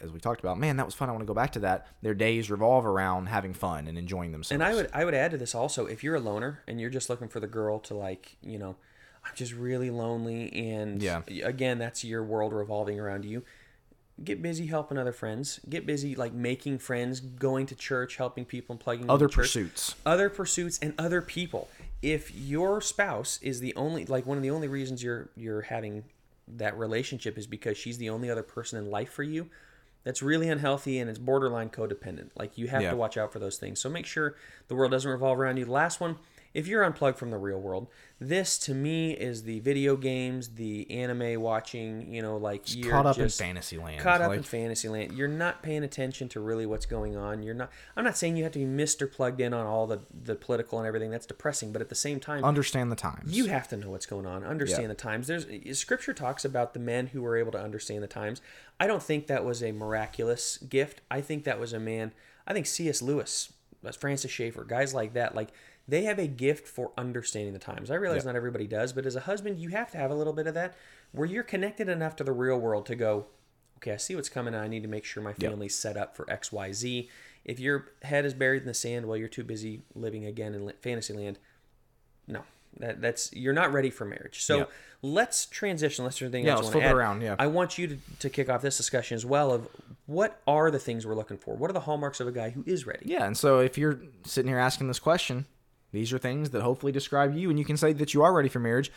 as 0.02 0.12
we 0.12 0.20
talked 0.20 0.42
about, 0.42 0.60
man, 0.60 0.76
that 0.76 0.86
was 0.86 0.94
fun. 0.94 1.08
I 1.08 1.14
want 1.14 1.22
to 1.22 1.26
go 1.26 1.34
back 1.34 1.54
to 1.54 1.60
that. 1.60 1.88
Their 2.02 2.14
days 2.14 2.52
revolve 2.52 2.86
around 2.86 3.28
having 3.28 3.54
fun 3.54 3.88
and 3.88 3.98
enjoying 3.98 4.34
themselves. 4.34 4.52
And 4.52 4.64
I 4.64 4.76
would 4.76 4.90
I 4.94 5.06
would 5.06 5.14
add 5.14 5.32
to 5.32 5.38
this 5.38 5.56
also 5.56 5.86
if 5.86 6.04
you're 6.04 6.16
a 6.16 6.20
loner 6.20 6.60
and 6.68 6.82
you're 6.82 6.90
just 6.90 7.10
looking 7.10 7.30
for 7.30 7.40
the 7.40 7.48
girl 7.48 7.80
to 7.80 7.94
like 7.94 8.36
you 8.42 8.60
know 8.60 8.76
I'm 9.26 9.32
just 9.36 9.54
really 9.54 9.90
lonely 9.90 10.54
and 10.54 11.02
Yeah. 11.02 11.22
again 11.44 11.78
that's 11.80 12.04
your 12.04 12.24
world 12.24 12.54
revolving 12.54 13.00
around 13.00 13.26
you. 13.26 13.44
Get 14.24 14.42
busy 14.42 14.68
helping 14.68 14.98
other 14.98 15.12
friends. 15.12 15.60
Get 15.68 15.86
busy 15.86 16.16
like 16.16 16.32
making 16.32 16.78
friends, 16.78 17.20
going 17.20 17.66
to 17.66 17.76
church, 17.76 18.16
helping 18.16 18.46
people, 18.46 18.74
and 18.74 18.80
plugging 18.80 19.10
other 19.10 19.26
into 19.26 19.36
church. 19.36 19.44
pursuits. 19.44 19.96
other 20.06 20.30
pursuits 20.30 20.80
and 20.82 20.94
other 20.98 21.22
people. 21.22 21.68
If 22.02 22.34
your 22.34 22.80
spouse 22.80 23.40
is 23.42 23.60
the 23.60 23.76
only 23.76 24.06
like 24.06 24.26
one 24.26 24.38
of 24.38 24.44
the 24.44 24.52
only 24.52 24.68
reasons 24.70 25.04
you're 25.04 25.30
you're 25.36 25.62
having 25.64 26.06
that 26.48 26.78
relationship 26.78 27.38
is 27.38 27.48
because 27.48 27.78
she's 27.78 27.98
the 27.98 28.10
only 28.10 28.30
other 28.30 28.44
person 28.44 28.78
in 28.80 28.90
life 28.92 29.10
for 29.12 29.24
you, 29.24 29.50
that's 30.04 30.22
really 30.22 30.48
unhealthy 30.48 31.00
and 31.00 31.10
it's 31.10 31.20
borderline 31.20 31.70
codependent. 31.70 32.30
Like 32.38 32.58
you 32.58 32.68
have 32.68 32.84
Yeah. 32.84 32.92
to 32.92 32.96
watch 32.96 33.18
out 33.18 33.34
for 33.34 33.40
those 33.40 33.58
things. 33.58 33.80
So 33.82 33.90
make 33.90 34.06
sure 34.06 34.36
the 34.70 34.76
world 34.76 34.92
doesn't 34.92 35.10
revolve 35.10 35.40
around 35.40 35.58
you. 35.58 35.66
The 35.66 35.72
last 35.72 36.00
one, 36.00 36.18
if 36.56 36.68
you're 36.68 36.84
unplugged 36.84 37.18
from 37.20 37.30
the 37.32 37.38
real 37.38 37.60
world, 37.60 37.88
this 38.20 38.58
to 38.60 38.74
me 38.74 39.12
is 39.12 39.44
the 39.44 39.60
video 39.60 39.98
games, 39.98 40.56
the 40.56 40.90
anime 40.90 41.42
watching, 41.42 42.14
you 42.14 42.22
know, 42.22 42.38
like 42.38 42.74
you're 42.74 42.90
Caught 42.92 43.06
up 43.08 43.16
just 43.18 43.40
in 43.42 43.48
fantasy 43.48 43.78
land. 43.78 44.00
caught 44.00 44.22
up 44.22 44.30
Like, 44.30 44.38
in 44.38 44.44
fantasy 44.44 44.88
land. 44.88 45.12
You're 45.14 45.28
not 45.28 45.62
paying 45.62 45.84
attention 45.84 46.30
to 46.30 46.40
really 46.40 46.66
what's 46.66 46.86
going 46.86 47.18
on. 47.18 47.44
You're 47.44 47.54
not. 47.54 47.70
I'm 47.98 48.06
not 48.06 48.18
saying 48.18 48.38
you 48.38 48.44
have 48.44 48.54
to 48.54 48.60
be 48.60 48.66
Mister 48.66 49.06
plugged 49.06 49.42
in 49.42 49.54
on 49.54 49.66
all 49.66 49.86
the 49.86 50.00
the 50.14 50.36
political 50.36 50.80
and 50.80 50.88
everything. 50.88 51.12
That's 51.12 51.26
depressing. 51.26 51.74
But 51.74 51.82
at 51.82 51.90
the 51.90 51.96
same 51.96 52.20
time, 52.22 52.44
understand 52.46 52.90
the 52.92 52.96
times. 52.96 53.36
you 53.38 53.48
have 53.48 53.68
to 53.68 53.78
know 53.78 53.90
what's 53.90 54.06
going 54.06 54.26
on. 54.26 54.44
Understand 54.46 54.90
the 54.90 54.96
times. 54.96 55.28
There's 55.28 55.46
scripture 55.78 56.14
talks 56.14 56.46
about 56.46 56.74
the 56.74 56.80
men 56.80 57.08
who 57.08 57.22
were 57.22 57.36
able 57.36 57.52
to 57.52 57.62
understand 57.62 58.02
the 58.02 58.08
times. 58.08 58.42
I 58.80 58.88
don't 58.88 59.04
think 59.04 59.28
that 59.28 59.44
was 59.44 59.62
a 59.62 59.72
miraculous 59.74 60.58
gift. 60.58 61.02
I 61.12 61.20
think 61.22 61.44
that 61.44 61.60
was 61.60 61.74
a 61.74 61.80
man. 61.80 62.14
I 62.48 62.54
think 62.54 62.66
C.S. 62.66 63.02
Lewis, 63.02 63.52
uh, 63.86 63.92
Francis 63.92 64.32
Schaeffer, 64.32 64.64
guys 64.64 64.94
like 64.94 65.14
that, 65.14 65.36
like 65.36 65.50
they 65.88 66.04
have 66.04 66.18
a 66.20 66.28
gift 66.28 66.68
for 66.68 66.92
understanding 66.98 67.54
the 67.54 67.60
times. 67.60 67.92
I 67.92 67.96
realize 67.96 68.24
Yeah. 68.24 68.32
not 68.32 68.36
everybody 68.38 68.68
does, 68.68 68.92
but 68.94 69.06
as 69.06 69.16
a 69.16 69.22
husband, 69.22 69.60
you 69.60 69.70
have 69.70 69.92
to 69.92 69.98
have 69.98 70.10
a 70.12 70.16
little 70.16 70.34
bit 70.34 70.48
of 70.48 70.54
that, 70.56 70.74
where 71.12 71.28
you're 71.28 71.44
connected 71.44 71.88
enough 71.90 72.16
to 72.18 72.24
the 72.24 72.32
real 72.32 72.58
world 72.60 72.86
to 72.88 72.96
go, 72.96 73.28
okay, 73.78 73.92
I 73.94 73.98
see 73.98 74.16
what's 74.16 74.30
coming. 74.30 74.56
I 74.56 74.68
need 74.68 74.82
to 74.84 74.90
make 74.90 75.06
sure 75.06 75.22
my 75.22 75.34
Yeah. 75.38 75.50
family's 75.50 75.76
set 75.76 75.96
up 75.98 76.16
for 76.16 76.30
X, 76.30 76.52
Y, 76.52 76.72
Z. 76.72 77.10
If 77.44 77.60
your 77.60 77.92
head 78.02 78.26
is 78.26 78.34
buried 78.34 78.64
in 78.64 78.68
the 78.68 78.74
sand 78.74 79.06
while 79.06 79.18
you're 79.18 79.28
too 79.28 79.44
busy 79.44 79.84
living 79.94 80.26
again 80.26 80.56
in 80.56 80.72
fantasy 80.82 81.14
land, 81.14 81.38
no, 82.28 82.44
that, 82.80 83.00
that's 83.02 83.32
you're 83.34 83.54
not 83.54 83.72
ready 83.72 83.92
for 83.92 84.06
marriage. 84.06 84.42
So 84.44 84.58
Yeah. 84.58 84.66
let's 85.04 85.46
transition. 85.46 86.04
Let's 86.04 86.18
do 86.18 86.26
anything 86.26 86.46
Yeah, 86.46 86.54
else 86.54 86.62
let's 86.64 86.72
flip 86.72 86.86
it 86.86 86.92
around, 86.94 87.22
yeah. 87.22 87.36
I 87.38 87.46
want 87.46 87.78
you 87.78 87.88
to, 87.88 87.98
to 88.20 88.30
kick 88.32 88.50
off 88.50 88.64
this 88.64 88.78
discussion 88.78 89.14
as 89.16 89.26
well 89.26 89.52
of 89.52 89.68
what 90.08 90.42
are 90.48 90.72
the 90.72 90.80
things 90.80 91.06
we're 91.06 91.14
looking 91.16 91.38
for. 91.38 91.56
What 91.56 91.70
are 91.70 91.74
the 91.74 91.82
hallmarks 91.82 92.20
of 92.20 92.28
a 92.28 92.32
guy 92.32 92.50
who 92.50 92.64
is 92.66 92.88
ready? 92.88 93.06
Yeah, 93.06 93.26
and 93.26 93.38
so 93.38 93.60
if 93.60 93.78
you're 93.78 94.00
sitting 94.24 94.50
here 94.50 94.58
asking 94.58 94.88
this 94.88 95.00
question, 95.00 95.46
these 95.96 96.14
are 96.14 96.18
things 96.18 96.52
that 96.52 96.62
hopefully 96.62 96.92
describe 96.92 97.36
you, 97.36 97.50
and 97.50 97.60
you 97.60 97.66
can 97.66 97.78
say 97.78 97.94
that 97.94 98.14
you 98.14 98.24
are 98.24 98.34
ready 98.34 98.50
for 98.50 98.60
marriage. 98.60 98.92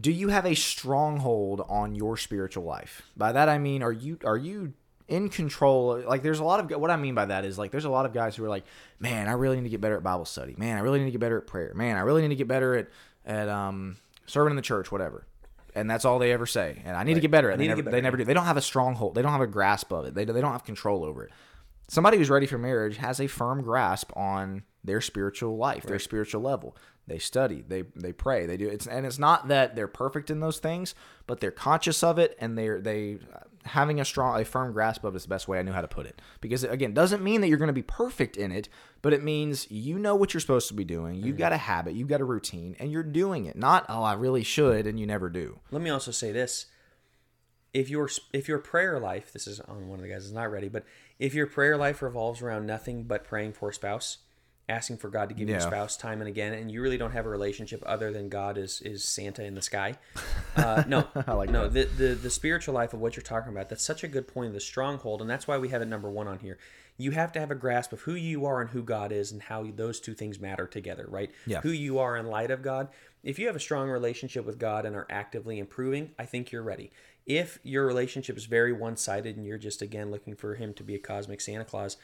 Do 0.00 0.12
you 0.12 0.28
have 0.28 0.46
a 0.46 0.54
stronghold 0.54 1.64
on 1.68 1.94
your 1.94 2.16
spiritual 2.16 2.64
life? 2.64 3.02
By 3.16 3.32
that 3.32 3.48
I 3.48 3.58
mean, 3.58 3.82
are 3.82 3.92
you 3.92 4.18
are 4.24 4.36
you 4.36 4.74
in 5.08 5.28
control? 5.28 6.02
Like, 6.06 6.22
there's 6.22 6.38
a 6.38 6.44
lot 6.44 6.60
of 6.60 6.80
what 6.80 6.90
I 6.90 6.96
mean 6.96 7.14
by 7.14 7.26
that 7.26 7.44
is 7.44 7.58
like, 7.58 7.72
there's 7.72 7.84
a 7.84 7.90
lot 7.90 8.06
of 8.06 8.12
guys 8.12 8.36
who 8.36 8.44
are 8.44 8.48
like, 8.48 8.64
man, 9.00 9.28
I 9.28 9.32
really 9.32 9.56
need 9.56 9.64
to 9.64 9.68
get 9.68 9.80
better 9.80 9.96
at 9.96 10.02
Bible 10.02 10.24
study. 10.24 10.54
Man, 10.56 10.76
I 10.76 10.80
really 10.80 11.00
need 11.00 11.06
to 11.06 11.10
get 11.10 11.20
better 11.20 11.38
at 11.38 11.46
prayer. 11.46 11.72
Man, 11.74 11.96
I 11.96 12.00
really 12.00 12.22
need 12.22 12.28
to 12.28 12.36
get 12.36 12.48
better 12.48 12.76
at 12.76 12.88
at 13.26 13.48
um, 13.48 13.96
serving 14.26 14.52
in 14.52 14.56
the 14.56 14.62
church, 14.62 14.92
whatever. 14.92 15.26
And 15.74 15.88
that's 15.88 16.04
all 16.04 16.18
they 16.18 16.32
ever 16.32 16.46
say. 16.46 16.82
And 16.84 16.96
I 16.96 17.04
need 17.04 17.14
to 17.14 17.20
get 17.20 17.30
better 17.30 17.50
at 17.50 17.58
They 17.58 17.68
never, 17.68 17.82
get 17.82 17.92
they 17.92 18.00
never 18.00 18.16
do. 18.16 18.24
They 18.24 18.34
don't 18.34 18.46
have 18.46 18.56
a 18.56 18.62
stronghold. 18.62 19.14
They 19.14 19.22
don't 19.22 19.30
have 19.30 19.40
a 19.40 19.46
grasp 19.46 19.92
of 19.92 20.04
it. 20.04 20.14
They, 20.14 20.24
they 20.24 20.40
don't 20.40 20.50
have 20.50 20.64
control 20.64 21.04
over 21.04 21.24
it 21.24 21.30
somebody 21.90 22.16
who's 22.16 22.30
ready 22.30 22.46
for 22.46 22.56
marriage 22.56 22.98
has 22.98 23.20
a 23.20 23.26
firm 23.26 23.62
grasp 23.62 24.16
on 24.16 24.62
their 24.84 25.00
spiritual 25.00 25.56
life, 25.56 25.82
their 25.82 25.98
spiritual 25.98 26.40
level. 26.40 26.76
They 27.06 27.18
study, 27.18 27.64
they 27.66 27.82
they 27.96 28.12
pray, 28.12 28.46
they 28.46 28.56
do. 28.56 28.68
It's 28.68 28.86
and 28.86 29.04
it's 29.04 29.18
not 29.18 29.48
that 29.48 29.74
they're 29.74 29.88
perfect 29.88 30.30
in 30.30 30.38
those 30.38 30.58
things, 30.58 30.94
but 31.26 31.40
they're 31.40 31.50
conscious 31.50 32.04
of 32.04 32.18
it 32.18 32.36
and 32.40 32.56
they're 32.56 32.80
they 32.80 33.18
having 33.64 34.00
a 34.00 34.04
strong 34.04 34.40
a 34.40 34.44
firm 34.44 34.72
grasp 34.72 35.02
of 35.02 35.14
it 35.14 35.16
is 35.16 35.24
the 35.24 35.28
best 35.28 35.48
way 35.48 35.58
I 35.58 35.62
knew 35.62 35.72
how 35.72 35.80
to 35.80 35.88
put 35.88 36.06
it. 36.06 36.22
Because 36.40 36.62
again, 36.62 36.94
doesn't 36.94 37.22
mean 37.22 37.40
that 37.40 37.48
you're 37.48 37.58
going 37.58 37.66
to 37.66 37.72
be 37.72 37.82
perfect 37.82 38.36
in 38.36 38.52
it, 38.52 38.68
but 39.02 39.12
it 39.12 39.24
means 39.24 39.68
you 39.70 39.98
know 39.98 40.14
what 40.14 40.32
you're 40.32 40.40
supposed 40.40 40.68
to 40.68 40.74
be 40.74 40.84
doing. 40.84 41.16
You've 41.16 41.36
got 41.36 41.52
a 41.52 41.56
habit, 41.56 41.94
you've 41.94 42.08
got 42.08 42.20
a 42.20 42.24
routine, 42.24 42.76
and 42.78 42.92
you're 42.92 43.02
doing 43.02 43.46
it. 43.46 43.56
Not 43.56 43.86
oh, 43.88 44.04
I 44.04 44.12
really 44.12 44.44
should, 44.44 44.86
and 44.86 45.00
you 45.00 45.06
never 45.06 45.28
do. 45.28 45.58
Let 45.72 45.82
me 45.82 45.90
also 45.90 46.12
say 46.12 46.30
this: 46.30 46.66
if 47.72 47.90
your 47.90 48.08
if 48.32 48.48
your 48.48 48.58
prayer 48.58 48.98
life, 48.98 49.32
this 49.32 49.46
is 49.46 49.60
on 49.60 49.88
one 49.88 49.98
of 49.98 50.02
the 50.02 50.10
guys 50.10 50.24
is 50.24 50.32
not 50.32 50.50
ready, 50.50 50.68
but 50.68 50.84
if 51.20 51.34
your 51.34 51.46
prayer 51.46 51.76
life 51.76 52.02
revolves 52.02 52.42
around 52.42 52.66
nothing 52.66 53.04
but 53.04 53.24
praying 53.24 53.52
for 53.52 53.68
a 53.68 53.74
spouse, 53.74 54.18
asking 54.70 54.96
for 54.96 55.10
God 55.10 55.28
to 55.28 55.34
give 55.34 55.48
you 55.48 55.56
a 55.56 55.60
spouse 55.60 55.96
time 55.96 56.20
and 56.20 56.28
again, 56.28 56.54
and 56.54 56.70
you 56.70 56.80
really 56.80 56.96
don't 56.96 57.10
have 57.10 57.26
a 57.26 57.28
relationship 57.28 57.82
other 57.84 58.10
than 58.10 58.28
God 58.28 58.56
is 58.56 58.80
is 58.80 59.04
Santa 59.04 59.44
in 59.44 59.54
the 59.54 59.62
sky, 59.62 59.96
uh, 60.56 60.82
no, 60.86 61.06
I 61.26 61.34
like 61.34 61.50
no, 61.50 61.68
the, 61.68 61.84
the 61.84 62.14
the 62.14 62.30
spiritual 62.30 62.74
life 62.74 62.94
of 62.94 63.00
what 63.00 63.16
you're 63.16 63.22
talking 63.22 63.52
about. 63.52 63.68
That's 63.68 63.84
such 63.84 64.02
a 64.02 64.08
good 64.08 64.26
point. 64.26 64.48
Of 64.48 64.54
the 64.54 64.60
stronghold, 64.60 65.20
and 65.20 65.28
that's 65.28 65.46
why 65.46 65.58
we 65.58 65.68
have 65.68 65.82
it 65.82 65.86
number 65.86 66.10
one 66.10 66.26
on 66.26 66.38
here. 66.38 66.56
You 66.96 67.10
have 67.12 67.32
to 67.32 67.40
have 67.40 67.50
a 67.50 67.54
grasp 67.54 67.92
of 67.92 68.00
who 68.00 68.14
you 68.14 68.46
are 68.46 68.60
and 68.60 68.70
who 68.70 68.82
God 68.82 69.12
is, 69.12 69.30
and 69.30 69.42
how 69.42 69.66
those 69.74 70.00
two 70.00 70.14
things 70.14 70.40
matter 70.40 70.66
together, 70.66 71.06
right? 71.08 71.30
Yeah. 71.46 71.60
Who 71.60 71.70
you 71.70 71.98
are 71.98 72.16
in 72.16 72.26
light 72.26 72.50
of 72.50 72.62
God. 72.62 72.88
If 73.22 73.38
you 73.38 73.46
have 73.46 73.56
a 73.56 73.60
strong 73.60 73.90
relationship 73.90 74.46
with 74.46 74.58
God 74.58 74.86
and 74.86 74.96
are 74.96 75.06
actively 75.10 75.58
improving, 75.58 76.12
I 76.18 76.24
think 76.24 76.52
you're 76.52 76.62
ready. 76.62 76.90
If 77.26 77.58
your 77.62 77.86
relationship 77.86 78.36
is 78.36 78.46
very 78.46 78.72
one 78.72 78.96
sided 78.96 79.36
and 79.36 79.46
you're 79.46 79.58
just, 79.58 79.82
again, 79.82 80.10
looking 80.10 80.34
for 80.34 80.54
Him 80.54 80.72
to 80.74 80.82
be 80.82 80.94
a 80.94 80.98
cosmic 80.98 81.40
Santa 81.40 81.64
Claus, 81.64 81.96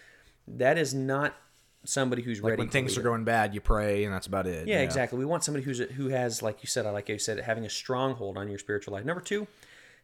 that 0.46 0.76
is 0.78 0.92
not 0.94 1.34
somebody 1.84 2.22
who's 2.22 2.40
ready. 2.40 2.56
When 2.56 2.68
things 2.68 2.98
are 2.98 3.02
going 3.02 3.24
bad, 3.24 3.54
you 3.54 3.60
pray, 3.60 4.04
and 4.04 4.12
that's 4.12 4.26
about 4.26 4.46
it. 4.46 4.68
Yeah, 4.68 4.80
exactly. 4.80 5.18
We 5.18 5.24
want 5.24 5.44
somebody 5.44 5.64
who's 5.64 5.78
who 5.78 6.08
has, 6.08 6.42
like 6.42 6.62
you 6.62 6.66
said, 6.66 6.86
I 6.86 6.90
like 6.90 7.08
you 7.08 7.18
said, 7.18 7.38
having 7.40 7.64
a 7.64 7.70
stronghold 7.70 8.36
on 8.36 8.48
your 8.48 8.58
spiritual 8.58 8.94
life. 8.94 9.04
Number 9.04 9.22
two, 9.22 9.46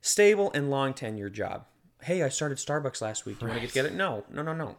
stable 0.00 0.50
and 0.54 0.70
long 0.70 0.94
tenure 0.94 1.30
job. 1.30 1.66
Hey, 2.02 2.22
I 2.22 2.28
started 2.30 2.58
Starbucks 2.58 3.00
last 3.00 3.26
week. 3.26 3.38
Do 3.38 3.46
you 3.46 3.50
want 3.50 3.60
to 3.60 3.66
get 3.66 3.74
together? 3.74 3.90
No, 3.90 4.24
no, 4.30 4.42
no, 4.42 4.54
no. 4.54 4.76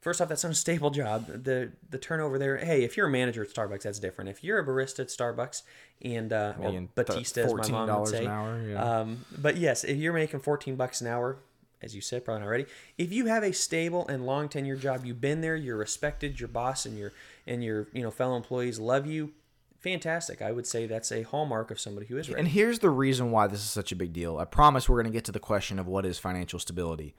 First 0.00 0.20
off, 0.20 0.28
that's 0.28 0.44
not 0.44 0.52
a 0.52 0.56
stable 0.56 0.90
job. 0.90 1.26
The 1.26 1.72
the 1.90 1.98
turnover 1.98 2.38
there. 2.38 2.56
Hey, 2.58 2.84
if 2.84 2.96
you're 2.96 3.08
a 3.08 3.10
manager 3.10 3.42
at 3.42 3.52
Starbucks, 3.52 3.82
that's 3.82 3.98
different. 3.98 4.30
If 4.30 4.44
you're 4.44 4.60
a 4.60 4.64
barista 4.64 5.00
at 5.00 5.08
Starbucks 5.08 5.62
and 6.02 6.32
uh, 6.32 6.54
or 6.60 6.88
Batista, 6.94 7.42
as 7.42 7.54
my 7.54 7.68
mom 7.68 7.88
would 7.88 8.08
$14 8.08 8.08
say. 8.08 8.24
an 8.24 8.30
hour, 8.30 8.62
yeah. 8.62 9.00
Um, 9.00 9.24
but 9.36 9.56
yes, 9.56 9.82
if 9.82 9.96
you're 9.96 10.12
making 10.12 10.40
14 10.40 10.76
bucks 10.76 11.00
an 11.00 11.08
hour, 11.08 11.38
as 11.82 11.96
you 11.96 12.00
said, 12.00 12.24
probably 12.24 12.42
not 12.42 12.48
ready. 12.48 12.66
If 12.96 13.12
you 13.12 13.26
have 13.26 13.42
a 13.42 13.52
stable 13.52 14.06
and 14.06 14.24
long 14.24 14.48
tenure 14.48 14.76
job, 14.76 15.04
you've 15.04 15.20
been 15.20 15.40
there, 15.40 15.56
you're 15.56 15.76
respected, 15.76 16.38
your 16.38 16.48
boss 16.48 16.86
and 16.86 16.96
your 16.96 17.12
and 17.46 17.64
your 17.64 17.88
you 17.92 18.02
know 18.02 18.10
fellow 18.10 18.36
employees 18.36 18.78
love 18.78 19.06
you. 19.06 19.32
Fantastic. 19.80 20.42
I 20.42 20.50
would 20.50 20.66
say 20.66 20.86
that's 20.86 21.12
a 21.12 21.22
hallmark 21.22 21.70
of 21.70 21.78
somebody 21.78 22.06
who 22.06 22.18
is 22.18 22.28
ready. 22.28 22.40
And 22.40 22.48
here's 22.48 22.80
the 22.80 22.90
reason 22.90 23.30
why 23.30 23.46
this 23.46 23.60
is 23.60 23.70
such 23.70 23.92
a 23.92 23.96
big 23.96 24.12
deal. 24.12 24.38
I 24.38 24.44
promise 24.44 24.88
we're 24.88 25.00
going 25.00 25.12
to 25.12 25.16
get 25.16 25.24
to 25.26 25.32
the 25.32 25.38
question 25.38 25.78
of 25.78 25.86
what 25.86 26.04
is 26.04 26.18
financial 26.18 26.58
stability. 26.58 27.14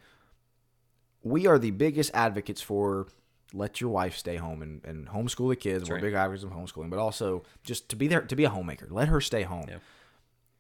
We 1.24 1.48
are 1.48 1.60
the 1.60 1.72
biggest 1.72 2.12
advocates 2.14 2.62
for 2.62 3.08
let 3.54 3.82
your 3.82 3.90
wife 3.90 4.16
stay 4.16 4.38
home 4.38 4.62
and, 4.62 4.84
and 4.86 5.08
homeschool 5.08 5.50
the 5.50 5.56
kids. 5.56 5.90
We're 5.90 5.96
right. 5.96 6.04
big 6.04 6.14
advocates 6.14 6.44
of 6.44 6.52
homeschooling, 6.52 6.90
but 6.90 7.00
also 7.00 7.44
just 7.64 7.90
to 7.90 7.96
be 7.96 8.08
there 8.08 8.22
to 8.22 8.36
be 8.36 8.44
a 8.44 8.50
homemaker. 8.50 8.88
Let 8.90 9.08
her 9.08 9.22
stay 9.22 9.44
home. 9.44 9.66
Yeah. 9.68 9.78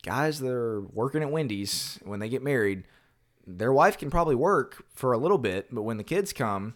Guys 0.04 0.39
that 0.39 0.52
are 0.52 0.82
working 0.82 1.22
at 1.22 1.32
Wendy's 1.32 2.00
when 2.04 2.19
they 2.19 2.30
get 2.30 2.41
married, 2.41 2.84
their 3.45 3.74
wife 3.74 3.98
can 3.98 4.10
probably 4.10 4.36
work 4.36 4.86
for 4.93 5.13
a 5.13 5.17
little 5.17 5.38
bit, 5.38 5.67
but 5.72 5.82
when 5.84 5.98
the 5.98 6.04
kids 6.04 6.32
come, 6.34 6.76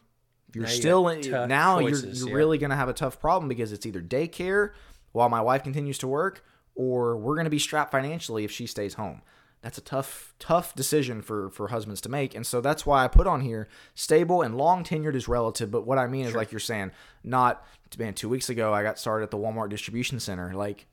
you're 0.53 0.65
Now 0.65 0.69
still 0.69 1.03
got 1.05 1.25
in, 1.25 1.49
now 1.49 1.79
choices, 1.79 2.19
you're, 2.19 2.29
you're 2.29 2.37
really 2.37 2.57
going 2.57 2.69
to 2.69 2.75
have 2.75 2.89
a 2.89 2.93
tough 2.93 3.19
problem 3.19 3.47
because 3.47 3.71
it's 3.71 3.85
either 3.85 4.01
daycare 4.01 4.71
while 5.13 5.29
my 5.29 5.41
wife 5.41 5.63
continues 5.63 5.97
to 5.99 6.07
work 6.07 6.43
or 6.75 7.17
we're 7.17 7.35
going 7.35 7.45
to 7.45 7.51
be 7.51 7.59
strapped 7.59 7.91
financially 7.91 8.43
if 8.43 8.51
she 8.51 8.67
stays 8.67 8.95
home 8.95 9.21
that's 9.63 9.77
a 9.79 9.81
tough 9.81 10.35
tough 10.37 10.75
decision 10.75 11.21
for 11.23 11.49
for 11.49 11.69
husbands 11.69 11.99
to 12.01 12.09
make 12.09 12.35
and 12.35 12.45
so 12.45 12.61
that's 12.61 12.85
why 12.85 13.03
i 13.03 13.07
put 13.07 13.25
on 13.25 13.41
here 13.41 13.67
stable 13.95 14.41
and 14.43 14.55
long 14.55 14.83
tenured 14.83 15.15
is 15.15 15.27
relative 15.27 15.71
but 15.71 15.87
what 15.87 15.97
i 15.97 16.05
mean 16.05 16.25
is 16.25 16.35
like 16.35 16.51
you're 16.51 16.59
saying 16.59 16.91
not 17.23 17.65
man 17.97 18.13
two 18.13 18.29
weeks 18.29 18.49
ago 18.49 18.73
i 18.73 18.83
got 18.83 18.99
started 18.99 19.23
at 19.23 19.31
the 19.31 19.37
walmart 19.37 19.69
distribution 19.69 20.19
center 20.19 20.53
like 20.53 20.85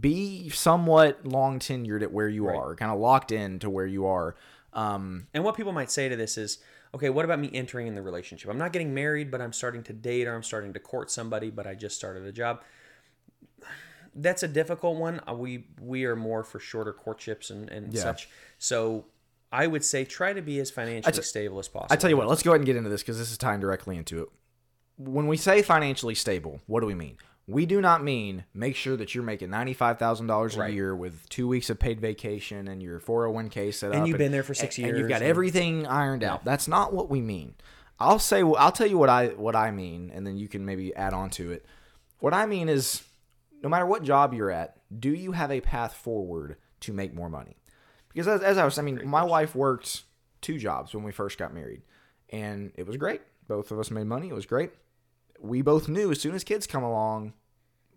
be 0.00 0.48
somewhat 0.48 1.24
long 1.26 1.58
tenured 1.58 2.02
at 2.02 2.12
where 2.12 2.28
you 2.28 2.46
Right. 2.46 2.56
are 2.56 2.74
kind 2.74 2.90
of 2.90 2.98
locked 2.98 3.30
in 3.30 3.58
to 3.60 3.68
where 3.70 3.86
you 3.86 4.06
are 4.06 4.34
um 4.72 5.26
And 5.34 5.44
what 5.44 5.54
people 5.54 5.72
might 5.72 5.90
say 5.90 6.08
to 6.08 6.16
this 6.16 6.38
is, 6.38 6.58
okay, 6.94 7.10
what 7.10 7.26
about 7.26 7.38
me 7.38 7.50
entering 7.52 7.86
in 7.88 7.94
the 7.94 8.00
relationship? 8.00 8.48
I'm 8.50 8.56
not 8.56 8.72
getting 8.72 8.94
married, 8.94 9.30
but 9.30 9.42
I'm 9.42 9.52
starting 9.52 9.82
to 9.82 9.92
date 9.92 10.26
or 10.26 10.34
I'm 10.34 10.42
starting 10.42 10.72
to 10.72 10.80
court 10.80 11.10
somebody, 11.10 11.50
but 11.50 11.66
I 11.66 11.74
just 11.74 11.94
started 11.94 12.24
a 12.24 12.32
job. 12.32 12.62
That's 14.14 14.42
a 14.42 14.48
difficult 14.48 14.98
one. 14.98 15.20
Uh, 15.28 15.34
We 15.34 15.66
we 15.80 16.04
are 16.04 16.16
more 16.16 16.42
for 16.44 16.58
shorter 16.60 16.92
courtships 16.92 17.50
and, 17.50 17.68
and 17.70 17.92
Yeah. 17.92 18.02
such. 18.02 18.28
So 18.58 19.06
I 19.50 19.66
would 19.66 19.84
say 19.84 20.04
try 20.04 20.32
to 20.32 20.42
be 20.42 20.58
as 20.60 20.70
financially 20.70 21.22
stable 21.22 21.58
as 21.58 21.68
possible. 21.68 21.92
I 21.92 21.96
tell 21.96 22.10
you 22.10 22.16
what, 22.16 22.26
let's 22.28 22.42
go 22.42 22.50
ahead 22.52 22.60
and 22.60 22.66
get 22.66 22.76
into 22.76 22.88
this 22.90 23.02
because 23.02 23.18
this 23.18 23.30
is 23.30 23.38
tying 23.38 23.60
directly 23.60 23.96
into 23.96 24.22
it. 24.22 24.28
When 24.98 25.26
we 25.26 25.36
say 25.36 25.62
financially 25.62 26.14
stable, 26.14 26.60
what 26.66 26.80
do 26.80 26.86
we 26.86 26.94
mean? 26.94 27.16
We 27.48 27.66
do 27.66 27.80
not 27.80 28.04
mean 28.04 28.44
make 28.54 28.76
sure 28.76 28.96
that 28.96 29.14
you're 29.14 29.24
making 29.24 29.50
ninety 29.50 29.72
five 29.74 29.98
thousand 29.98 30.28
dollars 30.28 30.56
a 30.56 30.60
Right. 30.60 30.72
year 30.72 30.94
with 30.94 31.28
two 31.28 31.48
weeks 31.48 31.70
of 31.70 31.78
paid 31.78 32.00
vacation 32.00 32.68
and 32.68 32.82
your 32.82 33.00
four 33.00 33.22
hundred 33.24 33.32
one 33.34 33.48
k 33.50 33.70
set 33.72 33.90
up, 33.90 33.96
and 33.96 34.06
you've 34.06 34.16
been 34.18 34.30
there 34.32 34.44
for 34.44 34.54
six 34.54 34.78
and, 34.78 34.86
and 34.86 34.98
you've 34.98 35.08
got 35.08 35.16
and- 35.22 35.24
everything 35.30 35.86
ironed 35.86 36.22
out. 36.22 36.44
That's 36.44 36.68
not 36.68 36.92
what 36.92 37.10
we 37.10 37.20
mean. 37.20 37.54
I'll 37.98 38.20
say 38.20 38.42
I'll 38.42 38.72
tell 38.72 38.86
you 38.86 38.96
what 38.96 39.08
I 39.08 39.28
what 39.28 39.56
I 39.56 39.70
mean, 39.72 40.10
and 40.14 40.24
then 40.26 40.36
you 40.36 40.46
can 40.48 40.64
maybe 40.64 40.94
add 40.94 41.12
on 41.14 41.30
to 41.30 41.50
it. 41.52 41.66
What 42.20 42.32
I 42.32 42.46
mean 42.46 42.68
is, 42.68 43.02
no 43.62 43.68
matter 43.68 43.86
what 43.86 44.02
job 44.02 44.34
you're 44.34 44.50
at, 44.50 44.76
do 44.98 45.10
you 45.10 45.32
have 45.32 45.50
a 45.50 45.60
path 45.60 45.94
forward 45.94 46.56
to 46.80 46.92
make 46.92 47.14
more 47.14 47.28
money? 47.28 47.56
Because 48.08 48.28
as, 48.28 48.42
as 48.42 48.58
I 48.58 48.64
was, 48.64 48.78
I 48.78 48.82
mean, 48.82 49.00
my 49.06 49.22
wife 49.22 49.54
worked 49.54 50.02
two 50.40 50.58
jobs 50.58 50.94
when 50.94 51.04
we 51.04 51.12
first 51.12 51.38
got 51.38 51.54
married, 51.54 51.82
and 52.30 52.72
it 52.74 52.86
was 52.86 52.96
great. 52.96 53.22
Both 53.48 53.70
of 53.70 53.78
us 53.78 53.90
made 53.90 54.06
money. 54.06 54.28
It 54.28 54.34
was 54.34 54.46
great. 54.46 54.72
We 55.40 55.62
both 55.62 55.88
knew 55.88 56.10
as 56.10 56.20
soon 56.20 56.34
as 56.34 56.44
kids 56.44 56.66
come 56.66 56.82
along, 56.82 57.32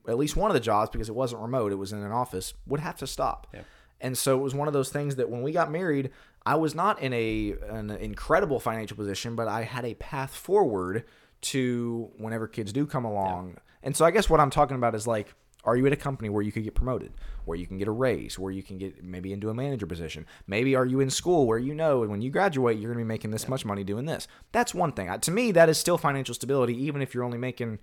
at 0.07 0.17
least 0.17 0.35
one 0.35 0.49
of 0.49 0.53
the 0.53 0.59
jobs, 0.59 0.89
because 0.91 1.09
it 1.09 1.15
wasn't 1.15 1.41
remote, 1.41 1.71
it 1.71 1.75
was 1.75 1.91
in 1.91 2.03
an 2.03 2.11
office, 2.11 2.53
would 2.65 2.79
have 2.79 2.97
to 2.97 3.07
stop. 3.07 3.47
Yeah. 3.53 3.61
And 4.01 4.17
so 4.17 4.37
it 4.37 4.41
was 4.41 4.53
one 4.53 4.67
of 4.67 4.73
those 4.73 4.89
things 4.89 5.15
that 5.15 5.29
when 5.29 5.41
we 5.41 5.51
got 5.51 5.71
married, 5.71 6.11
I 6.45 6.55
was 6.55 6.75
not 6.75 7.01
in 7.01 7.13
a 7.13 7.55
an 7.69 7.89
incredible 7.89 8.59
financial 8.59 8.97
position, 8.97 9.35
but 9.35 9.47
I 9.47 9.63
had 9.63 9.85
a 9.85 9.95
path 9.95 10.35
forward 10.35 11.05
to 11.41 12.11
whenever 12.17 12.47
kids 12.47 12.71
do 12.71 12.85
come 12.85 13.05
along. 13.05 13.57
And 13.81 13.95
so 13.95 14.05
I 14.05 14.11
guess 14.11 14.29
what 14.29 14.39
I'm 14.39 14.49
talking 14.49 14.75
about 14.75 14.95
is 14.95 15.07
like, 15.07 15.33
are 15.65 15.75
you 15.75 15.85
at 15.87 15.93
a 15.93 15.97
company 15.97 16.29
where 16.29 16.43
you 16.43 16.51
could 16.51 16.63
get 16.63 16.75
promoted, 16.75 17.11
where 17.45 17.57
you 17.57 17.67
can 17.67 17.77
get 17.77 17.87
a 17.87 17.91
raise, 17.91 18.37
where 18.37 18.51
you 18.51 18.63
can 18.63 18.77
get 18.77 19.03
maybe 19.03 19.33
into 19.33 19.49
a 19.49 19.53
manager 19.53 19.85
position? 19.85 20.25
Maybe 20.47 20.75
are 20.75 20.85
you 20.85 20.99
in 20.99 21.09
school 21.09 21.47
where 21.47 21.57
you 21.57 21.73
know 21.73 22.01
when 22.01 22.21
you 22.21 22.29
graduate 22.29 22.77
you're 22.77 22.91
going 22.93 22.99
to 22.99 23.05
be 23.05 23.07
making 23.07 23.31
this 23.31 23.47
much 23.47 23.65
money 23.65 23.83
doing 23.83 24.05
this? 24.05 24.27
That's 24.51 24.73
one 24.73 24.91
thing. 24.91 25.19
To 25.19 25.31
me, 25.31 25.51
that 25.51 25.69
is 25.69 25.77
still 25.77 25.97
financial 25.97 26.35
stability, 26.35 26.75
even 26.83 27.01
if 27.01 27.13
you're 27.13 27.23
only 27.23 27.37
making 27.37 27.79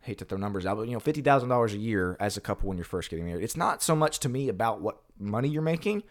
hate 0.00 0.18
to 0.18 0.24
throw 0.24 0.38
numbers 0.38 0.64
out, 0.64 0.76
but 0.76 0.86
you 0.86 0.92
know, 0.92 1.00
fifty 1.00 1.20
thousand 1.20 1.48
dollars 1.48 1.74
a 1.74 1.78
year 1.78 2.16
as 2.20 2.36
a 2.36 2.40
couple 2.40 2.68
when 2.68 2.78
you're 2.78 2.84
first 2.84 3.10
getting 3.10 3.26
married. 3.26 3.44
It's 3.44 3.56
not 3.56 3.82
so 3.82 3.94
much 3.96 4.20
to 4.20 4.28
me 4.28 4.48
about 4.48 4.80
what 4.80 5.00
money 5.18 5.48
you're 5.48 5.60
making, 5.60 6.04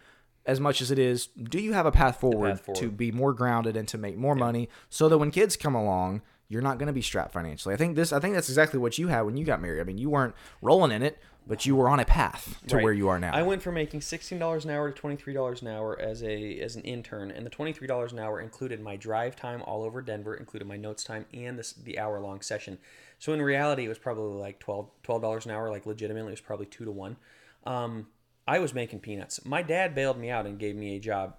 as 0.44 0.60
much 0.60 0.80
as 0.80 0.90
it 0.90 0.98
is, 0.98 1.26
do 1.26 1.60
you 1.60 1.74
have 1.74 1.86
a 1.86 1.92
path 1.92 2.20
forward, 2.20 2.60
forward. 2.60 2.80
to 2.80 2.90
be 2.90 3.12
more 3.12 3.34
grounded 3.34 3.76
and 3.76 3.86
to 3.88 3.98
make 3.98 4.16
more 4.16 4.34
money, 4.34 4.68
so 4.88 5.08
that 5.08 5.18
when 5.18 5.30
kids 5.30 5.56
come 5.56 5.74
along, 5.74 6.22
you're 6.48 6.62
not 6.62 6.78
going 6.78 6.86
to 6.86 6.92
be 6.92 7.02
strapped 7.02 7.32
financially. 7.32 7.74
I 7.74 7.76
think 7.78 7.94
this. 7.96 8.12
I 8.12 8.20
think 8.20 8.34
that's 8.34 8.48
exactly 8.48 8.78
what 8.78 8.98
you 8.98 9.08
had 9.08 9.22
when 9.22 9.36
you 9.36 9.44
got 9.44 9.60
married. 9.60 9.80
I 9.80 9.84
mean, 9.84 9.98
you 9.98 10.08
weren't 10.10 10.34
rolling 10.62 10.92
in 10.92 11.02
it, 11.02 11.18
but 11.46 11.66
you 11.66 11.76
were 11.76 11.88
on 11.88 12.00
a 12.00 12.04
path 12.04 12.58
to 12.68 12.76
Right. 12.76 12.84
where 12.84 12.92
you 12.92 13.08
are 13.08 13.18
now. 13.18 13.32
I 13.34 13.42
went 13.42 13.62
from 13.62 13.74
making 13.74 14.00
sixteen 14.00 14.38
dollars 14.38 14.64
an 14.64 14.70
hour 14.70 14.90
to 14.90 14.98
twenty 14.98 15.16
three 15.16 15.34
dollars 15.34 15.60
an 15.62 15.68
hour 15.68 15.98
as 16.00 16.22
a 16.22 16.58
as 16.60 16.74
an 16.76 16.82
intern, 16.82 17.30
and 17.30 17.44
the 17.44 17.50
twenty 17.50 17.72
three 17.72 17.86
dollars 17.86 18.12
an 18.12 18.18
hour 18.18 18.40
included 18.40 18.80
my 18.80 18.96
drive 18.96 19.36
time 19.36 19.62
all 19.62 19.82
over 19.82 20.00
Denver, 20.00 20.34
included 20.34 20.66
my 20.66 20.76
notes 20.76 21.04
time 21.04 21.26
and 21.34 21.58
this 21.58 21.72
the 21.72 21.98
hour 21.98 22.18
long 22.20 22.40
session. 22.40 22.78
So 23.18 23.32
in 23.32 23.42
reality, 23.42 23.84
it 23.84 23.88
was 23.88 23.98
probably 23.98 24.38
like 24.40 24.58
12 24.60 24.88
dollars 25.04 25.44
an 25.44 25.50
hour. 25.52 25.70
Like 25.70 25.86
legitimately, 25.86 26.30
it 26.30 26.34
was 26.34 26.40
probably 26.40 26.66
two 26.66 26.84
to 26.84 26.92
one. 26.92 27.16
Um, 27.64 28.06
I 28.46 28.58
was 28.60 28.72
making 28.72 29.00
peanuts. 29.00 29.44
My 29.44 29.60
dad 29.60 29.94
bailed 29.94 30.18
me 30.18 30.30
out 30.30 30.46
and 30.46 30.58
gave 30.58 30.76
me 30.76 30.96
a 30.96 31.00
job, 31.00 31.34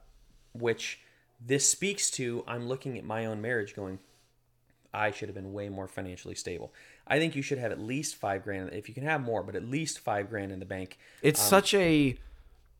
which 0.53 0.99
this 1.43 1.67
speaks 1.67 2.11
to. 2.11 2.43
I'm 2.47 2.67
looking 2.67 2.97
at 2.97 3.03
my 3.03 3.25
own 3.25 3.41
marriage, 3.41 3.75
going, 3.75 3.99
I 4.93 5.11
should 5.11 5.29
have 5.29 5.35
been 5.35 5.53
way 5.53 5.69
more 5.69 5.87
financially 5.87 6.35
stable. 6.35 6.73
I 7.07 7.19
think 7.19 7.35
you 7.35 7.41
should 7.41 7.59
have 7.59 7.71
at 7.71 7.79
least 7.79 8.15
five 8.15 8.43
grand. 8.43 8.71
If 8.73 8.87
you 8.87 8.95
can 8.95 9.03
have 9.03 9.21
more, 9.21 9.43
but 9.43 9.55
at 9.55 9.63
least 9.63 9.99
five 9.99 10.29
grand 10.29 10.51
in 10.51 10.59
the 10.59 10.65
bank. 10.65 10.97
It's 11.21 11.41
um, 11.41 11.47
such 11.47 11.73
a 11.73 12.17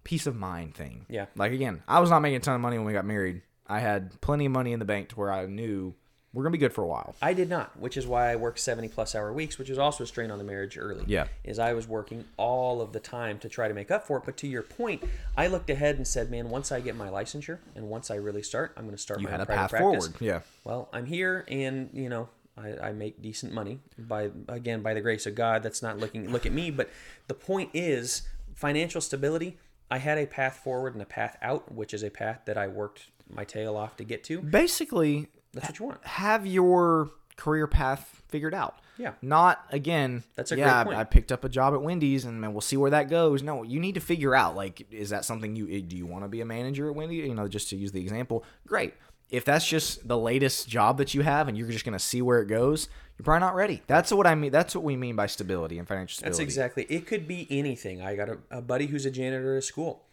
peace 0.04 0.26
of 0.26 0.36
mind 0.36 0.76
thing. 0.76 1.06
Yeah. 1.10 1.26
Like 1.36 1.52
again, 1.52 1.84
I 1.88 2.00
was 2.00 2.10
not 2.10 2.22
making 2.22 2.38
a 2.38 2.40
ton 2.40 2.56
of 2.56 2.62
money 2.62 2.78
when 2.78 2.86
we 2.86 2.94
got 2.94 3.06
married. 3.06 3.42
I 3.68 3.80
had 3.80 4.20
plenty 4.22 4.46
of 4.46 4.52
money 4.52 4.74
in 4.74 4.80
the 4.80 4.86
bank 4.86 5.10
to 5.10 5.16
where 5.16 5.32
I 5.32 5.46
knew 5.46 5.94
we're 6.34 6.44
gonna 6.44 6.52
be 6.52 6.58
good 6.60 6.74
for 6.74 6.84
a 6.84 6.88
while. 6.88 7.16
I 7.22 7.34
did 7.34 7.50
not, 7.50 7.78
which 7.80 7.98
is 7.98 8.06
why 8.06 8.32
I 8.32 8.36
worked 8.36 8.60
70 8.60 8.88
plus 8.90 9.16
hour 9.16 9.34
weeks, 9.34 9.58
which 9.58 9.70
is 9.70 9.78
also 9.80 10.04
a 10.04 10.08
strain 10.08 10.30
on 10.30 10.38
the 10.38 10.44
marriage 10.44 10.78
early. 10.78 11.04
Yeah. 11.08 11.28
Is 11.44 11.58
I 11.58 11.74
was 11.74 11.88
working 11.88 12.26
all 12.38 12.82
of 12.82 12.94
the 12.94 13.00
time 13.00 13.40
to 13.40 13.50
try 13.50 13.68
to 13.68 13.74
make 13.74 13.90
up 13.90 14.06
for 14.06 14.18
it. 14.18 14.24
But 14.26 14.38
to 14.38 14.48
your 14.48 14.62
point, 14.62 15.04
I 15.36 15.48
looked 15.48 15.70
ahead 15.70 15.96
and 15.96 16.08
said, 16.08 16.30
man, 16.30 16.50
once 16.50 16.72
I 16.72 16.82
get 16.82 16.96
my 16.96 17.10
licensure 17.10 17.58
and 17.76 17.90
once 17.90 18.12
I 18.12 18.16
really 18.16 18.44
start, 18.44 18.74
I'm 18.78 18.84
going 18.84 18.96
to 18.96 19.02
start 19.02 19.22
You 19.22 19.26
my 19.26 19.32
had 19.32 19.42
a 19.42 19.46
private 19.48 19.62
path 19.62 19.70
practice. 19.72 20.06
forward. 20.08 20.22
Yeah. 20.22 20.42
Well, 20.64 20.88
I'm 20.94 21.08
here 21.08 21.46
and, 21.48 21.90
you 21.94 22.10
know, 22.10 22.30
I, 22.58 22.90
I 22.90 22.92
make 22.92 23.22
decent 23.22 23.52
money 23.54 23.80
by, 23.98 24.30
again, 24.48 24.82
by 24.84 24.94
the 24.94 25.02
grace 25.02 25.26
of 25.26 25.34
God. 25.34 25.64
That's 25.64 25.82
not 25.82 25.98
looking, 25.98 26.32
look 26.32 26.46
at 26.46 26.52
me. 26.52 26.70
But 26.70 26.90
the 27.28 27.34
point 27.34 27.72
is 27.74 28.24
financial 28.54 29.02
stability. 29.02 29.58
I 29.90 29.98
had 29.98 30.20
a 30.20 30.28
path 30.28 30.58
forward 30.64 30.94
and 30.94 31.02
a 31.02 31.06
path 31.06 31.38
out, 31.42 31.72
which 31.74 31.94
is 31.94 32.04
a 32.04 32.12
path 32.12 32.42
that 32.46 32.58
I 32.58 32.68
worked 32.68 33.08
my 33.32 33.44
tail 33.46 33.76
off 33.76 33.98
to 33.98 34.04
get 34.04 34.24
to. 34.26 34.42
Basically, 34.42 35.28
That's 35.54 35.68
what 35.68 35.80
you 35.80 35.86
want. 35.88 36.06
have 36.06 36.46
your 36.46 37.10
career 37.38 37.68
path 37.68 38.22
figured 38.28 38.54
out. 38.54 38.76
Yeah. 38.98 39.14
Not 39.22 39.64
again. 39.72 40.24
That's 40.36 40.52
a 40.52 40.58
yeah. 40.58 40.84
great 40.84 40.92
point. 40.92 40.98
I, 40.98 41.02
I 41.02 41.04
picked 41.06 41.32
up 41.32 41.44
a 41.46 41.50
job 41.50 41.74
at 41.74 41.82
Wendy's, 41.82 42.26
and 42.26 42.42
man, 42.42 42.54
we'll 42.54 42.62
see 42.62 42.76
where 42.78 42.92
that 42.92 43.10
goes. 43.10 43.42
No, 43.42 43.64
you 43.64 43.80
need 43.80 43.96
to 43.96 44.02
figure 44.02 44.36
out 44.36 44.56
like, 44.56 44.86
is 44.92 45.10
that 45.10 45.24
something 45.24 45.56
you 45.56 45.82
do 45.82 45.96
you 45.96 46.06
want 46.06 46.26
to 46.26 46.28
be 46.28 46.42
a 46.42 46.46
manager 46.46 46.90
at 46.90 46.96
Wendy's? 46.96 47.26
You 47.26 47.34
know, 47.34 47.48
just 47.48 47.70
to 47.70 47.78
use 47.78 47.94
the 47.94 48.02
example. 48.02 48.44
Great. 48.68 48.94
If 49.30 49.46
that's 49.46 49.66
just 49.66 50.08
the 50.08 50.18
latest 50.18 50.68
job 50.68 50.98
that 50.98 51.14
you 51.14 51.22
have, 51.22 51.48
and 51.48 51.58
you're 51.58 51.70
just 51.70 51.86
going 51.86 51.98
to 51.98 52.04
see 52.04 52.22
where 52.22 52.42
it 52.42 52.48
goes, 52.48 52.90
you're 53.18 53.24
probably 53.24 53.42
not 53.42 53.56
ready. 53.56 53.84
That's 53.86 54.12
what 54.12 54.26
I 54.26 54.34
mean. 54.34 54.52
That's 54.52 54.74
what 54.74 54.84
we 54.84 54.96
mean 54.96 55.16
by 55.16 55.28
stability 55.28 55.78
and 55.78 55.88
financial 55.88 56.16
stability. 56.16 56.32
That's 56.32 56.40
exactly. 56.40 56.88
It 56.90 57.06
could 57.06 57.28
be 57.28 57.48
anything. 57.50 58.02
I 58.02 58.16
got 58.16 58.30
a, 58.30 58.38
a 58.50 58.62
buddy 58.62 58.88
who's 58.88 59.06
a 59.06 59.12
janitor 59.12 59.56
at 59.56 59.60
a 59.60 59.62
school. 59.62 60.04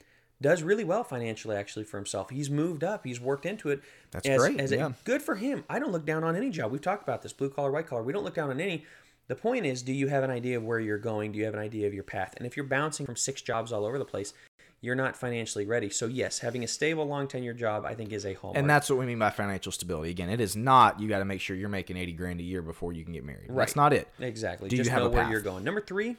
Does 0.40 0.62
really 0.62 0.84
well 0.84 1.02
financially, 1.02 1.56
actually, 1.56 1.84
for 1.84 1.96
himself. 1.96 2.28
He's 2.28 2.50
moved 2.50 2.84
up. 2.84 3.06
He's 3.06 3.18
worked 3.18 3.46
into 3.46 3.70
it. 3.70 3.80
That's 4.16 4.28
as, 4.28 4.40
great, 4.40 4.60
As 4.60 4.72
yeah. 4.72 4.92
good 5.04 5.22
for 5.22 5.34
him. 5.34 5.64
I 5.68 5.78
don't 5.78 5.92
look 5.92 6.06
down 6.06 6.24
on 6.24 6.36
any 6.36 6.50
job. 6.50 6.72
We've 6.72 6.80
talked 6.80 7.02
about 7.02 7.22
this 7.22 7.32
blue 7.32 7.50
collar, 7.50 7.70
white 7.70 7.86
collar. 7.86 8.02
We 8.02 8.12
don't 8.12 8.24
look 8.24 8.34
down 8.34 8.50
on 8.50 8.60
any. 8.60 8.84
The 9.28 9.34
point 9.34 9.66
is, 9.66 9.82
do 9.82 9.92
you 9.92 10.08
have 10.08 10.24
an 10.24 10.30
idea 10.30 10.56
of 10.56 10.64
where 10.64 10.80
you're 10.80 10.98
going? 10.98 11.32
Do 11.32 11.38
you 11.38 11.44
have 11.44 11.54
an 11.54 11.60
idea 11.60 11.86
of 11.86 11.92
your 11.92 12.04
path? 12.04 12.34
And 12.38 12.46
if 12.46 12.56
you're 12.56 12.66
bouncing 12.66 13.04
from 13.04 13.16
six 13.16 13.42
jobs 13.42 13.72
all 13.72 13.84
over 13.84 13.98
the 13.98 14.04
place, 14.04 14.32
you're 14.80 14.94
not 14.94 15.16
financially 15.16 15.66
ready. 15.66 15.90
So, 15.90 16.06
yes, 16.06 16.38
having 16.38 16.62
a 16.62 16.68
stable, 16.68 17.06
long 17.06 17.26
tenure 17.28 17.52
job, 17.52 17.84
I 17.84 17.94
think, 17.94 18.12
is 18.12 18.24
a 18.24 18.34
hallmark. 18.34 18.58
And 18.58 18.70
that's 18.70 18.88
what 18.88 18.98
we 18.98 19.06
mean 19.06 19.18
by 19.18 19.30
financial 19.30 19.72
stability. 19.72 20.10
Again, 20.10 20.30
it 20.30 20.40
is 20.40 20.54
not 20.54 21.00
you 21.00 21.08
got 21.08 21.18
to 21.18 21.24
make 21.24 21.40
sure 21.40 21.56
you're 21.56 21.68
making 21.68 21.96
eighty 21.96 22.12
grand 22.12 22.40
a 22.40 22.44
year 22.44 22.62
before 22.62 22.92
you 22.92 23.04
can 23.04 23.12
get 23.12 23.24
married. 23.24 23.50
That's 23.50 23.76
not 23.76 23.92
it. 23.92 24.08
Exactly. 24.20 24.68
Do 24.68 24.76
you 24.76 24.82
Just 24.82 24.92
have 24.92 25.02
know 25.02 25.08
a 25.08 25.10
where 25.10 25.28
you're 25.28 25.40
going. 25.40 25.64
Number 25.64 25.80
three, 25.80 26.16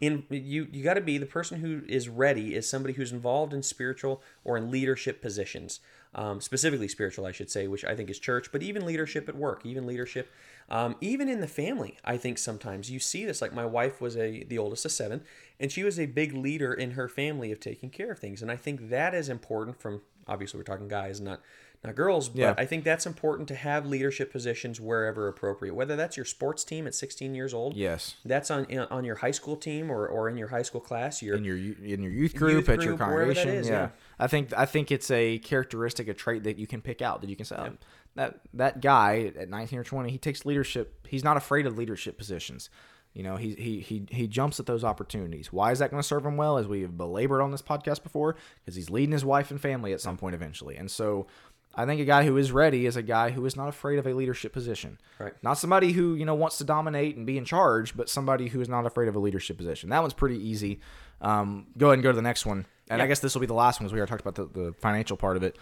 in 0.00 0.24
you 0.30 0.66
you 0.72 0.82
got 0.82 0.94
to 0.94 1.00
be 1.00 1.18
the 1.18 1.26
person 1.26 1.60
who 1.60 1.82
is 1.88 2.08
ready 2.08 2.54
is 2.54 2.68
somebody 2.68 2.94
who's 2.94 3.12
involved 3.12 3.52
in 3.52 3.62
spiritual 3.62 4.22
or 4.44 4.56
in 4.56 4.70
leadership 4.70 5.20
positions, 5.20 5.80
um, 6.14 6.40
specifically 6.40 6.88
spiritual, 6.88 7.26
I 7.26 7.32
should 7.32 7.50
say, 7.50 7.68
which 7.68 7.84
I 7.84 7.94
think 7.94 8.10
is 8.10 8.18
church, 8.18 8.50
but 8.50 8.62
even 8.62 8.84
leadership 8.84 9.28
at 9.28 9.36
work, 9.36 9.64
even 9.64 9.86
leadership, 9.86 10.32
um, 10.68 10.96
even 11.00 11.28
in 11.28 11.40
the 11.40 11.46
family. 11.46 11.96
I 12.04 12.16
think 12.16 12.38
sometimes 12.38 12.90
you 12.90 12.98
see 12.98 13.24
this. 13.24 13.40
Like 13.40 13.52
my 13.54 13.66
wife 13.66 14.00
was 14.00 14.16
a 14.16 14.44
the 14.44 14.58
oldest 14.58 14.84
of 14.84 14.92
seven, 14.92 15.22
and 15.60 15.70
she 15.70 15.84
was 15.84 16.00
a 16.00 16.06
big 16.06 16.32
leader 16.32 16.72
in 16.74 16.92
her 16.92 17.08
family 17.08 17.52
of 17.52 17.60
taking 17.60 17.90
care 17.90 18.10
of 18.10 18.18
things, 18.18 18.42
and 18.42 18.50
I 18.50 18.56
think 18.56 18.90
that 18.90 19.14
is 19.14 19.28
important. 19.28 19.80
From 19.80 20.02
obviously 20.26 20.58
we're 20.58 20.64
talking 20.64 20.88
guys, 20.88 21.20
not 21.20 21.40
not 21.82 21.94
girls, 21.94 22.28
but 22.28 22.38
Yeah. 22.38 22.54
I 22.58 22.66
think 22.66 22.84
that's 22.84 23.06
important 23.06 23.48
to 23.48 23.54
have 23.54 23.86
leadership 23.86 24.30
positions 24.30 24.80
wherever 24.80 25.28
appropriate. 25.28 25.74
Whether 25.74 25.96
that's 25.96 26.16
your 26.16 26.26
sports 26.26 26.62
team 26.62 26.86
at 26.86 26.94
16 26.94 27.34
years 27.34 27.54
old, 27.54 27.74
Yes. 27.76 28.16
that's 28.24 28.50
on 28.50 28.66
on 28.90 29.04
your 29.04 29.16
high 29.16 29.30
school 29.30 29.56
team 29.56 29.90
or, 29.90 30.06
or 30.06 30.28
in 30.28 30.36
your 30.36 30.48
high 30.48 30.62
school 30.62 30.80
class. 30.80 31.22
Your 31.22 31.36
in 31.36 31.44
your 31.44 31.56
in 31.56 32.02
your 32.02 32.12
youth 32.12 32.34
group 32.34 32.68
at 32.68 32.82
your 32.82 32.96
group, 32.96 33.08
wherever 33.08 33.32
that 33.32 33.36
congregation. 33.36 33.48
is, 33.48 33.68
yeah. 33.68 33.72
yeah. 33.74 33.88
I 34.18 34.26
think 34.26 34.52
I 34.56 34.66
think 34.66 34.92
it's 34.92 35.10
a 35.10 35.38
characteristic, 35.38 36.08
a 36.08 36.14
trait 36.14 36.44
that 36.44 36.58
you 36.58 36.66
can 36.66 36.80
pick 36.82 37.00
out 37.00 37.22
that 37.22 37.30
you 37.30 37.36
can 37.36 37.46
say 37.46 37.56
"Oh, 37.58 37.72
that 38.16 38.40
that 38.54 38.80
guy 38.82 39.32
at 39.38 39.48
19 39.48 39.78
or 39.78 39.84
20, 39.84 40.10
he 40.10 40.18
takes 40.18 40.44
leadership. 40.44 41.06
He's 41.08 41.24
not 41.24 41.36
afraid 41.36 41.66
of 41.66 41.78
leadership 41.78 42.18
positions. 42.18 42.68
You 43.14 43.22
know, 43.24 43.36
he 43.36 43.54
he 43.54 43.80
he 43.80 44.06
he 44.10 44.26
jumps 44.28 44.60
at 44.60 44.66
those 44.66 44.84
opportunities. 44.84 45.52
Why 45.52 45.72
is 45.72 45.78
that 45.80 45.90
going 45.90 46.00
to 46.02 46.06
serve 46.06 46.24
him 46.26 46.36
well? 46.36 46.58
As 46.58 46.68
we 46.68 46.82
have 46.82 46.96
belabored 46.98 47.40
on 47.40 47.50
this 47.52 47.62
podcast 47.62 48.02
before, 48.02 48.36
because 48.64 48.76
he's 48.76 48.90
leading 48.90 49.12
his 49.12 49.24
wife 49.24 49.50
and 49.50 49.60
family 49.60 49.92
at 49.92 50.00
some 50.00 50.16
point 50.16 50.34
eventually. 50.36 50.76
And 50.76 50.88
so, 50.90 51.26
I 51.74 51.86
think 51.86 52.00
a 52.00 52.04
guy 52.04 52.24
who 52.24 52.36
is 52.36 52.50
ready 52.50 52.84
is 52.86 52.96
a 52.96 53.02
guy 53.02 53.30
who 53.30 53.46
is 53.46 53.56
not 53.56 53.68
afraid 53.68 53.98
of 53.98 54.06
a 54.06 54.12
leadership 54.12 54.52
position. 54.52 54.98
Right. 55.18 55.32
Not 55.42 55.54
somebody 55.54 55.92
who 55.92 56.14
you 56.14 56.24
know 56.24 56.34
wants 56.34 56.58
to 56.58 56.64
dominate 56.64 57.16
and 57.16 57.24
be 57.26 57.38
in 57.38 57.44
charge, 57.44 57.96
but 57.96 58.08
somebody 58.08 58.48
who 58.48 58.60
is 58.60 58.68
not 58.68 58.86
afraid 58.86 59.08
of 59.08 59.14
a 59.14 59.20
leadership 59.20 59.56
position. 59.56 59.88
That 59.90 60.00
one's 60.00 60.14
pretty 60.14 60.36
easy. 60.36 60.80
Um, 61.20 61.66
go 61.78 61.86
ahead 61.86 61.94
and 61.94 62.02
go 62.02 62.10
to 62.10 62.16
the 62.16 62.22
next 62.22 62.44
one, 62.46 62.66
and 62.88 63.00
I 63.00 63.06
guess 63.06 63.20
this 63.20 63.34
will 63.34 63.40
be 63.40 63.46
the 63.46 63.54
last 63.54 63.78
one 63.78 63.84
because 63.86 63.92
we 63.92 63.98
already 64.00 64.10
talked 64.10 64.26
about 64.26 64.34
the, 64.52 64.60
the 64.60 64.72
financial 64.74 65.16
part 65.16 65.36
of 65.36 65.42
it. 65.42 65.56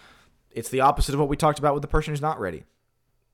It's 0.51 0.71
the 0.71 0.81
opposite 0.81 1.15
of 1.15 1.21
what 1.21 1.29
we 1.29 1.37
talked 1.37 1.59
about 1.59 1.75
with 1.75 1.83
the 1.83 1.89
person 1.89 2.13
who's 2.13 2.23
not 2.23 2.41
ready. 2.41 2.65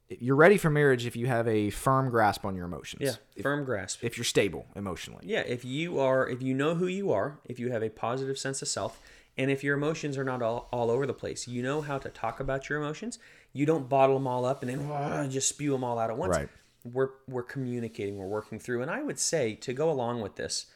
You're 0.09 0.37
ready 0.37 0.59
for 0.59 0.69
marriage 0.69 1.07
if 1.07 1.17
you 1.17 1.27
have 1.29 1.49
a 1.49 1.71
firm 1.71 2.11
grasp 2.11 2.45
on 2.45 2.55
your 2.55 2.67
emotions. 2.67 3.03
yeah, 3.03 3.13
If, 3.37 3.43
firm 3.43 3.65
grasp. 3.65 4.03
if 4.05 4.19
you're 4.19 4.25
stable 4.25 4.67
emotionally. 4.77 5.25
yeah, 5.27 5.41
if 5.41 5.65
you 5.65 5.99
are, 5.99 6.29
if 6.29 6.43
you 6.43 6.53
know 6.55 6.75
who 6.75 6.87
you 6.87 7.11
are, 7.11 7.39
if 7.47 7.59
you 7.59 7.71
have 7.71 7.83
a 7.83 7.89
positive 7.89 8.39
sense 8.39 8.61
of 8.63 8.69
self, 8.69 9.01
and 9.37 9.51
if 9.51 9.65
your 9.65 9.77
emotions 9.77 10.17
are 10.17 10.25
not 10.25 10.43
all, 10.43 10.69
all 10.73 10.91
over 10.91 11.07
the 11.07 11.15
place, 11.15 11.49
you 11.49 11.63
know 11.63 11.81
how 11.81 11.99
to 11.99 12.09
talk 12.09 12.41
about 12.41 12.69
your 12.69 12.81
emotions. 12.81 13.19
You 13.53 13.67
don't 13.67 13.89
bottle 13.89 14.17
them 14.17 14.27
all 14.27 14.45
up 14.45 14.63
and 14.63 14.71
then 14.71 14.89
"Ah," 14.91 15.27
just 15.27 15.49
spew 15.49 15.73
them 15.73 15.85
all 15.85 15.99
out 15.99 16.11
at 16.11 16.17
once. 16.17 16.37
Right. 16.37 16.49
We're 16.85 17.11
we're 17.27 17.43
communicating, 17.43 18.17
we're 18.17 18.27
working 18.27 18.59
through, 18.59 18.83
and 18.83 18.91
I 18.91 19.03
would 19.03 19.19
say 19.19 19.55
to 19.57 19.73
go 19.73 19.91
along 19.91 20.21
with 20.21 20.37
this, 20.37 20.67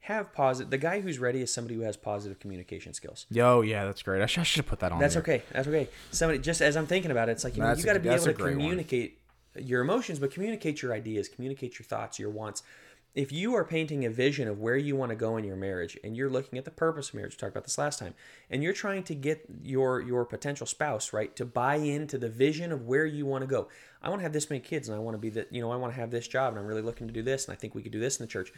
have 0.00 0.32
positive. 0.32 0.70
The 0.70 0.78
guy 0.78 1.00
who's 1.00 1.18
ready 1.18 1.42
is 1.42 1.52
somebody 1.52 1.74
who 1.74 1.82
has 1.82 1.96
positive 1.96 2.38
communication 2.38 2.94
skills. 2.94 3.26
Yo, 3.30 3.60
yeah, 3.62 3.84
that's 3.84 4.02
great. 4.02 4.22
I 4.22 4.26
should, 4.26 4.40
I 4.40 4.44
should 4.44 4.64
have 4.64 4.66
put 4.66 4.80
that 4.80 4.92
on. 4.92 4.98
That's 4.98 5.14
there. 5.14 5.22
okay. 5.22 5.42
That's 5.52 5.68
okay. 5.68 5.88
Somebody 6.10 6.38
just 6.38 6.60
as 6.60 6.76
I'm 6.76 6.86
thinking 6.86 7.10
about 7.10 7.28
it, 7.28 7.32
it's 7.32 7.44
like 7.44 7.56
you 7.56 7.62
know 7.62 7.72
you 7.72 7.84
got 7.84 7.94
to 7.94 8.00
be 8.00 8.08
able 8.08 8.24
to 8.24 8.32
great 8.32 8.56
one. 8.56 8.62
communicate 8.62 9.18
your 9.58 9.82
emotions, 9.82 10.18
but 10.18 10.30
communicate 10.30 10.82
your 10.82 10.92
ideas, 10.92 11.28
communicate 11.28 11.78
your 11.78 11.86
thoughts, 11.86 12.18
your 12.18 12.30
wants. 12.30 12.62
If 13.14 13.32
you 13.32 13.54
are 13.54 13.64
painting 13.64 14.04
a 14.04 14.10
vision 14.10 14.46
of 14.46 14.60
where 14.60 14.76
you 14.76 14.94
want 14.94 15.10
to 15.10 15.16
go 15.16 15.36
in 15.36 15.44
your 15.44 15.56
marriage, 15.56 15.98
and 16.04 16.16
you're 16.16 16.30
looking 16.30 16.58
at 16.58 16.64
the 16.64 16.70
purpose 16.70 17.08
of 17.08 17.14
marriage, 17.14 17.32
we 17.32 17.36
talked 17.38 17.52
about 17.52 17.64
this 17.64 17.78
last 17.78 17.98
time, 17.98 18.14
and 18.48 18.62
you're 18.62 18.72
trying 18.72 19.02
to 19.04 19.14
get 19.14 19.44
your 19.62 20.00
your 20.00 20.24
potential 20.24 20.66
spouse 20.66 21.12
right 21.12 21.34
to 21.36 21.44
buy 21.44 21.76
into 21.76 22.18
the 22.18 22.28
vision 22.28 22.70
of 22.70 22.86
where 22.86 23.06
you 23.06 23.26
want 23.26 23.42
to 23.42 23.48
go. 23.48 23.68
I 24.00 24.08
want 24.08 24.20
to 24.20 24.24
have 24.24 24.32
this 24.32 24.48
many 24.48 24.60
kids, 24.60 24.88
and 24.88 24.96
I 24.96 25.00
want 25.00 25.14
to 25.14 25.18
be 25.18 25.30
that. 25.30 25.52
You 25.52 25.60
know, 25.60 25.72
I 25.72 25.76
want 25.76 25.92
to 25.92 26.00
have 26.00 26.10
this 26.10 26.28
job, 26.28 26.52
and 26.52 26.60
I'm 26.60 26.66
really 26.66 26.82
looking 26.82 27.08
to 27.08 27.12
do 27.12 27.22
this, 27.22 27.46
and 27.46 27.52
I 27.52 27.56
think 27.56 27.74
we 27.74 27.82
could 27.82 27.92
do 27.92 28.00
this 28.00 28.18
in 28.18 28.24
the 28.26 28.30
church 28.30 28.52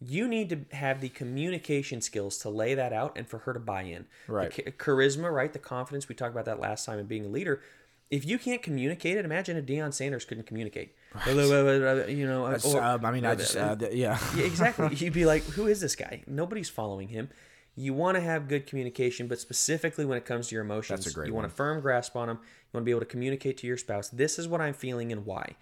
you 0.00 0.28
need 0.28 0.48
to 0.50 0.76
have 0.76 1.00
the 1.00 1.08
communication 1.08 2.00
skills 2.00 2.38
to 2.38 2.48
lay 2.48 2.74
that 2.74 2.92
out 2.92 3.12
and 3.16 3.26
for 3.26 3.38
her 3.38 3.52
to 3.52 3.60
buy 3.60 3.82
in. 3.82 4.06
Right. 4.26 4.52
The 4.52 4.70
ch- 4.70 4.76
charisma, 4.76 5.32
right? 5.32 5.52
The 5.52 5.58
confidence. 5.58 6.08
We 6.08 6.14
talked 6.14 6.32
about 6.32 6.44
that 6.46 6.60
last 6.60 6.84
time 6.84 6.98
and 6.98 7.08
being 7.08 7.24
a 7.24 7.28
leader. 7.28 7.62
If 8.10 8.24
you 8.26 8.38
can't 8.38 8.62
communicate 8.62 9.16
it, 9.16 9.24
imagine 9.24 9.56
if 9.56 9.64
Deion 9.66 9.92
Sanders 9.92 10.24
couldn't 10.24 10.46
communicate. 10.46 10.94
You 11.26 12.26
know, 12.26 12.46
or- 12.46 12.82
um, 12.82 13.04
I 13.04 13.10
mean, 13.10 13.24
I 13.24 13.34
just 13.34 13.56
uh, 13.56 13.76
yeah. 13.92 14.18
yeah, 14.36 14.44
exactly. 14.44 14.94
You'd 14.96 15.12
be 15.12 15.24
like, 15.26 15.42
who 15.44 15.66
is 15.66 15.80
this 15.80 15.96
guy? 15.96 16.22
Nobody's 16.26 16.68
following 16.68 17.08
him. 17.08 17.28
You 17.76 17.92
want 17.92 18.16
to 18.16 18.20
have 18.20 18.46
good 18.46 18.66
communication, 18.66 19.26
but 19.26 19.40
specifically 19.40 20.04
when 20.04 20.16
it 20.16 20.24
comes 20.24 20.48
to 20.48 20.54
your 20.54 20.62
emotions, 20.62 21.00
That's 21.04 21.12
a 21.12 21.14
great 21.14 21.26
you 21.28 21.34
want 21.34 21.46
a 21.46 21.50
firm 21.50 21.80
grasp 21.80 22.14
on 22.14 22.28
them. 22.28 22.38
You 22.42 22.68
want 22.74 22.82
to 22.82 22.84
be 22.84 22.90
able 22.92 23.00
to 23.00 23.06
communicate 23.06 23.56
to 23.58 23.66
your 23.66 23.76
spouse, 23.76 24.08
this 24.10 24.38
is 24.38 24.46
what 24.46 24.60
I'm 24.60 24.74
feeling 24.74 25.10
and 25.10 25.26
why. 25.26 25.56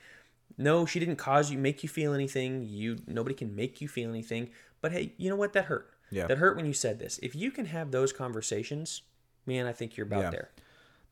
No, 0.59 0.85
she 0.85 1.01
didn't 1.01 1.17
cause 1.17 1.51
you, 1.51 1.57
make 1.57 1.83
you 1.83 1.89
feel 1.89 2.13
anything. 2.13 2.67
You 2.69 2.99
nobody 3.07 3.35
can 3.35 3.57
make 3.57 3.81
you 3.81 3.89
feel 3.89 4.11
anything. 4.11 4.51
But 4.83 4.93
hey, 4.93 5.13
you 5.17 5.31
know 5.31 5.37
what? 5.37 5.55
That 5.55 5.67
hurt. 5.67 5.89
Yeah. 6.11 6.27
That 6.27 6.37
hurt 6.37 6.57
when 6.57 6.67
you 6.67 6.75
said 6.75 6.99
this. 6.99 7.19
If 7.23 7.35
you 7.35 7.51
can 7.51 7.65
have 7.67 7.91
those 7.91 8.13
conversations, 8.13 9.01
man, 9.47 9.67
I 9.67 9.73
think 9.73 9.97
you're 9.97 10.07
about 10.07 10.25
Yeah. 10.25 10.31
there. 10.31 10.51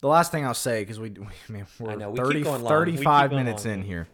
The 0.01 0.09
last 0.09 0.33
thing 0.33 0.47
I'll 0.47 0.55
say 0.55 0.83
because 0.83 0.99
we, 0.99 1.11
we 1.11 1.27
man, 1.49 1.67
we're 1.79 1.97
know, 1.97 2.11
we 2.11 2.17
keep 2.19 2.25
30, 2.27 2.41
going 2.43 2.63
long. 2.63 2.81
We 2.87 2.93
keep 2.93 2.97
35 3.01 3.31
going 3.31 3.45
minutes 3.45 3.65
long. 3.65 3.75
in 3.75 3.83
here. 3.83 4.09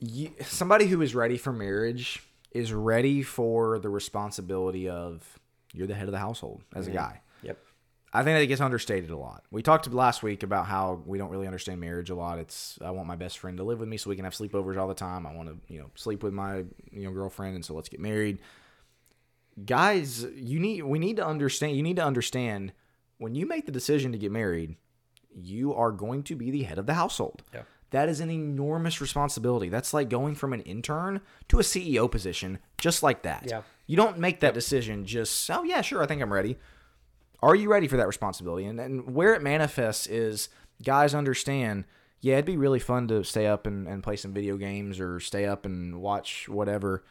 You, 0.00 0.30
somebody 0.42 0.86
who 0.86 1.02
is 1.02 1.14
ready 1.14 1.36
for 1.36 1.52
marriage 1.52 2.22
is 2.52 2.72
ready 2.72 3.22
for 3.22 3.78
the 3.78 3.88
responsibility 3.90 4.88
of 4.88 5.38
you're 5.72 5.86
the 5.86 5.94
head 5.94 6.06
of 6.08 6.12
the 6.12 6.18
household 6.18 6.62
as 6.74 6.86
Mm-hmm. 6.86 6.92
a 6.92 7.00
guy. 7.00 7.20
Yep. 7.42 7.58
I 8.12 8.24
think 8.24 8.38
that 8.40 8.46
gets 8.46 8.60
understated 8.60 9.10
a 9.10 9.16
lot. 9.16 9.44
We 9.52 9.62
talked 9.62 9.92
last 9.92 10.22
week 10.22 10.42
about 10.42 10.66
how 10.66 11.02
we 11.06 11.16
don't 11.18 11.28
really 11.30 11.46
understand 11.46 11.80
marriage 11.80 12.10
a 12.10 12.14
lot. 12.14 12.38
It's 12.38 12.78
I 12.82 12.90
want 12.90 13.06
my 13.06 13.14
best 13.16 13.38
friend 13.38 13.56
to 13.58 13.62
live 13.62 13.78
with 13.78 13.88
me 13.88 13.98
so 13.98 14.10
we 14.10 14.16
can 14.16 14.24
have 14.24 14.34
sleepovers 14.34 14.76
all 14.78 14.88
the 14.88 14.94
time. 14.94 15.26
I 15.26 15.34
want 15.34 15.48
to, 15.50 15.72
you 15.72 15.80
know, 15.80 15.90
sleep 15.94 16.22
with 16.22 16.32
my, 16.32 16.64
you 16.90 17.04
know, 17.04 17.12
girlfriend 17.12 17.54
and 17.56 17.64
so 17.64 17.74
let's 17.74 17.88
get 17.90 18.00
married. 18.00 18.38
Guys, 19.64 20.24
you 20.34 20.58
need 20.58 20.82
we 20.84 20.98
need 20.98 21.16
to 21.16 21.26
understand 21.26 21.76
you 21.76 21.82
need 21.82 21.96
to 21.96 22.04
understand 22.04 22.72
when 23.20 23.34
you 23.34 23.46
make 23.46 23.66
the 23.66 23.72
decision 23.72 24.12
to 24.12 24.18
get 24.18 24.32
married, 24.32 24.76
you 25.34 25.72
are 25.74 25.92
going 25.92 26.24
to 26.24 26.34
be 26.34 26.50
the 26.50 26.64
head 26.64 26.78
of 26.78 26.86
the 26.86 26.94
household. 26.94 27.42
Yeah. 27.54 27.62
That 27.90 28.08
is 28.08 28.20
an 28.20 28.30
enormous 28.30 29.00
responsibility. 29.00 29.68
That's 29.68 29.94
like 29.94 30.08
going 30.08 30.34
from 30.34 30.52
an 30.52 30.60
intern 30.62 31.20
to 31.48 31.58
a 31.58 31.62
CEO 31.62 32.10
position 32.10 32.58
just 32.78 33.02
like 33.02 33.22
that. 33.22 33.46
Yeah. 33.48 33.62
You 33.86 33.96
don't 33.96 34.18
make 34.18 34.40
that 34.40 34.54
decision 34.54 35.04
just, 35.04 35.50
oh 35.50 35.64
yeah, 35.64 35.80
sure, 35.80 36.02
I 36.02 36.06
think 36.06 36.22
I'm 36.22 36.32
ready 36.32 36.56
are 37.42 37.54
you 37.54 37.70
ready 37.70 37.88
for 37.88 37.96
that 37.96 38.06
responsibility? 38.06 38.66
And, 38.66 38.78
and 38.78 39.14
where 39.14 39.34
it 39.34 39.42
manifests 39.42 40.06
is 40.06 40.48
guys 40.82 41.14
understand, 41.14 41.84
yeah, 42.20 42.34
it'd 42.34 42.44
be 42.44 42.56
really 42.56 42.78
fun 42.78 43.08
to 43.08 43.24
stay 43.24 43.46
up 43.46 43.66
and, 43.66 43.86
and 43.88 44.02
play 44.02 44.16
some 44.16 44.32
video 44.32 44.56
games 44.56 45.00
or 45.00 45.20
stay 45.20 45.46
up 45.46 45.64
and 45.64 46.00
watch 46.00 46.48
whatever. 46.48 47.04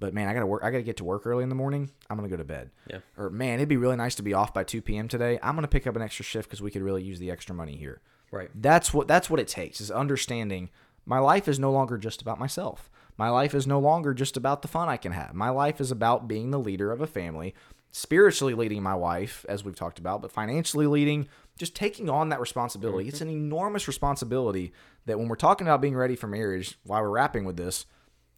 But 0.00 0.14
man, 0.14 0.28
I 0.28 0.34
gotta 0.34 0.46
work. 0.46 0.62
I 0.64 0.70
gotta 0.70 0.82
get 0.82 0.96
to 0.96 1.04
work 1.04 1.26
early 1.26 1.42
in 1.42 1.50
the 1.50 1.54
morning. 1.54 1.90
I'm 2.08 2.16
gonna 2.16 2.28
go 2.28 2.36
to 2.36 2.44
bed. 2.44 2.70
Yeah. 2.88 3.00
Or 3.16 3.30
man, 3.30 3.60
it'd 3.60 3.68
be 3.68 3.76
really 3.76 3.96
nice 3.96 4.16
to 4.16 4.22
be 4.22 4.34
off 4.34 4.52
by 4.52 4.64
2 4.64 4.82
p.m. 4.82 5.06
today. 5.06 5.38
I'm 5.42 5.54
gonna 5.54 5.68
pick 5.68 5.86
up 5.86 5.94
an 5.94 6.02
extra 6.02 6.24
shift 6.24 6.48
because 6.48 6.62
we 6.62 6.70
could 6.70 6.82
really 6.82 7.04
use 7.04 7.18
the 7.20 7.30
extra 7.30 7.54
money 7.54 7.76
here. 7.76 8.00
Right. 8.32 8.50
That's 8.54 8.92
what 8.92 9.06
that's 9.06 9.28
what 9.30 9.38
it 9.38 9.46
takes 9.48 9.80
is 9.80 9.90
understanding 9.90 10.70
my 11.04 11.18
life 11.18 11.48
is 11.48 11.58
no 11.58 11.70
longer 11.70 11.98
just 11.98 12.22
about 12.22 12.38
myself. 12.38 12.90
My 13.16 13.28
life 13.28 13.54
is 13.54 13.66
no 13.66 13.78
longer 13.78 14.14
just 14.14 14.36
about 14.36 14.62
the 14.62 14.68
fun 14.68 14.88
I 14.88 14.96
can 14.96 15.12
have. 15.12 15.34
My 15.34 15.50
life 15.50 15.80
is 15.80 15.90
about 15.90 16.28
being 16.28 16.50
the 16.50 16.58
leader 16.58 16.90
of 16.90 17.00
a 17.00 17.06
family, 17.06 17.54
spiritually 17.92 18.54
leading 18.54 18.82
my 18.82 18.94
wife 18.94 19.44
as 19.48 19.64
we've 19.64 19.76
talked 19.76 19.98
about, 19.98 20.22
but 20.22 20.32
financially 20.32 20.86
leading, 20.86 21.28
just 21.58 21.74
taking 21.74 22.08
on 22.08 22.28
that 22.30 22.40
responsibility. 22.40 23.08
It's 23.08 23.18
mm-hmm. 23.18 23.28
an 23.28 23.34
enormous 23.34 23.88
responsibility 23.88 24.72
that 25.06 25.18
when 25.18 25.28
we're 25.28 25.36
talking 25.36 25.66
about 25.66 25.82
being 25.82 25.96
ready 25.96 26.16
for 26.16 26.28
marriage, 26.28 26.78
while 26.84 27.02
we're 27.02 27.10
wrapping 27.10 27.44
with 27.44 27.56
this, 27.56 27.84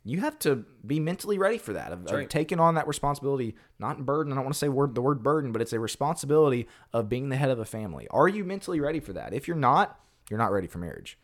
you 0.04 0.20
have 0.20 0.38
to 0.40 0.64
be 0.86 0.98
mentally 0.98 1.38
ready 1.38 1.58
for 1.58 1.72
that 1.72 1.92
of, 1.92 2.04
of 2.06 2.10
right. 2.10 2.30
taking 2.30 2.58
on 2.58 2.74
that 2.74 2.86
responsibility 2.86 3.54
not 3.78 4.04
burden 4.04 4.32
i 4.32 4.36
don't 4.36 4.44
want 4.44 4.54
to 4.54 4.58
say 4.58 4.68
word 4.68 4.94
the 4.94 5.02
word 5.02 5.22
burden 5.22 5.52
but 5.52 5.62
it's 5.62 5.72
a 5.72 5.80
responsibility 5.80 6.66
of 6.92 7.08
being 7.08 7.28
the 7.28 7.36
head 7.36 7.50
of 7.50 7.58
a 7.58 7.64
family 7.64 8.06
are 8.10 8.28
you 8.28 8.44
mentally 8.44 8.80
ready 8.80 9.00
for 9.00 9.12
that 9.12 9.32
if 9.32 9.46
you're 9.46 9.56
not 9.56 10.00
you're 10.30 10.38
not 10.38 10.52
ready 10.52 10.66
for 10.66 10.78
marriage 10.78 11.18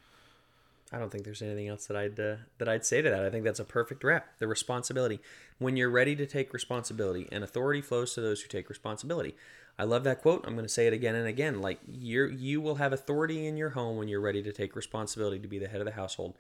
I 0.93 0.99
don't 0.99 1.11
think 1.11 1.25
there's 1.25 1.43
anything 1.43 1.69
else 1.69 1.87
that 1.87 1.97
I'd 1.97 2.19
uh, 2.19 2.37
that 2.59 2.69
I'd 2.69 2.87
say 2.87 3.03
to 3.03 3.11
that. 3.11 3.25
I 3.25 3.31
think 3.31 3.45
that's 3.45 3.61
a 3.61 3.65
perfect 3.65 4.03
wrap. 4.03 4.27
The 4.39 4.47
responsibility. 4.47 5.21
When 5.59 5.77
you're 5.77 5.91
ready 5.91 6.17
to 6.17 6.25
take 6.25 6.55
responsibility, 6.55 7.29
and 7.31 7.45
authority 7.45 7.83
flows 7.83 8.15
to 8.15 8.21
those 8.21 8.41
who 8.41 8.49
take 8.49 8.69
responsibility. 8.69 9.35
I 9.79 9.85
love 9.85 10.03
that 10.05 10.23
quote. 10.23 10.45
I'm 10.47 10.55
going 10.55 10.65
to 10.65 10.73
say 10.73 10.87
it 10.87 10.93
again 10.93 11.15
and 11.15 11.27
again. 11.27 11.61
Like 11.61 11.79
you 11.87 12.27
you 12.27 12.61
will 12.61 12.77
have 12.77 12.93
authority 12.93 13.47
in 13.47 13.57
your 13.57 13.71
home 13.71 13.97
when 13.97 14.09
you're 14.09 14.21
ready 14.21 14.43
to 14.43 14.53
take 14.53 14.75
responsibility 14.75 15.39
to 15.39 15.49
be 15.49 15.59
the 15.59 15.69
head 15.69 15.81
of 15.81 15.87
the 15.87 15.93
household. 15.93 16.35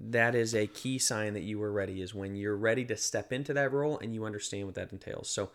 That 0.00 0.34
is 0.34 0.54
a 0.54 0.66
key 0.66 0.98
sign 0.98 1.34
that 1.34 1.42
you 1.42 1.58
were 1.58 1.70
ready. 1.70 2.00
Is 2.00 2.14
when 2.14 2.34
you're 2.34 2.56
ready 2.56 2.84
to 2.86 2.96
step 2.96 3.32
into 3.32 3.52
that 3.54 3.72
role 3.72 3.98
and 3.98 4.14
you 4.14 4.24
understand 4.24 4.66
what 4.66 4.74
that 4.76 4.92
entails. 4.92 5.28
So, 5.28 5.50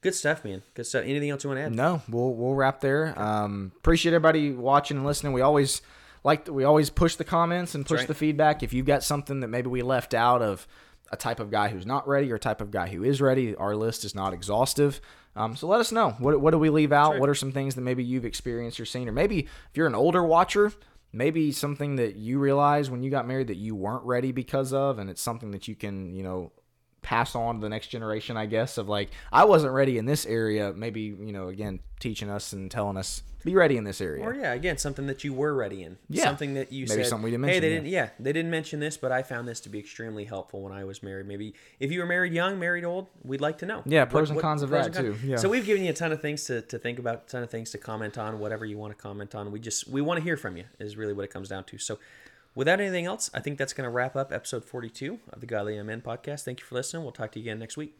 good 0.00 0.14
stuff, 0.14 0.44
man. 0.44 0.62
Good 0.74 0.86
stuff. 0.86 1.04
Anything 1.04 1.30
else 1.30 1.44
you 1.44 1.50
want 1.50 1.58
to 1.58 1.64
add? 1.64 1.74
no 1.74 2.02
we'll 2.08 2.34
we'll 2.34 2.54
wrap 2.54 2.80
there 2.80 3.18
um, 3.18 3.72
appreciate 3.76 4.12
everybody 4.12 4.52
watching 4.52 4.96
and 4.96 5.06
listening 5.06 5.32
we 5.32 5.40
always 5.40 5.82
like 6.24 6.48
we 6.48 6.64
always 6.64 6.90
push 6.90 7.16
the 7.16 7.24
comments 7.24 7.74
and 7.74 7.86
push 7.86 8.00
right. 8.00 8.08
the 8.08 8.14
feedback 8.14 8.62
if 8.62 8.72
you've 8.72 8.86
got 8.86 9.02
something 9.02 9.40
that 9.40 9.48
maybe 9.48 9.68
we 9.68 9.82
left 9.82 10.14
out 10.14 10.42
of 10.42 10.66
a 11.10 11.16
type 11.16 11.40
of 11.40 11.50
guy 11.50 11.68
who's 11.68 11.86
not 11.86 12.06
ready 12.08 12.32
or 12.32 12.36
a 12.36 12.40
type 12.40 12.60
of 12.60 12.70
guy 12.70 12.88
who 12.88 13.04
is 13.04 13.20
ready 13.20 13.54
our 13.56 13.76
list 13.76 14.04
is 14.04 14.14
not 14.14 14.32
exhaustive 14.32 15.00
um, 15.34 15.56
so 15.56 15.66
let 15.66 15.80
us 15.80 15.92
know 15.92 16.10
what, 16.18 16.40
what 16.40 16.50
do 16.50 16.58
we 16.58 16.70
leave 16.70 16.92
out 16.92 17.12
right. 17.12 17.20
what 17.20 17.28
are 17.28 17.34
some 17.34 17.52
things 17.52 17.74
that 17.74 17.80
maybe 17.80 18.04
you've 18.04 18.24
experienced 18.24 18.78
or 18.80 18.84
seen 18.84 19.08
or 19.08 19.12
maybe 19.12 19.40
if 19.40 19.76
you're 19.76 19.86
an 19.86 19.94
older 19.94 20.22
watcher 20.22 20.72
maybe 21.12 21.52
something 21.52 21.96
that 21.96 22.16
you 22.16 22.38
realized 22.38 22.90
when 22.90 23.02
you 23.02 23.10
got 23.10 23.26
married 23.26 23.48
that 23.48 23.56
you 23.56 23.74
weren't 23.74 24.04
ready 24.04 24.32
because 24.32 24.72
of 24.72 24.98
and 24.98 25.10
it's 25.10 25.20
something 25.22 25.50
that 25.50 25.68
you 25.68 25.74
can 25.74 26.14
you 26.14 26.22
know 26.22 26.52
pass 27.02 27.34
on 27.34 27.56
to 27.56 27.60
the 27.60 27.68
next 27.68 27.88
generation 27.88 28.36
i 28.36 28.46
guess 28.46 28.78
of 28.78 28.88
like 28.88 29.10
i 29.32 29.44
wasn't 29.44 29.72
ready 29.72 29.98
in 29.98 30.06
this 30.06 30.24
area 30.24 30.72
maybe 30.72 31.00
you 31.02 31.32
know 31.32 31.48
again 31.48 31.80
teaching 32.00 32.30
us 32.30 32.52
and 32.52 32.70
telling 32.70 32.96
us 32.96 33.22
be 33.44 33.56
ready 33.56 33.76
in 33.76 33.84
this 33.84 34.00
area 34.00 34.24
Or 34.24 34.34
yeah, 34.34 34.52
again, 34.52 34.78
something 34.78 35.06
that 35.06 35.24
you 35.24 35.32
were 35.32 35.54
ready 35.54 35.82
in. 35.82 35.98
Yeah. 36.08 36.24
Something 36.24 36.54
that 36.54 36.72
you 36.72 36.86
Maybe 36.86 37.02
said. 37.02 37.06
something 37.06 37.24
we 37.24 37.30
didn't 37.30 37.42
mention. 37.42 37.54
hey, 37.54 37.60
they 37.60 37.74
yeah. 37.74 37.80
didn't. 37.80 37.92
Yeah, 37.92 38.08
they 38.20 38.32
didn't 38.32 38.50
mention 38.50 38.80
this, 38.80 38.96
but 38.96 39.10
I 39.10 39.22
found 39.22 39.48
this 39.48 39.60
to 39.60 39.68
be 39.68 39.78
extremely 39.78 40.24
helpful 40.24 40.62
when 40.62 40.72
I 40.72 40.84
was 40.84 41.02
married. 41.02 41.26
Maybe 41.26 41.54
if 41.80 41.90
you 41.90 42.00
were 42.00 42.06
married 42.06 42.32
young, 42.32 42.58
married 42.58 42.84
old, 42.84 43.08
we'd 43.24 43.40
like 43.40 43.58
to 43.58 43.66
know. 43.66 43.82
Yeah, 43.84 44.04
pros 44.04 44.30
and 44.30 44.38
cons 44.38 44.62
of 44.62 44.70
that, 44.70 44.92
too. 44.94 45.16
Yeah. 45.24 45.36
So 45.36 45.48
we've 45.48 45.66
given 45.66 45.82
you 45.84 45.90
a 45.90 45.94
ton 45.94 46.12
of 46.12 46.22
things 46.22 46.44
to, 46.44 46.62
to 46.62 46.78
think 46.78 46.98
about, 46.98 47.24
a 47.26 47.30
ton 47.30 47.42
of 47.42 47.50
things 47.50 47.70
to 47.72 47.78
comment 47.78 48.16
on, 48.16 48.38
whatever 48.38 48.64
you 48.64 48.78
want 48.78 48.96
to 48.96 49.02
comment 49.02 49.34
on. 49.34 49.50
We 49.50 49.58
just 49.58 49.88
we 49.88 50.00
want 50.00 50.18
to 50.18 50.24
hear 50.24 50.36
from 50.36 50.56
you 50.56 50.64
is 50.78 50.96
really 50.96 51.12
what 51.12 51.24
it 51.24 51.32
comes 51.32 51.48
down 51.48 51.64
to. 51.64 51.78
So. 51.78 51.98
Without 52.54 52.80
anything 52.80 53.06
else, 53.06 53.30
I 53.32 53.40
think 53.40 53.58
that's 53.58 53.72
going 53.72 53.86
to 53.86 53.90
wrap 53.90 54.14
up 54.14 54.32
episode 54.32 54.64
42 54.64 55.20
of 55.32 55.40
the 55.40 55.46
Godly 55.46 55.82
Men 55.82 56.02
podcast. 56.02 56.44
Thank 56.44 56.60
you 56.60 56.66
for 56.66 56.74
listening. 56.74 57.02
We'll 57.02 57.12
talk 57.12 57.32
to 57.32 57.40
you 57.40 57.44
again 57.44 57.58
next 57.58 57.76
week. 57.76 57.96